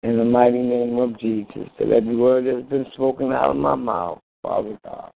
in 0.02 0.16
the 0.16 0.24
mighty 0.24 0.62
name 0.62 0.98
of 0.98 1.18
Jesus, 1.18 1.68
that 1.78 1.90
every 1.90 2.16
word 2.16 2.46
that 2.46 2.54
has 2.54 2.64
been 2.64 2.86
spoken 2.94 3.32
out 3.32 3.50
of 3.50 3.56
my 3.56 3.74
mouth, 3.74 4.20
Father 4.42 4.78
God, 4.84 5.10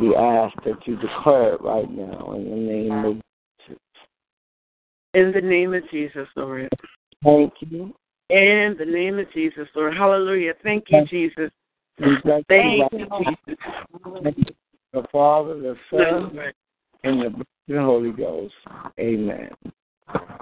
we 0.00 0.14
ask 0.16 0.54
that 0.64 0.86
you 0.86 0.96
declare 0.96 1.54
it 1.54 1.60
right 1.62 1.90
now 1.90 2.32
in 2.34 2.44
the 2.44 2.56
name 2.56 3.04
of 3.04 3.14
Jesus. 3.66 3.80
In 5.14 5.32
the 5.32 5.40
name 5.40 5.74
of 5.74 5.82
Jesus, 5.90 6.28
Lord. 6.36 6.68
Thank 7.24 7.52
you. 7.60 7.94
In 8.30 8.76
the 8.78 8.84
name 8.86 9.18
of 9.18 9.30
Jesus, 9.32 9.68
Lord. 9.74 9.96
Hallelujah. 9.96 10.54
Thank 10.62 10.84
you, 10.88 11.04
Jesus. 11.06 11.50
Thank 11.98 12.46
Thank 12.48 12.92
you, 12.92 13.06
right 13.10 14.36
Jesus. 14.36 14.54
the 14.92 15.04
Father, 15.12 15.60
the 15.60 15.76
Son, 15.90 16.34
Lord. 16.34 16.54
and 17.04 17.20
the, 17.20 17.44
the 17.68 17.80
Holy 17.80 18.12
Ghost. 18.12 18.54
Amen. 18.98 19.50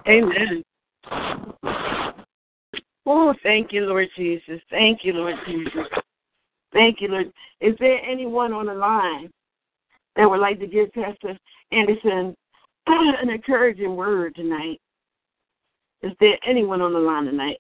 Amen. 0.07 0.65
Oh, 3.11 3.33
thank 3.43 3.73
you, 3.73 3.87
Lord 3.87 4.09
Jesus. 4.19 4.61
Thank 4.69 5.01
you, 5.03 5.15
Lord 5.15 5.35
Jesus. 5.47 5.87
Thank 6.75 7.01
you, 7.01 7.09
Lord. 7.09 7.33
Is 7.63 7.75
there 7.81 7.99
anyone 8.05 8.53
on 8.53 8.67
the 8.67 8.75
line 8.75 9.31
that 10.15 10.29
would 10.29 10.41
like 10.41 10.61
to 10.61 10.67
give 10.67 10.93
Pastor 10.93 11.39
Anderson 11.73 12.37
an 12.87 13.31
encouraging 13.31 13.97
word 13.97 14.35
tonight? 14.35 14.79
Is 16.03 16.13
there 16.21 16.39
anyone 16.47 16.83
on 16.83 16.93
the 16.93 16.99
line 16.99 17.25
tonight 17.25 17.57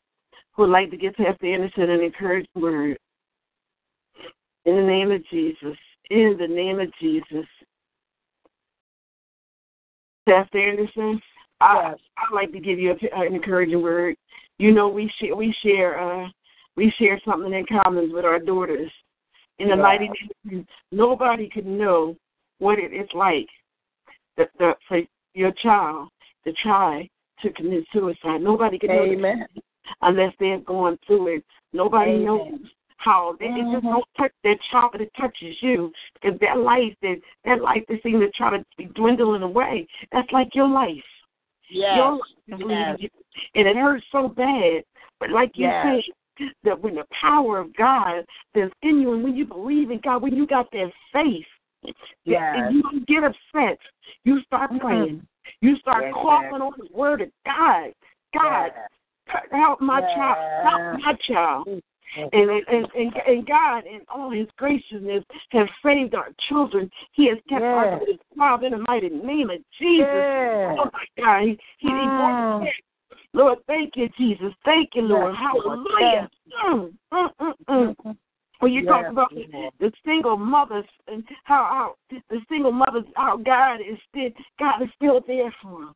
who 0.53 0.65
would 0.65 0.71
like 0.71 0.91
to 0.91 0.99
give 0.99 1.15
Pastor 1.15 1.47
Anderson 1.47 1.89
an 1.89 2.03
encouraging 2.03 2.51
word? 2.55 2.99
In 4.67 4.77
the 4.77 4.83
name 4.83 5.11
of 5.11 5.27
Jesus. 5.31 5.79
In 6.11 6.37
the 6.39 6.47
name 6.47 6.79
of 6.79 6.91
Jesus. 7.01 7.47
Pastor 10.29 10.59
Anderson, 10.59 11.19
I. 11.63 11.95
I'd 12.19 12.35
like 12.35 12.53
to 12.53 12.61
give 12.61 12.79
you 12.79 12.95
an 13.17 13.35
encouraging 13.35 13.81
word. 13.81 14.15
You 14.59 14.73
know, 14.73 14.89
we 14.89 15.11
share 15.21 15.37
we 15.37 15.55
share 15.63 15.99
uh, 15.99 16.29
we 16.77 16.93
share 16.99 17.21
something 17.25 17.53
in 17.53 17.65
common 17.67 18.13
with 18.13 18.25
our 18.25 18.39
daughters. 18.39 18.91
In 19.59 19.69
the 19.69 19.77
Yeah. 19.77 19.83
mighty 19.83 20.05
name, 20.05 20.31
of 20.31 20.51
Jesus, 20.51 20.67
nobody 20.93 21.49
can 21.49 21.77
know 21.77 22.17
what 22.59 22.79
it 22.79 22.93
is 22.93 23.09
like 23.13 23.49
that 24.37 24.51
the, 24.59 24.77
for 24.87 25.01
your 25.35 25.53
child 25.53 26.09
to 26.45 26.53
try 26.63 27.09
to 27.43 27.53
commit 27.53 27.85
suicide. 27.93 28.41
Nobody 28.41 28.79
can 28.79 28.91
know 28.91 29.07
that 29.09 29.49
unless 30.03 30.33
they're 30.39 30.59
going 30.59 30.99
through 31.07 31.37
it. 31.37 31.45
Nobody 31.73 32.13
Amen. 32.13 32.25
knows 32.25 32.61
how 32.99 33.37
it, 33.41 33.45
it 33.45 33.73
just 33.73 33.85
don't 33.85 34.05
touch 34.17 34.33
that 34.43 34.57
child 34.73 34.95
that 34.99 35.15
touches 35.15 35.57
you 35.61 35.93
because 36.15 36.39
that 36.41 36.59
life 36.59 36.95
that 37.03 37.21
that 37.45 37.63
life 37.63 37.85
that 37.89 38.03
seems 38.03 38.21
to 38.21 38.31
try 38.33 38.51
to 38.57 38.65
be 38.77 38.87
dwindling 38.87 39.43
away. 39.43 39.87
That's 40.13 40.31
like 40.33 40.55
your 40.55 40.69
life. 40.69 41.05
Yes. 41.71 41.97
Your 41.97 42.13
life 42.13 42.21
is 42.49 42.55
Yes. 42.59 42.59
leaving 42.59 42.97
you. 42.99 43.09
And 43.55 43.67
it 43.67 43.77
hurts 43.77 44.05
so 44.13 44.29
bad. 44.29 44.85
But 45.21 45.31
like 45.31 45.53
you 45.55 45.67
Yes. 45.69 46.05
said, 46.39 46.47
that 46.63 46.81
when 46.81 46.95
the 46.95 47.05
power 47.21 47.59
of 47.59 47.75
God 47.77 48.25
that's 48.55 48.73
in 48.83 49.01
you, 49.01 49.13
and 49.15 49.25
when 49.25 49.37
you 49.37 49.45
believe 49.45 49.91
in 49.91 50.01
God, 50.01 50.23
when 50.23 50.37
you 50.37 50.47
got 50.47 50.71
that 50.71 50.93
faith, 51.13 51.47
Yes. 52.25 52.55
and 52.55 52.75
you 52.75 52.83
don't 52.83 53.07
get 53.07 53.25
upset, 53.25 53.79
you 54.25 54.41
start 54.43 54.71
praying. 54.81 55.27
You 55.61 55.77
start 55.79 56.05
Yes, 56.05 56.15
calling 56.15 56.63
on 56.63 56.73
the 56.79 56.89
word 56.93 57.23
of 57.23 57.31
God. 57.45 57.93
God, 58.35 58.73
help 59.51 59.81
my 59.81 60.01
child, 60.15 60.37
help 60.63 61.01
my 61.01 61.15
child. 61.27 61.83
And, 62.33 62.51
and 62.51 62.87
and 62.95 63.13
and 63.27 63.47
God, 63.47 63.85
in 63.87 64.01
all 64.09 64.31
His 64.31 64.49
graciousness, 64.57 65.25
has 65.51 65.69
saved 65.85 66.15
our 66.15 66.31
children. 66.49 66.91
He 67.13 67.29
has 67.29 67.39
kept 67.49 67.65
our 67.65 67.85
Yes. 67.85 67.99
children 67.99 68.19
alive 68.37 68.63
in 68.63 68.73
the 68.73 68.85
mighty 68.89 69.09
name 69.11 69.51
of 69.51 69.59
Jesus. 69.79 70.07
Yes. 70.13 70.79
Oh 70.81 70.91
my 70.93 71.05
God, 71.23 71.43
He 71.43 71.59
He, 71.79 71.89
he, 71.89 71.93
Mm. 72.09 72.67
Lord, 73.35 73.59
thank 73.67 73.97
you, 73.97 74.09
Jesus. 74.17 74.53
Thank 74.65 74.91
you, 74.95 75.03
Lord. 75.03 75.35
Hallelujah. 75.35 76.31
Mm, 76.65 76.93
mm, 77.13 77.29
mm, 77.41 77.55
mm. 77.69 78.17
When 78.61 78.73
you 78.73 78.85
talk 78.85 79.07
about 79.07 79.31
the, 79.33 79.71
the 79.79 79.93
single 80.05 80.37
mothers 80.37 80.85
and 81.07 81.23
how, 81.45 81.95
how 82.11 82.19
the 82.29 82.41
single 82.49 82.73
mothers, 82.73 83.05
how 83.15 83.37
God 83.37 83.77
is 83.77 83.99
still 84.09 84.31
God 84.59 84.83
is 84.83 84.89
still 84.97 85.21
there 85.27 85.55
for 85.63 85.81
them. 85.81 85.95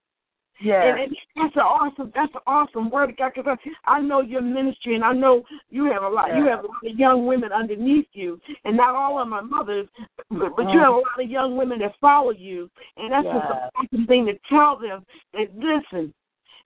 Yes. 0.62 0.84
And, 0.86 1.00
and 1.00 1.16
that's 1.34 1.56
an 1.56 1.62
awesome 1.62 2.12
that's 2.14 2.32
an 2.34 2.40
awesome 2.46 2.88
word 2.90 3.14
God 3.18 3.32
because 3.34 3.58
I 3.84 4.00
know 4.00 4.20
your 4.20 4.42
ministry 4.42 4.94
and 4.94 5.02
I 5.02 5.12
know 5.12 5.42
you 5.70 5.86
have 5.86 6.02
a 6.04 6.08
lot 6.08 6.28
you 6.36 6.46
have 6.46 6.60
a 6.60 6.68
lot 6.68 6.86
of 6.86 6.98
young 6.98 7.26
women 7.26 7.50
underneath 7.52 8.06
you 8.12 8.40
and 8.64 8.76
not 8.76 8.94
all 8.94 9.18
of 9.20 9.32
are 9.32 9.42
mothers 9.42 9.88
but, 10.30 10.54
but 10.56 10.70
you 10.70 10.78
have 10.78 10.92
a 10.92 10.96
lot 10.96 11.20
of 11.20 11.28
young 11.28 11.56
women 11.56 11.80
that 11.80 11.94
follow 12.00 12.30
you 12.30 12.70
and 12.96 13.10
that's 13.10 13.24
just 13.24 13.50
an 13.50 13.70
awesome 13.76 14.06
thing 14.06 14.26
to 14.26 14.38
tell 14.48 14.78
them 14.78 15.04
that 15.32 15.48
listen 15.56 16.14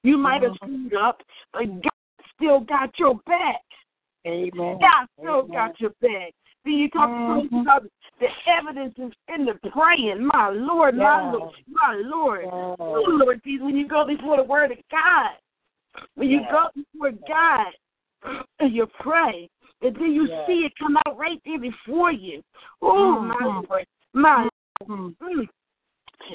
you 0.07 0.16
might 0.16 0.42
have 0.42 0.54
screwed 0.57 0.94
up 0.94 1.22
but 1.52 1.66
God 1.66 2.26
still 2.36 2.61
got 2.61 2.90
your 2.98 3.14
back 3.26 3.62
Amen. 4.26 4.78
God 4.80 5.07
still 5.18 5.42
got 5.44 5.80
your 5.80 5.90
back. 6.02 6.32
Then 6.64 6.74
you 6.74 6.90
talk 6.90 7.11
Mhm. 7.11 7.62
about 7.62 7.84
the 8.18 8.28
evidence 8.46 8.98
is 8.98 9.12
in 9.28 9.44
the 9.44 9.54
praying. 9.70 10.26
My 10.26 10.48
Lord, 10.48 10.96
my 10.96 11.30
Lord, 11.30 11.54
my 11.68 11.94
Lord. 11.94 12.44
Yes. 12.44 12.76
Oh, 12.80 13.04
Lord 13.07 13.42
Jesus, 13.44 13.64
when 13.64 13.76
you 13.76 13.86
go 13.86 14.04
before 14.04 14.36
the 14.36 14.42
Word 14.42 14.72
of 14.72 14.78
God, 14.88 15.36
when 16.16 16.28
you 16.28 16.40
Yes. 16.40 16.50
go 16.50 16.70
before 16.74 17.12
God 17.12 17.72
and 18.59 18.74
you 18.74 18.86
pray, 18.86 19.48
and 19.82 19.94
then 19.94 20.12
you 20.12 20.26
Yes. 20.26 20.46
see 20.46 20.64
it 20.64 20.76
come 20.76 20.96
out 21.07 21.16
right 21.16 21.40
there 21.44 21.59
before 21.59 22.11
you. 22.11 22.42
Oh, 22.82 23.20
my 23.20 23.34
Mhm. 23.36 23.68
Lord, 23.68 23.86
my 24.12 24.48
Mhm. 24.82 25.14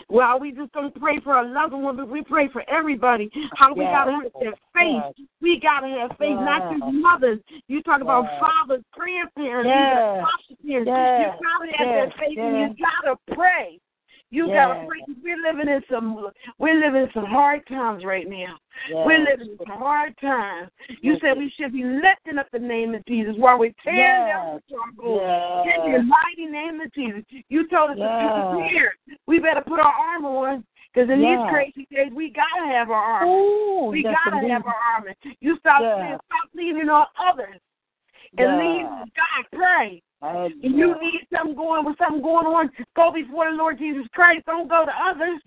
Well, 0.10 0.40
we 0.40 0.52
just 0.52 0.72
don't 0.72 0.94
pray 0.96 1.20
for 1.20 1.36
a 1.36 1.44
loved 1.44 1.74
one, 1.74 1.98
but 1.98 2.08
we 2.08 2.22
pray 2.24 2.48
for 2.48 2.64
everybody. 2.70 3.30
How 3.56 3.74
we 3.74 3.82
Yes. 3.84 3.92
gotta 3.92 4.12
have 4.14 4.24
that 4.24 4.60
faith. 4.74 5.04
Yes. 5.18 5.28
We 5.42 5.60
gotta 5.60 5.88
have 5.88 6.16
faith, 6.18 6.40
not 6.40 6.72
just 6.72 6.84
mothers. 6.94 7.40
You 7.68 7.84
talk 7.84 8.02
about 8.02 8.26
fathers, 8.40 8.84
grandparents, 8.94 9.68
Yes. 9.68 10.22
foster 10.24 10.56
parents. 10.66 10.88
Yes. 10.88 11.36
You 11.40 11.46
gotta 11.46 11.78
have 11.78 11.88
Yes. 11.88 12.10
that 12.10 12.18
faith, 12.20 12.38
and 12.38 12.58
you 12.58 12.86
gotta 12.86 13.18
pray. 13.36 13.80
You 14.32 14.48
Yes. 14.48 14.88
'cause 14.88 15.16
We're 15.24 15.38
living 15.38 15.68
in 15.68 15.84
some 15.90 16.32
we're 16.58 16.74
living 16.74 17.04
in 17.04 17.12
some 17.14 17.26
hard 17.26 17.66
times 17.68 18.04
right 18.06 18.28
now. 18.28 18.58
Yes. 18.90 19.06
We're 19.06 19.20
living 19.20 19.52
in 19.52 19.58
some 19.58 19.78
hard 19.78 20.18
times. 20.18 20.72
You 21.02 21.20
said 21.20 21.38
we 21.38 21.50
should 21.50 21.74
be 21.74 21.84
lifting 21.84 22.38
up 22.38 22.50
the 22.52 22.60
name 22.60 22.96
of 22.96 23.06
Jesus 23.06 23.36
while 23.38 23.60
we're 23.60 23.74
tearing 23.84 24.28
down 24.28 24.56
the 24.56 24.62
strongholds. 24.68 25.22
Yes. 25.66 25.80
In 25.86 25.92
the 25.92 26.04
mighty 26.04 26.46
name 26.46 26.80
of 26.80 26.92
Jesus. 26.94 27.24
You 27.50 27.68
told 27.68 27.92
us 27.92 27.98
to 27.98 28.04
Yes. 28.04 28.56
prepare. 28.56 28.96
We 29.28 29.40
better 29.40 29.62
put 29.62 29.80
our 29.80 29.94
armor 29.94 30.48
on. 30.48 30.66
Because 30.94 31.10
in 31.10 31.22
Yes. 31.22 31.40
these 31.40 31.50
crazy 31.50 31.88
days, 31.90 32.12
we 32.12 32.30
gotta 32.32 32.66
have 32.68 32.92
our 32.92 33.02
armor. 33.02 33.32
Ooh, 33.32 33.86
we 33.92 34.04
gotta 34.04 34.46
have 34.48 34.66
our 34.68 34.76
armor. 34.94 35.14
You 35.40 35.58
stop 35.58 35.80
Yes. 35.82 35.98
saying, 35.98 36.20
stop 36.26 36.50
leaning 36.54 36.90
on 36.90 37.08
others, 37.18 37.62
and 38.38 38.58
lean 38.58 38.86
God. 38.86 39.46
Pray. 39.52 40.02
Yes. 40.24 40.52
If 40.62 40.72
you 40.76 40.96
need 41.02 41.28
something 41.36 41.56
going 41.56 41.86
with 41.86 41.98
something 41.98 42.22
going 42.22 42.46
on, 42.46 42.70
go 42.96 43.12
before 43.12 43.50
the 43.50 43.58
Lord 43.58 43.80
Jesus 43.80 44.06
Christ. 44.14 44.46
Don't 44.46 44.70
go 44.70 44.86
to 44.86 44.92
others. 44.92 45.42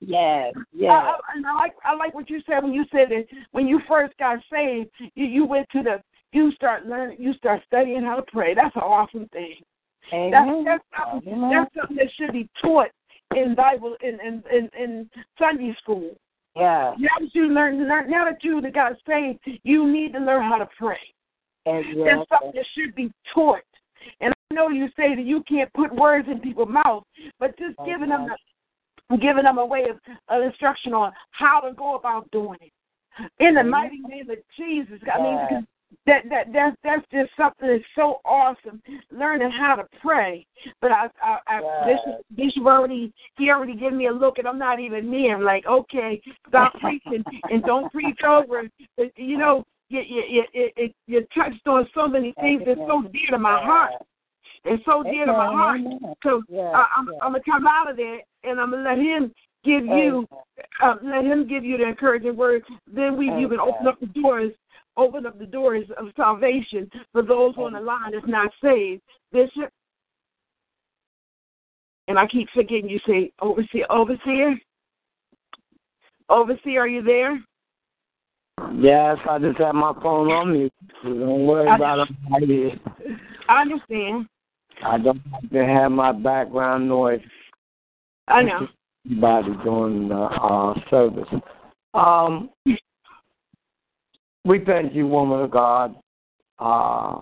Yes. 0.00 0.52
Yes. 0.72 0.90
I, 0.90 1.18
and 1.34 1.46
I 1.46 1.54
like 1.54 1.72
I 1.84 1.94
like 1.94 2.14
what 2.14 2.30
you 2.30 2.40
said 2.46 2.62
when 2.62 2.72
you 2.72 2.84
said 2.90 3.08
that 3.10 3.24
when 3.52 3.66
you 3.66 3.80
first 3.88 4.16
got 4.18 4.38
saved, 4.52 4.90
you, 5.14 5.26
you 5.26 5.44
went 5.44 5.68
to 5.72 5.82
the 5.82 6.02
you 6.32 6.52
start 6.52 6.86
learning 6.86 7.16
you 7.18 7.32
start 7.34 7.62
studying 7.66 8.02
how 8.02 8.16
to 8.16 8.22
pray. 8.22 8.54
That's 8.54 8.74
an 8.76 8.82
awesome 8.82 9.28
thing. 9.32 9.56
That's 10.10 10.48
Amen. 10.48 10.64
that's 10.64 10.84
something, 10.96 11.32
Amen. 11.32 11.50
that's 11.50 11.74
something 11.74 11.96
that 11.96 12.06
should 12.16 12.32
be 12.32 12.48
taught 12.62 12.88
in 13.34 13.54
Bible 13.54 13.96
in 14.02 14.18
in 14.20 14.42
in, 14.52 14.70
in 14.78 15.10
Sunday 15.38 15.74
school. 15.80 16.16
Yeah. 16.56 16.94
Now 16.98 17.08
that 17.20 17.34
you 17.34 17.48
learn, 17.48 17.86
learn 17.88 18.10
now 18.10 18.24
that 18.24 18.42
you 18.42 18.60
got 18.72 18.92
saved, 19.06 19.40
you 19.62 19.90
need 19.90 20.12
to 20.14 20.18
learn 20.18 20.42
how 20.42 20.58
to 20.58 20.68
pray. 20.78 20.98
Yes. 21.68 21.84
That's 22.04 22.28
something 22.28 22.52
that 22.54 22.66
should 22.76 22.94
be 22.94 23.12
taught. 23.34 23.60
And 24.20 24.32
I 24.50 24.54
know 24.54 24.68
you 24.68 24.88
say 24.96 25.14
that 25.14 25.24
you 25.24 25.42
can't 25.48 25.72
put 25.74 25.94
words 25.94 26.28
in 26.30 26.40
people's 26.40 26.68
mouths, 26.70 27.06
but 27.38 27.56
just 27.58 27.74
oh, 27.78 27.86
giving 27.86 28.08
them 28.08 28.26
a, 29.10 29.16
giving 29.18 29.44
them 29.44 29.58
a 29.58 29.66
way 29.66 29.84
of, 29.90 29.98
of 30.28 30.42
instruction 30.42 30.94
on 30.94 31.12
how 31.30 31.60
to 31.60 31.72
go 31.72 31.96
about 31.96 32.30
doing 32.30 32.58
it. 32.60 32.72
In 33.40 33.54
the 33.54 33.60
mm-hmm. 33.60 33.70
mighty 33.70 33.98
name 34.08 34.30
of 34.30 34.38
Jesus, 34.56 35.00
I 35.12 35.22
mean, 35.22 35.38
Yes. 35.50 35.62
that 36.06 36.22
that 36.28 36.52
that's 36.52 36.76
that's 36.84 37.06
just 37.10 37.30
something 37.36 37.66
that's 37.66 37.84
so 37.94 38.20
awesome. 38.24 38.82
Learning 39.10 39.50
how 39.50 39.74
to 39.76 39.84
pray. 40.02 40.46
But 40.80 40.92
I, 40.92 41.08
I, 41.22 41.38
I 41.46 41.60
Yes. 41.60 41.84
Bishop, 41.86 42.26
Bishop 42.36 42.66
already 42.66 43.12
he 43.36 43.50
already 43.50 43.74
gave 43.74 43.92
me 43.92 44.06
a 44.06 44.12
look, 44.12 44.38
and 44.38 44.46
I'm 44.46 44.58
not 44.58 44.80
even 44.80 45.10
near. 45.10 45.36
I'm 45.36 45.42
like, 45.42 45.66
okay, 45.66 46.20
stop 46.46 46.74
preaching 46.80 47.24
and 47.50 47.62
don't 47.64 47.90
preach 47.90 48.20
over. 48.22 48.68
You 49.16 49.38
know, 49.38 49.64
you 49.88 50.00
you 50.00 50.44
you, 50.52 50.90
you, 51.06 51.26
touched 51.34 51.66
on 51.66 51.88
so 51.94 52.06
many 52.06 52.34
things 52.40 52.62
that's 52.66 52.80
so 52.80 53.02
dear 53.12 53.30
to 53.30 53.38
my 53.38 53.58
heart. 53.62 53.92
It's 54.64 54.84
so 54.84 55.02
dear 55.02 55.26
to 55.26 55.32
my 55.32 55.46
heart. 55.46 55.80
So 56.22 56.42
I, 56.52 56.86
I'm. 56.96 57.08
I'm 57.22 57.32
gonna 57.32 57.40
come 57.44 57.66
out 57.66 57.90
of 57.90 57.96
there, 57.96 58.20
and 58.44 58.60
I'm 58.60 58.70
gonna 58.70 58.82
let 58.82 58.98
him 58.98 59.32
give 59.64 59.84
you, 59.84 60.26
uh, 60.82 60.94
let 61.02 61.24
him 61.24 61.48
give 61.48 61.64
you 61.64 61.78
the 61.78 61.88
encouraging 61.88 62.36
word. 62.36 62.62
Then 62.92 63.16
we, 63.16 63.26
you 63.26 63.48
can 63.48 63.60
open 63.60 63.86
up 63.86 63.98
the 64.00 64.06
doors, 64.06 64.52
open 64.96 65.26
up 65.26 65.38
the 65.38 65.46
doors 65.46 65.86
of 65.96 66.08
salvation 66.16 66.90
for 67.12 67.22
those 67.22 67.54
on 67.56 67.72
the 67.72 67.80
line 67.80 68.12
that's 68.12 68.26
not 68.26 68.50
saved. 68.62 69.02
Bishop, 69.32 69.70
and 72.08 72.18
I 72.18 72.26
keep 72.26 72.48
forgetting 72.54 72.88
you 72.88 73.00
say 73.06 73.32
overseer, 73.40 73.86
overseer, 73.90 74.58
overseer. 76.28 76.82
Are 76.82 76.88
you 76.88 77.02
there? 77.02 77.38
Yes, 78.76 79.16
I 79.28 79.38
just 79.38 79.58
have 79.58 79.74
my 79.74 79.92
phone 80.02 80.30
on 80.30 80.52
me. 80.52 80.70
So 81.02 81.08
don't 81.08 81.46
worry 81.46 81.68
I- 81.68 81.76
about 81.76 82.08
it. 82.08 82.08
Right. 82.30 82.80
I 83.48 83.62
understand. 83.62 84.26
I 84.84 84.98
don't 84.98 85.20
have 85.32 85.50
to 85.50 85.66
have 85.66 85.90
my 85.90 86.12
background 86.12 86.88
noise. 86.88 87.20
I 88.28 88.42
know. 88.42 88.68
Everybody 89.06 89.64
doing 89.64 90.08
the 90.08 90.14
uh, 90.14 90.74
service. 90.90 91.28
Um, 91.94 92.50
we 94.44 94.64
thank 94.64 94.94
you, 94.94 95.06
woman 95.06 95.40
of 95.40 95.50
God. 95.50 95.96
Uh, 96.58 97.20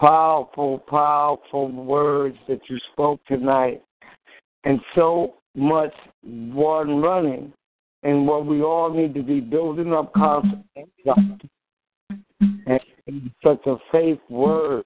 powerful, 0.00 0.78
powerful 0.88 1.70
words 1.70 2.36
that 2.48 2.60
you 2.68 2.78
spoke 2.92 3.20
tonight, 3.26 3.82
and 4.64 4.80
so 4.94 5.34
much 5.54 5.92
one 6.22 7.00
running, 7.00 7.52
and 8.02 8.26
what 8.26 8.46
we 8.46 8.62
all 8.62 8.92
need 8.92 9.14
to 9.14 9.22
be 9.22 9.40
building 9.40 9.92
up 9.92 10.12
confidence. 10.12 10.66
And 12.66 12.80
such 13.42 13.66
a 13.66 13.76
faith 13.92 14.20
word, 14.28 14.84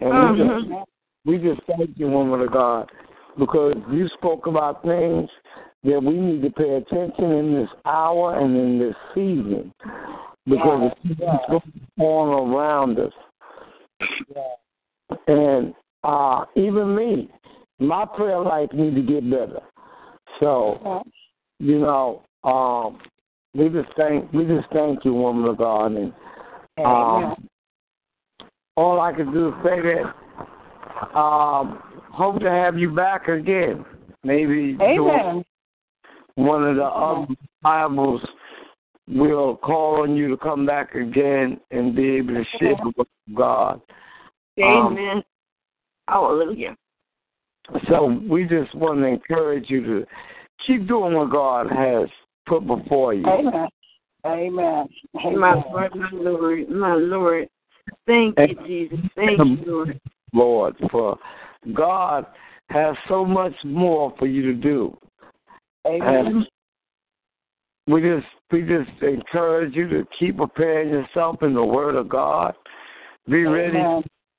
and 0.00 0.10
we 0.10 0.38
just 0.38 0.68
Mhm. 0.68 0.84
we 1.24 1.38
just 1.38 1.60
thank 1.62 1.98
you, 1.98 2.08
woman 2.08 2.40
of 2.40 2.50
God, 2.52 2.90
because 3.38 3.76
you 3.90 4.08
spoke 4.08 4.46
about 4.46 4.82
things 4.82 5.30
that 5.84 6.02
we 6.02 6.14
need 6.14 6.42
to 6.42 6.50
pay 6.50 6.74
attention 6.74 7.32
in 7.32 7.54
this 7.54 7.70
hour 7.84 8.38
and 8.38 8.56
in 8.56 8.78
this 8.78 8.96
season, 9.14 9.72
because 10.46 10.92
it's 11.04 11.20
going 11.96 12.30
on 12.30 12.52
around 12.52 12.98
us. 12.98 13.12
And 15.26 15.74
uh, 16.04 16.44
even 16.56 16.94
me, 16.94 17.30
my 17.78 18.04
prayer 18.04 18.40
life 18.40 18.72
needs 18.72 18.96
to 18.96 19.02
get 19.02 19.28
better. 19.28 19.60
So, 20.40 21.02
you 21.62 21.78
know, 21.78 22.22
um, 22.42 22.98
we 23.54 23.68
just 23.68 23.88
thank 23.96 24.32
we 24.32 24.44
just 24.44 24.66
thank 24.72 25.04
you, 25.04 25.14
woman 25.14 25.48
of 25.48 25.58
God, 25.58 25.92
and 25.92 26.12
um, 26.84 27.48
all 28.76 29.00
I 29.00 29.12
can 29.12 29.32
do 29.32 29.48
is 29.48 29.54
say 29.62 29.78
that 29.80 31.16
um, 31.16 31.80
hope 32.12 32.40
to 32.40 32.50
have 32.50 32.76
you 32.76 32.92
back 32.92 33.28
again. 33.28 33.84
Maybe 34.24 34.74
one 36.34 36.64
of 36.64 36.76
the 36.76 36.84
other 36.84 37.26
Bibles 37.62 38.22
will 39.06 39.56
call 39.56 40.02
on 40.02 40.16
you 40.16 40.28
to 40.30 40.36
come 40.36 40.66
back 40.66 40.96
again 40.96 41.60
and 41.70 41.94
be 41.94 42.16
able 42.16 42.34
to 42.34 42.44
share 42.58 42.74
the 42.74 42.92
word 42.96 43.06
of 43.28 43.34
God. 43.36 43.80
Um, 44.60 44.98
Amen. 44.98 45.22
Hallelujah. 46.08 46.74
So 47.88 48.20
we 48.28 48.46
just 48.46 48.74
want 48.74 48.98
to 49.00 49.06
encourage 49.06 49.66
you 49.68 49.84
to 49.84 50.06
keep 50.66 50.86
doing 50.86 51.14
what 51.14 51.30
God 51.30 51.70
has 51.70 52.08
put 52.46 52.66
before 52.66 53.14
you. 53.14 53.26
Amen. 53.26 53.68
Amen. 54.24 54.88
My 55.14 55.22
Amen. 55.24 55.64
Lord, 55.70 55.94
my 55.96 56.10
Lord, 56.12 56.68
my 56.68 56.94
Lord. 56.94 57.48
Thank 58.06 58.38
you, 58.38 58.56
Jesus. 58.66 58.98
Thank 59.16 59.38
you, 59.38 59.58
Lord. 59.66 60.00
Lord, 60.32 60.76
for 60.90 61.18
God 61.74 62.26
has 62.70 62.96
so 63.08 63.24
much 63.24 63.54
more 63.64 64.14
for 64.18 64.26
you 64.26 64.42
to 64.42 64.54
do. 64.54 64.96
Amen. 65.86 66.26
And 66.26 66.46
we 67.86 68.00
just 68.00 68.26
we 68.50 68.62
just 68.62 68.90
encourage 69.02 69.74
you 69.74 69.88
to 69.88 70.06
keep 70.18 70.36
preparing 70.36 70.90
yourself 70.90 71.42
in 71.42 71.54
the 71.54 71.64
Word 71.64 71.96
of 71.96 72.08
God. 72.08 72.54
Be 73.28 73.44
ready 73.44 73.78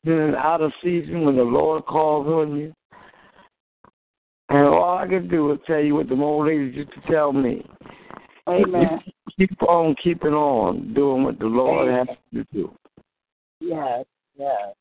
in 0.05 0.11
and 0.11 0.35
out 0.35 0.61
of 0.61 0.71
season 0.83 1.25
when 1.25 1.35
the 1.35 1.43
Lord 1.43 1.85
calls 1.85 2.27
on 2.27 2.57
you. 2.57 2.73
And 5.03 5.11
all 5.11 5.17
I 5.17 5.21
can 5.21 5.29
do 5.29 5.51
is 5.51 5.59
tell 5.67 5.79
you 5.79 5.95
what 5.95 6.09
the 6.09 6.15
old 6.15 6.47
ladies 6.47 6.75
used 6.75 6.91
to 6.93 7.11
tell 7.11 7.33
me. 7.33 7.65
Amen. 8.47 8.99
keep 9.37 9.61
on 9.63 9.95
keeping 10.03 10.33
on, 10.33 10.93
doing 10.93 11.23
what 11.23 11.39
the 11.39 11.45
Lord 11.45 11.89
has 11.89 12.17
you 12.31 12.43
to 12.43 12.49
do. 12.53 12.77
Yes, 13.59 14.05
yes. 14.37 14.73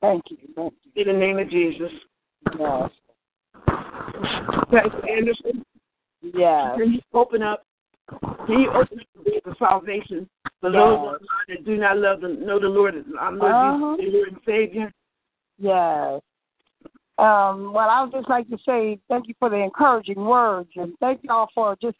Thank 0.00 0.24
you. 0.30 0.38
Thank 0.56 0.74
you. 0.94 1.02
In 1.02 1.12
the 1.12 1.18
name 1.18 1.38
of 1.38 1.48
Jesus. 1.50 1.90
Yes. 2.58 2.90
Pastor 3.66 5.08
Anderson, 5.08 5.64
Yes. 6.22 6.76
can 6.76 6.92
you 6.94 7.00
open 7.14 7.42
up? 7.42 7.64
Can 8.46 8.60
you 8.60 8.70
open 8.70 9.00
up 9.00 9.06
the 9.14 9.30
way 9.30 9.40
of 9.44 9.56
salvation 9.58 10.28
for 10.60 10.70
Yes. 10.70 10.74
those 10.74 10.98
online 10.98 11.18
that 11.48 11.64
do 11.64 11.76
not 11.76 11.98
love 11.98 12.20
the 12.20 12.28
know 12.28 12.58
the 12.58 12.68
Lord 12.68 12.96
as 12.96 13.04
our 13.18 13.32
Lord 13.32 13.52
Uh-huh. 13.52 13.96
Jesus, 13.96 14.12
their 14.12 14.20
Lord 14.20 14.28
and 14.32 14.42
Savior? 14.44 14.92
Yes. 15.58 16.20
Um, 17.18 17.72
well, 17.72 17.90
I 17.90 18.02
would 18.02 18.12
just 18.12 18.28
like 18.28 18.48
to 18.48 18.58
say 18.64 18.98
thank 19.08 19.26
you 19.26 19.34
for 19.38 19.50
the 19.50 19.56
encouraging 19.56 20.24
words 20.24 20.68
and 20.76 20.94
thank 21.00 21.20
y'all 21.24 21.48
for 21.52 21.76
just 21.82 21.96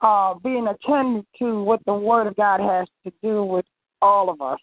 uh, 0.00 0.34
being 0.34 0.68
attentive 0.68 1.24
to 1.40 1.62
what 1.62 1.80
the 1.86 1.94
Word 1.94 2.28
of 2.28 2.36
God 2.36 2.60
has 2.60 2.86
to 3.04 3.12
do 3.22 3.42
with 3.44 3.64
all 4.00 4.30
of 4.30 4.40
us. 4.40 4.58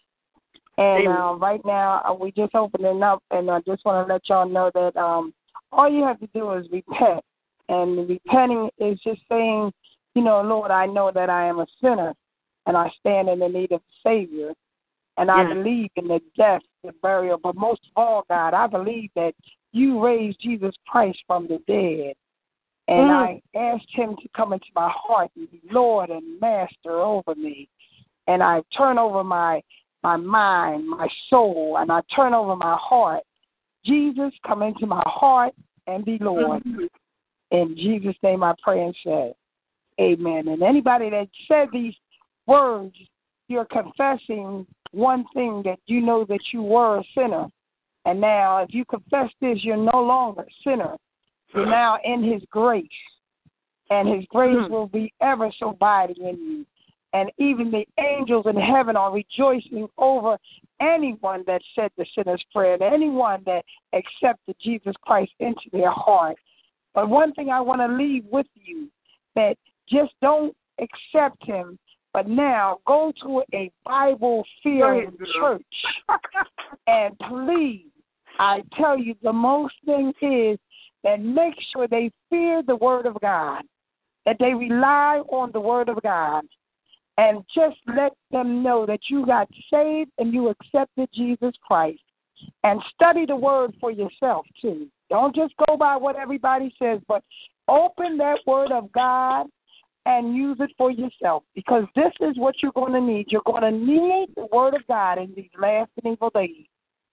And 0.78 1.06
uh, 1.06 1.34
right 1.34 1.60
now, 1.66 2.00
uh, 2.08 2.14
we 2.14 2.32
just 2.32 2.54
opening 2.54 3.02
up, 3.02 3.22
and 3.30 3.50
I 3.50 3.60
just 3.60 3.84
want 3.84 4.06
to 4.06 4.12
let 4.12 4.28
y'all 4.28 4.48
know 4.48 4.70
that 4.74 4.96
um, 4.98 5.34
all 5.70 5.90
you 5.90 6.02
have 6.04 6.18
to 6.20 6.28
do 6.34 6.52
is 6.52 6.66
repent. 6.72 7.22
And 7.68 8.08
repenting 8.08 8.70
is 8.78 8.98
just 9.04 9.20
saying, 9.28 9.72
you 10.14 10.22
know, 10.22 10.40
Lord, 10.40 10.70
I 10.70 10.86
know 10.86 11.10
that 11.14 11.28
I 11.28 11.46
am 11.46 11.58
a 11.58 11.66
sinner, 11.82 12.14
and 12.66 12.76
I 12.76 12.90
stand 13.00 13.28
in 13.28 13.40
the 13.40 13.48
need 13.48 13.72
of 13.72 13.80
a 13.80 14.08
Savior. 14.08 14.52
And 15.18 15.30
I 15.30 15.46
believe 15.52 15.90
in 15.96 16.08
the 16.08 16.20
death, 16.38 16.62
the 16.82 16.92
burial, 17.02 17.38
but 17.42 17.54
most 17.54 17.82
of 17.84 18.02
all, 18.02 18.24
God, 18.30 18.54
I 18.54 18.66
believe 18.66 19.10
that 19.14 19.34
you 19.72 20.04
raised 20.04 20.40
Jesus 20.40 20.74
Christ 20.86 21.18
from 21.26 21.46
the 21.48 21.58
dead. 21.66 22.14
And 22.88 23.08
Mm. 23.08 23.10
I 23.10 23.42
asked 23.54 23.90
him 23.90 24.16
to 24.16 24.28
come 24.36 24.52
into 24.52 24.66
my 24.74 24.90
heart 24.90 25.30
and 25.36 25.50
be 25.50 25.60
Lord 25.70 26.10
and 26.10 26.40
Master 26.40 27.00
over 27.00 27.34
me. 27.34 27.68
And 28.26 28.42
I 28.42 28.62
turn 28.76 28.98
over 28.98 29.24
my 29.24 29.62
my 30.02 30.16
mind, 30.16 30.88
my 30.88 31.08
soul, 31.30 31.76
and 31.78 31.92
I 31.92 32.00
turn 32.14 32.34
over 32.34 32.56
my 32.56 32.76
heart. 32.76 33.22
Jesus, 33.84 34.32
come 34.44 34.62
into 34.62 34.84
my 34.84 35.02
heart 35.06 35.54
and 35.86 36.04
be 36.04 36.18
Lord. 36.18 36.62
Mhm. 36.64 36.88
In 37.52 37.76
Jesus' 37.76 38.20
name 38.22 38.42
I 38.42 38.54
pray 38.62 38.82
and 38.84 38.96
say, 39.04 39.32
Amen. 40.00 40.48
And 40.48 40.62
anybody 40.62 41.10
that 41.10 41.28
said 41.46 41.70
these 41.70 41.94
words, 42.46 42.96
you're 43.48 43.66
confessing 43.66 44.66
one 44.90 45.24
thing 45.34 45.62
that 45.62 45.78
you 45.86 46.00
know 46.00 46.24
that 46.24 46.52
you 46.52 46.62
were 46.62 46.98
a 46.98 47.04
sinner. 47.14 47.46
And 48.04 48.20
now, 48.20 48.58
if 48.58 48.72
you 48.74 48.84
confess 48.84 49.30
this, 49.40 49.58
you're 49.62 49.76
no 49.76 50.02
longer 50.02 50.42
a 50.42 50.54
sinner. 50.64 50.96
You're 51.54 51.66
now 51.82 51.98
in 52.04 52.22
His 52.22 52.42
grace. 52.50 52.86
And 53.90 54.08
His 54.08 54.24
grace 54.26 54.56
Mhm. 54.56 54.70
will 54.70 54.86
be 54.88 55.12
ever 55.20 55.50
so 55.58 55.70
abiding 55.70 56.24
in 56.26 56.36
you. 56.36 56.66
And 57.14 57.30
even 57.36 57.70
the 57.70 57.86
angels 57.98 58.46
in 58.46 58.56
heaven 58.56 58.96
are 58.96 59.12
rejoicing 59.12 59.86
over 59.98 60.38
anyone 60.80 61.44
that 61.46 61.60
said 61.74 61.90
the 61.98 62.06
sinner's 62.14 62.42
prayer, 62.54 62.72
and 62.72 62.82
anyone 62.82 63.42
that 63.44 63.66
accepted 63.92 64.56
Jesus 64.58 64.96
Christ 65.02 65.32
into 65.38 65.68
their 65.72 65.90
heart. 65.90 66.36
But 66.94 67.10
one 67.10 67.32
thing 67.34 67.50
I 67.50 67.60
want 67.60 67.82
to 67.82 67.88
leave 67.88 68.24
with 68.26 68.46
you 68.54 68.88
that 69.34 69.58
just 69.88 70.14
don't 70.22 70.56
accept 70.78 71.44
him, 71.44 71.78
but 72.14 72.28
now 72.28 72.78
go 72.86 73.12
to 73.22 73.42
a 73.54 73.70
Bible 73.84 74.42
Go 74.42 74.44
filled 74.62 74.98
ahead, 75.02 75.18
girl. 75.18 75.58
church 75.58 75.84
and 76.86 77.18
please, 77.28 77.91
I 78.38 78.62
tell 78.76 78.98
you, 78.98 79.14
the 79.22 79.32
most 79.32 79.74
thing 79.84 80.12
is 80.20 80.58
that 81.04 81.20
make 81.20 81.54
sure 81.72 81.86
they 81.88 82.10
fear 82.30 82.62
the 82.66 82.76
Word 82.76 83.06
of 83.06 83.20
God, 83.20 83.62
that 84.26 84.36
they 84.38 84.54
rely 84.54 85.22
on 85.30 85.50
the 85.52 85.60
Word 85.60 85.88
of 85.88 86.00
God, 86.02 86.44
and 87.18 87.44
just 87.54 87.76
let 87.94 88.12
them 88.30 88.62
know 88.62 88.86
that 88.86 89.00
you 89.10 89.26
got 89.26 89.48
saved 89.72 90.10
and 90.18 90.32
you 90.32 90.48
accepted 90.48 91.08
Jesus 91.14 91.52
Christ. 91.66 92.00
And 92.64 92.82
study 92.94 93.24
the 93.26 93.36
Word 93.36 93.74
for 93.80 93.92
yourself, 93.92 94.46
too. 94.60 94.88
Don't 95.10 95.34
just 95.34 95.54
go 95.68 95.76
by 95.76 95.96
what 95.96 96.16
everybody 96.16 96.74
says, 96.78 97.00
but 97.06 97.22
open 97.68 98.16
that 98.18 98.38
Word 98.46 98.72
of 98.72 98.90
God 98.92 99.46
and 100.06 100.34
use 100.34 100.56
it 100.58 100.70
for 100.76 100.90
yourself 100.90 101.44
because 101.54 101.84
this 101.94 102.12
is 102.20 102.36
what 102.36 102.56
you're 102.62 102.72
going 102.72 102.94
to 102.94 103.00
need. 103.00 103.26
You're 103.28 103.42
going 103.44 103.62
to 103.62 103.70
need 103.70 104.28
the 104.34 104.48
Word 104.52 104.74
of 104.74 104.86
God 104.88 105.18
in 105.18 105.32
these 105.36 105.50
last 105.60 105.90
and 106.02 106.14
evil 106.14 106.30
days. 106.34 106.66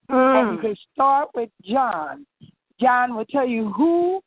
And 0.09 0.51
you 0.51 0.57
Mm. 0.57 0.61
can 0.61 0.75
start 0.93 1.29
with 1.35 1.49
John. 1.61 2.25
John 2.79 3.15
will 3.15 3.25
tell 3.25 3.47
you 3.47 3.71
who 3.73 4.21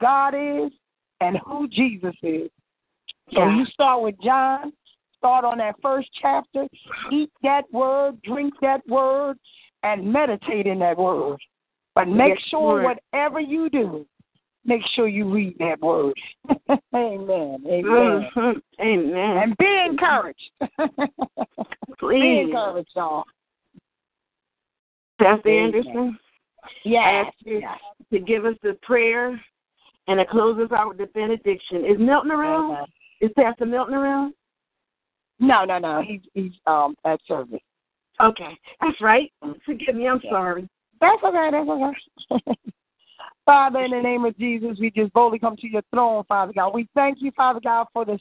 God 0.00 0.34
is 0.34 0.72
and 1.20 1.38
who 1.38 1.68
Jesus 1.68 2.14
is. 2.22 2.50
So 3.32 3.40
Yeah. 3.40 3.56
you 3.56 3.64
start 3.66 4.02
with 4.02 4.18
John, 4.20 4.72
start 5.16 5.44
on 5.44 5.58
that 5.58 5.80
first 5.80 6.10
chapter, 6.12 6.66
eat 7.10 7.30
that 7.42 7.70
word, 7.72 8.20
drink 8.22 8.58
that 8.60 8.86
word, 8.88 9.38
and 9.82 10.12
meditate 10.12 10.66
in 10.66 10.78
that 10.80 10.98
word. 10.98 11.40
But 11.94 12.08
make 12.08 12.34
Yes, 12.36 12.48
sure 12.48 12.82
whatever 12.82 13.40
you 13.40 13.68
do, 13.70 14.06
make 14.64 14.84
sure 14.88 15.06
you 15.08 15.30
read 15.30 15.58
that 15.58 15.80
word. 15.80 16.14
Amen. 16.94 17.64
Amen. 17.66 18.30
Mhm. 18.34 18.62
Amen. 18.80 19.36
And 19.38 19.56
be 19.56 19.78
encouraged. 19.86 20.50
Please. 21.98 22.20
be 22.20 22.40
encouraged, 22.40 22.90
y'all. 22.94 23.24
Pastor. 25.22 25.50
Anderson, 25.50 26.18
Yes. 26.84 27.26
ask 27.26 27.36
you 27.44 27.62
to 28.12 28.18
give 28.18 28.44
us 28.44 28.56
the 28.62 28.74
prayer 28.82 29.40
and 30.08 30.18
to 30.18 30.24
close 30.26 30.58
us 30.58 30.72
out 30.72 30.88
with 30.88 30.98
the 30.98 31.06
benediction. 31.06 31.84
Is 31.84 31.98
Milton 31.98 32.30
around? 32.30 32.88
Is 33.20 33.30
Pastor 33.36 33.66
Milton 33.66 33.94
around? 33.94 34.34
No, 35.38 35.64
no, 35.64 35.78
no. 35.78 36.02
He's 36.02 36.20
he's 36.34 36.52
um 36.66 36.94
at 37.04 37.20
service. 37.26 37.60
Okay, 38.20 38.58
that's 38.80 39.00
right. 39.00 39.32
Forgive 39.64 39.94
me. 39.94 40.08
I'm 40.08 40.20
sorry. 40.28 40.68
That's 41.00 41.22
okay. 41.24 41.50
That's 41.50 41.68
okay. 41.68 42.56
Father, 43.44 43.80
in 43.84 43.90
the 43.90 44.00
name 44.00 44.24
of 44.24 44.38
Jesus, 44.38 44.76
we 44.78 44.90
just 44.90 45.12
boldly 45.12 45.38
come 45.38 45.56
to 45.56 45.68
your 45.68 45.82
throne, 45.92 46.22
Father 46.28 46.52
God. 46.52 46.72
We 46.74 46.88
thank 46.94 47.18
you, 47.20 47.32
Father 47.36 47.58
God, 47.60 47.88
for 47.92 48.04
this 48.04 48.20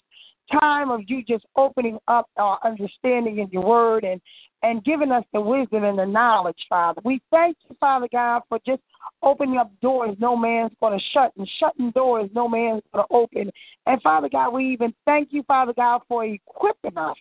time 0.52 0.89
of 0.89 1.02
you 1.08 1.24
just 1.24 1.45
opening 1.56 1.99
up 2.08 2.28
our 2.38 2.60
understanding 2.64 3.38
in 3.38 3.47
your 3.49 3.64
word 3.64 4.04
and 4.04 4.20
and 4.64 4.84
giving 4.84 5.12
us 5.12 5.24
the 5.34 5.41
wisdom 5.41 5.84
and 5.84 5.97
the 5.97 6.05
knowledge, 6.05 6.59
Father. 6.70 7.01
We 7.03 7.22
thank 7.32 7.57
you, 7.68 7.76
Father 7.80 8.07
God, 8.12 8.43
for 8.47 8.59
just 8.66 8.82
opening 9.24 9.57
up 9.57 9.72
doors 9.82 10.16
no 10.20 10.36
man's 10.36 10.72
going 10.80 10.97
to 10.97 11.05
shut 11.14 11.32
and 11.38 11.49
shutting 11.59 11.91
doors 11.91 12.30
no 12.34 12.47
man's 12.47 12.84
going 12.93 13.05
to 13.07 13.14
open. 13.14 13.51
And 13.86 14.01
Father 14.01 14.30
God, 14.30 14.51
we 14.51 14.72
even 14.72 14.93
thank 15.05 15.30
you, 15.32 15.43
Father 15.43 15.74
God, 15.74 16.01
for 16.07 16.26
equipping 16.26 16.97
us. 16.97 17.16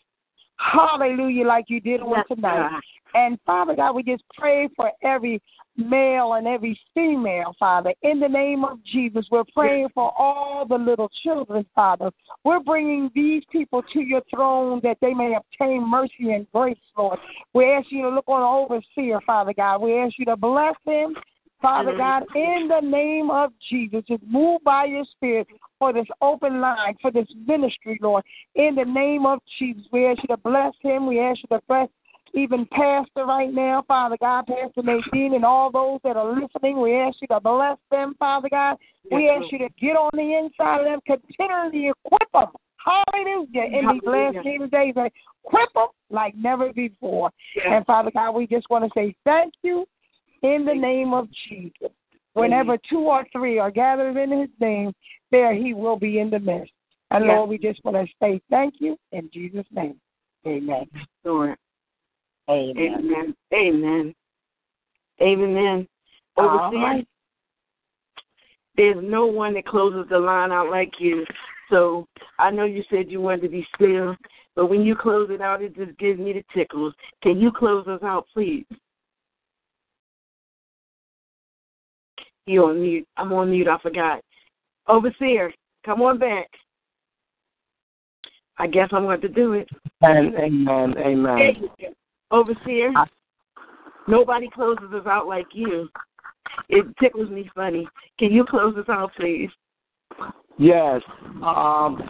Hallelujah, 0.57 1.47
like 1.47 1.67
you 1.69 1.81
did 1.81 2.03
on 2.03 2.23
tonight. 2.29 2.81
And 3.15 3.39
Father 3.47 3.75
God, 3.75 3.95
we 3.95 4.03
just 4.03 4.23
pray 4.37 4.69
for 4.77 4.91
every 5.03 5.41
male 5.81 6.35
and 6.35 6.47
every 6.47 6.79
female, 6.95 7.55
Father. 7.59 7.93
In 8.03 8.21
the 8.21 8.29
name 8.29 8.65
of 8.65 8.79
Jesus, 8.85 9.27
we're 9.31 9.45
praying 9.55 9.89
for 9.95 10.13
all 10.19 10.67
the 10.69 10.77
little 10.77 11.11
children, 11.23 11.65
Father. 11.75 12.11
We're 12.45 12.61
bringing 12.61 13.11
these 13.15 13.43
people 13.51 13.83
to 13.93 14.01
your 14.01 14.23
throne 14.35 14.81
that 14.83 14.99
they 15.01 15.15
may 15.15 15.35
obtain 15.35 15.89
mercy 15.89 16.33
and 16.33 16.47
grace, 16.53 16.77
Lord. 16.97 17.19
We 17.55 17.65
ask 17.67 17.87
you 17.91 18.03
to 18.03 18.11
look 18.11 18.29
on 18.29 18.41
the 18.41 18.75
overseer, 18.77 19.21
Father 19.27 19.53
God. 19.53 19.83
We 19.83 19.99
ask 19.99 20.15
you 20.19 20.25
to 20.27 20.37
bless 20.37 20.75
him. 20.87 21.15
Father 21.61 21.93
mm-hmm. 21.93 21.99
God, 21.99 22.23
in 22.35 22.69
the 22.69 22.81
name 22.81 23.31
of 23.31 23.53
Jesus, 23.69 24.03
just 24.09 24.23
move 24.27 24.63
by 24.65 24.87
your 24.87 25.05
spirit 25.11 25.47
for 25.79 25.93
this 25.93 26.07
open 26.23 26.61
line, 26.61 26.95
for 27.03 27.11
this 27.11 27.27
ministry, 27.47 27.99
Lord. 28.01 28.25
In 28.55 28.75
the 28.75 28.85
name 28.85 29.27
of 29.27 29.41
Jesus, 29.59 29.83
we 29.93 30.07
ask 30.07 30.23
you 30.23 30.29
to 30.29 30.39
bless 30.39 30.73
him. 30.81 31.07
We 31.07 31.21
ask 31.21 31.41
you 31.43 31.57
to 31.57 31.63
bless 31.69 31.89
even 32.35 32.67
Pastor 32.67 33.27
right 33.27 33.53
now, 33.53 33.85
Father 33.89 34.17
God, 34.21 34.47
Pastor 34.47 34.83
Nadine, 34.83 35.35
and 35.35 35.45
all 35.45 35.71
those 35.71 36.01
that 36.05 36.17
are 36.17 36.33
listening. 36.33 36.81
We 36.81 36.95
ask 36.97 37.17
you 37.21 37.29
to 37.29 37.41
bless 37.41 37.79
them, 37.91 38.15
Father 38.19 38.49
God. 38.49 38.77
We 39.11 39.25
Yes, 39.25 39.43
ask 39.43 39.53
you 39.53 39.59
to 39.59 39.69
get 39.81 39.97
on 39.97 40.11
the 40.15 40.35
inside 40.35 40.81
of 40.81 40.85
them, 40.87 41.01
continually 41.07 41.89
equip 41.89 42.33
them. 42.33 42.47
Hallelujah. 42.85 43.65
In 43.73 43.89
these 43.89 44.03
last 44.05 44.47
evil 44.47 44.69
days, 44.69 44.95
equip 45.45 45.73
them 45.75 45.89
like 46.11 46.35
never 46.37 46.73
before. 46.73 47.31
Yes. 47.57 47.67
And 47.71 47.87
Father 47.87 48.11
God, 48.11 48.33
we 48.33 48.47
just 48.47 48.69
want 48.71 48.85
to 48.85 48.91
say 48.95 49.15
thank 49.25 49.53
you 49.63 49.87
in 50.43 50.65
the 50.65 50.75
name 50.75 51.13
of 51.13 51.29
Jesus. 51.49 51.91
Whenever 52.35 52.79
two 52.89 53.01
or 53.01 53.27
three 53.33 53.59
are 53.59 53.71
gathered 53.71 54.17
in 54.17 54.31
his 54.31 54.51
name, 54.61 54.93
there 55.31 55.53
he 55.53 55.75
will 55.75 55.97
be 55.97 56.21
in 56.21 56.31
the 56.31 56.39
midst. 56.39 56.73
And 57.11 57.25
Yes. 57.25 57.37
Lord, 57.37 57.51
we 57.51 57.59
just 57.59 57.85
want 57.85 57.97
to 57.97 58.07
say 58.23 58.41
thank 58.51 58.75
you 58.79 58.97
in 59.11 59.29
Jesus' 59.33 59.67
name. 59.73 60.01
Amen. 60.47 60.89
Lord. 61.25 61.57
Amen. 62.51 63.05
Amen. 63.05 63.35
Amen. 63.53 64.15
Amen. 65.23 65.89
Overseer, 66.37 66.81
right. 66.81 67.09
there's 68.77 68.97
no 69.03 69.27
one 69.27 69.55
that 69.55 69.67
closes 69.67 70.09
the 70.11 70.19
line 70.19 70.51
out 70.53 70.71
like 70.71 70.93
you. 70.99 71.25
So 71.69 72.07
I 72.39 72.51
know 72.51 72.65
you 72.65 72.83
said 72.91 73.11
you 73.11 73.21
wanted 73.21 73.43
to 73.43 73.49
be 73.49 73.67
still, 73.75 74.17
but 74.57 74.67
when 74.67 74.83
you 74.83 74.97
close 74.97 75.29
it 75.31 75.41
out, 75.41 75.63
it 75.63 75.77
just 75.77 75.97
gives 75.99 76.19
me 76.19 76.33
the 76.33 76.45
tickles. 76.55 76.95
Can 77.23 77.39
you 77.39 77.53
close 77.53 77.87
us 77.87 78.03
out, 78.03 78.27
please? 78.33 78.65
You 82.47 82.65
on 82.65 82.83
mute. 82.83 83.07
I'm 83.17 83.33
on 83.33 83.51
mute. 83.51 83.69
I 83.69 83.79
forgot. 83.79 84.21
Overseer, 84.89 85.53
come 85.85 86.03
on 86.03 86.19
back. 86.19 86.49
I 88.59 88.67
guess 88.67 88.89
I'm 88.93 89.05
going 89.05 89.21
to 89.21 89.29
do 89.29 89.53
it. 89.53 89.69
And 90.03 90.35
amen, 90.35 90.95
amen. 90.99 91.71
Overseer, 92.31 92.93
nobody 94.07 94.49
closes 94.51 94.93
us 94.93 95.07
out 95.07 95.27
like 95.27 95.47
you. 95.53 95.89
It 96.69 96.87
tickles 97.01 97.31
me 97.31 97.51
funny. 97.55 97.89
Can 98.19 98.33
you 98.33 98.45
close 98.45 98.77
us 98.77 98.89
out, 98.89 99.11
please? 99.17 99.51
Yes. 100.59 101.01
Um, 101.43 102.03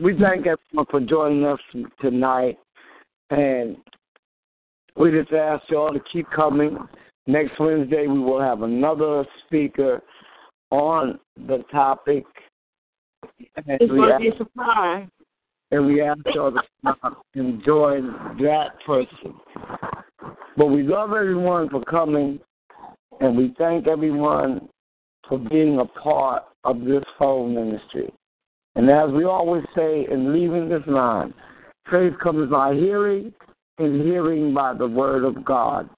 we 0.00 0.18
thank 0.18 0.46
everyone 0.46 0.86
for 0.90 1.00
joining 1.00 1.44
us 1.44 1.60
tonight. 2.00 2.58
And 3.30 3.76
we 4.96 5.10
just 5.10 5.32
ask 5.32 5.62
y'all 5.70 5.92
to 5.92 6.00
keep 6.12 6.28
coming. 6.30 6.76
Next 7.26 7.52
Wednesday, 7.60 8.06
we 8.06 8.18
will 8.18 8.40
have 8.40 8.62
another 8.62 9.24
speaker 9.46 10.02
on 10.70 11.18
the 11.46 11.64
topic. 11.70 12.24
And 13.56 13.80
It's 13.80 13.90
going 13.90 14.10
to 14.10 14.18
be 14.18 14.28
a 14.28 14.38
surprise. 14.38 15.08
And 15.70 15.86
we 15.86 16.02
ask 16.02 16.20
y'all 16.34 16.52
to 16.52 16.62
stop 16.80 17.24
enjoy 17.34 18.00
that 18.40 18.68
person. 18.86 19.34
But 20.56 20.66
we 20.66 20.82
love 20.82 21.12
everyone 21.12 21.68
for 21.68 21.84
coming, 21.84 22.40
and 23.20 23.36
we 23.36 23.54
thank 23.58 23.86
everyone 23.86 24.68
for 25.28 25.38
being 25.38 25.78
a 25.78 25.84
part 25.84 26.44
of 26.64 26.80
this 26.80 27.04
phone 27.18 27.54
ministry. 27.54 28.12
And 28.74 28.90
as 28.90 29.10
we 29.10 29.24
always 29.24 29.64
say 29.76 30.06
in 30.10 30.32
leaving 30.32 30.68
this 30.68 30.82
line, 30.86 31.34
faith 31.90 32.14
comes 32.22 32.50
by 32.50 32.74
hearing, 32.74 33.32
and 33.78 34.02
hearing 34.02 34.52
by 34.52 34.74
the 34.74 34.86
word 34.86 35.24
of 35.24 35.44
God. 35.44 35.88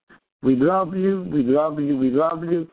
We 0.43 0.57
love 0.57 0.95
you, 0.95 1.27
we 1.31 1.43
love 1.43 1.81
you, 1.81 1.97
we 1.97 2.11
love 2.11 2.45
you. 2.45 2.68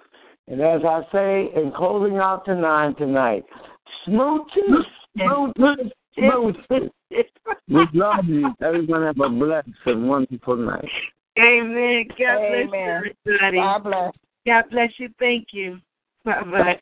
And 0.47 0.61
as 0.61 0.81
I 0.85 1.01
say 1.11 1.49
in 1.55 1.71
closing 1.75 2.17
out 2.17 2.45
tonight, 2.45 2.97
tonight, 2.97 3.43
smooches, 4.07 4.83
smooches, 5.17 5.91
smooches. 6.17 6.89
We 7.69 7.87
love 7.93 8.25
you. 8.25 8.53
Everyone 8.61 9.03
have 9.03 9.19
a 9.19 9.29
blessed 9.29 9.69
and 9.85 10.07
wonderful 10.07 10.55
night. 10.55 10.87
Amen. 11.37 12.05
God 12.09 12.39
bless 12.49 12.67
Amen. 12.67 13.03
you, 13.25 13.33
everybody. 13.33 13.57
God 13.57 13.83
bless. 13.83 14.11
God 14.45 14.63
bless 14.71 14.89
you. 14.97 15.09
Thank 15.19 15.47
you. 15.51 15.79
Bye 16.23 16.43
bye. 16.43 16.81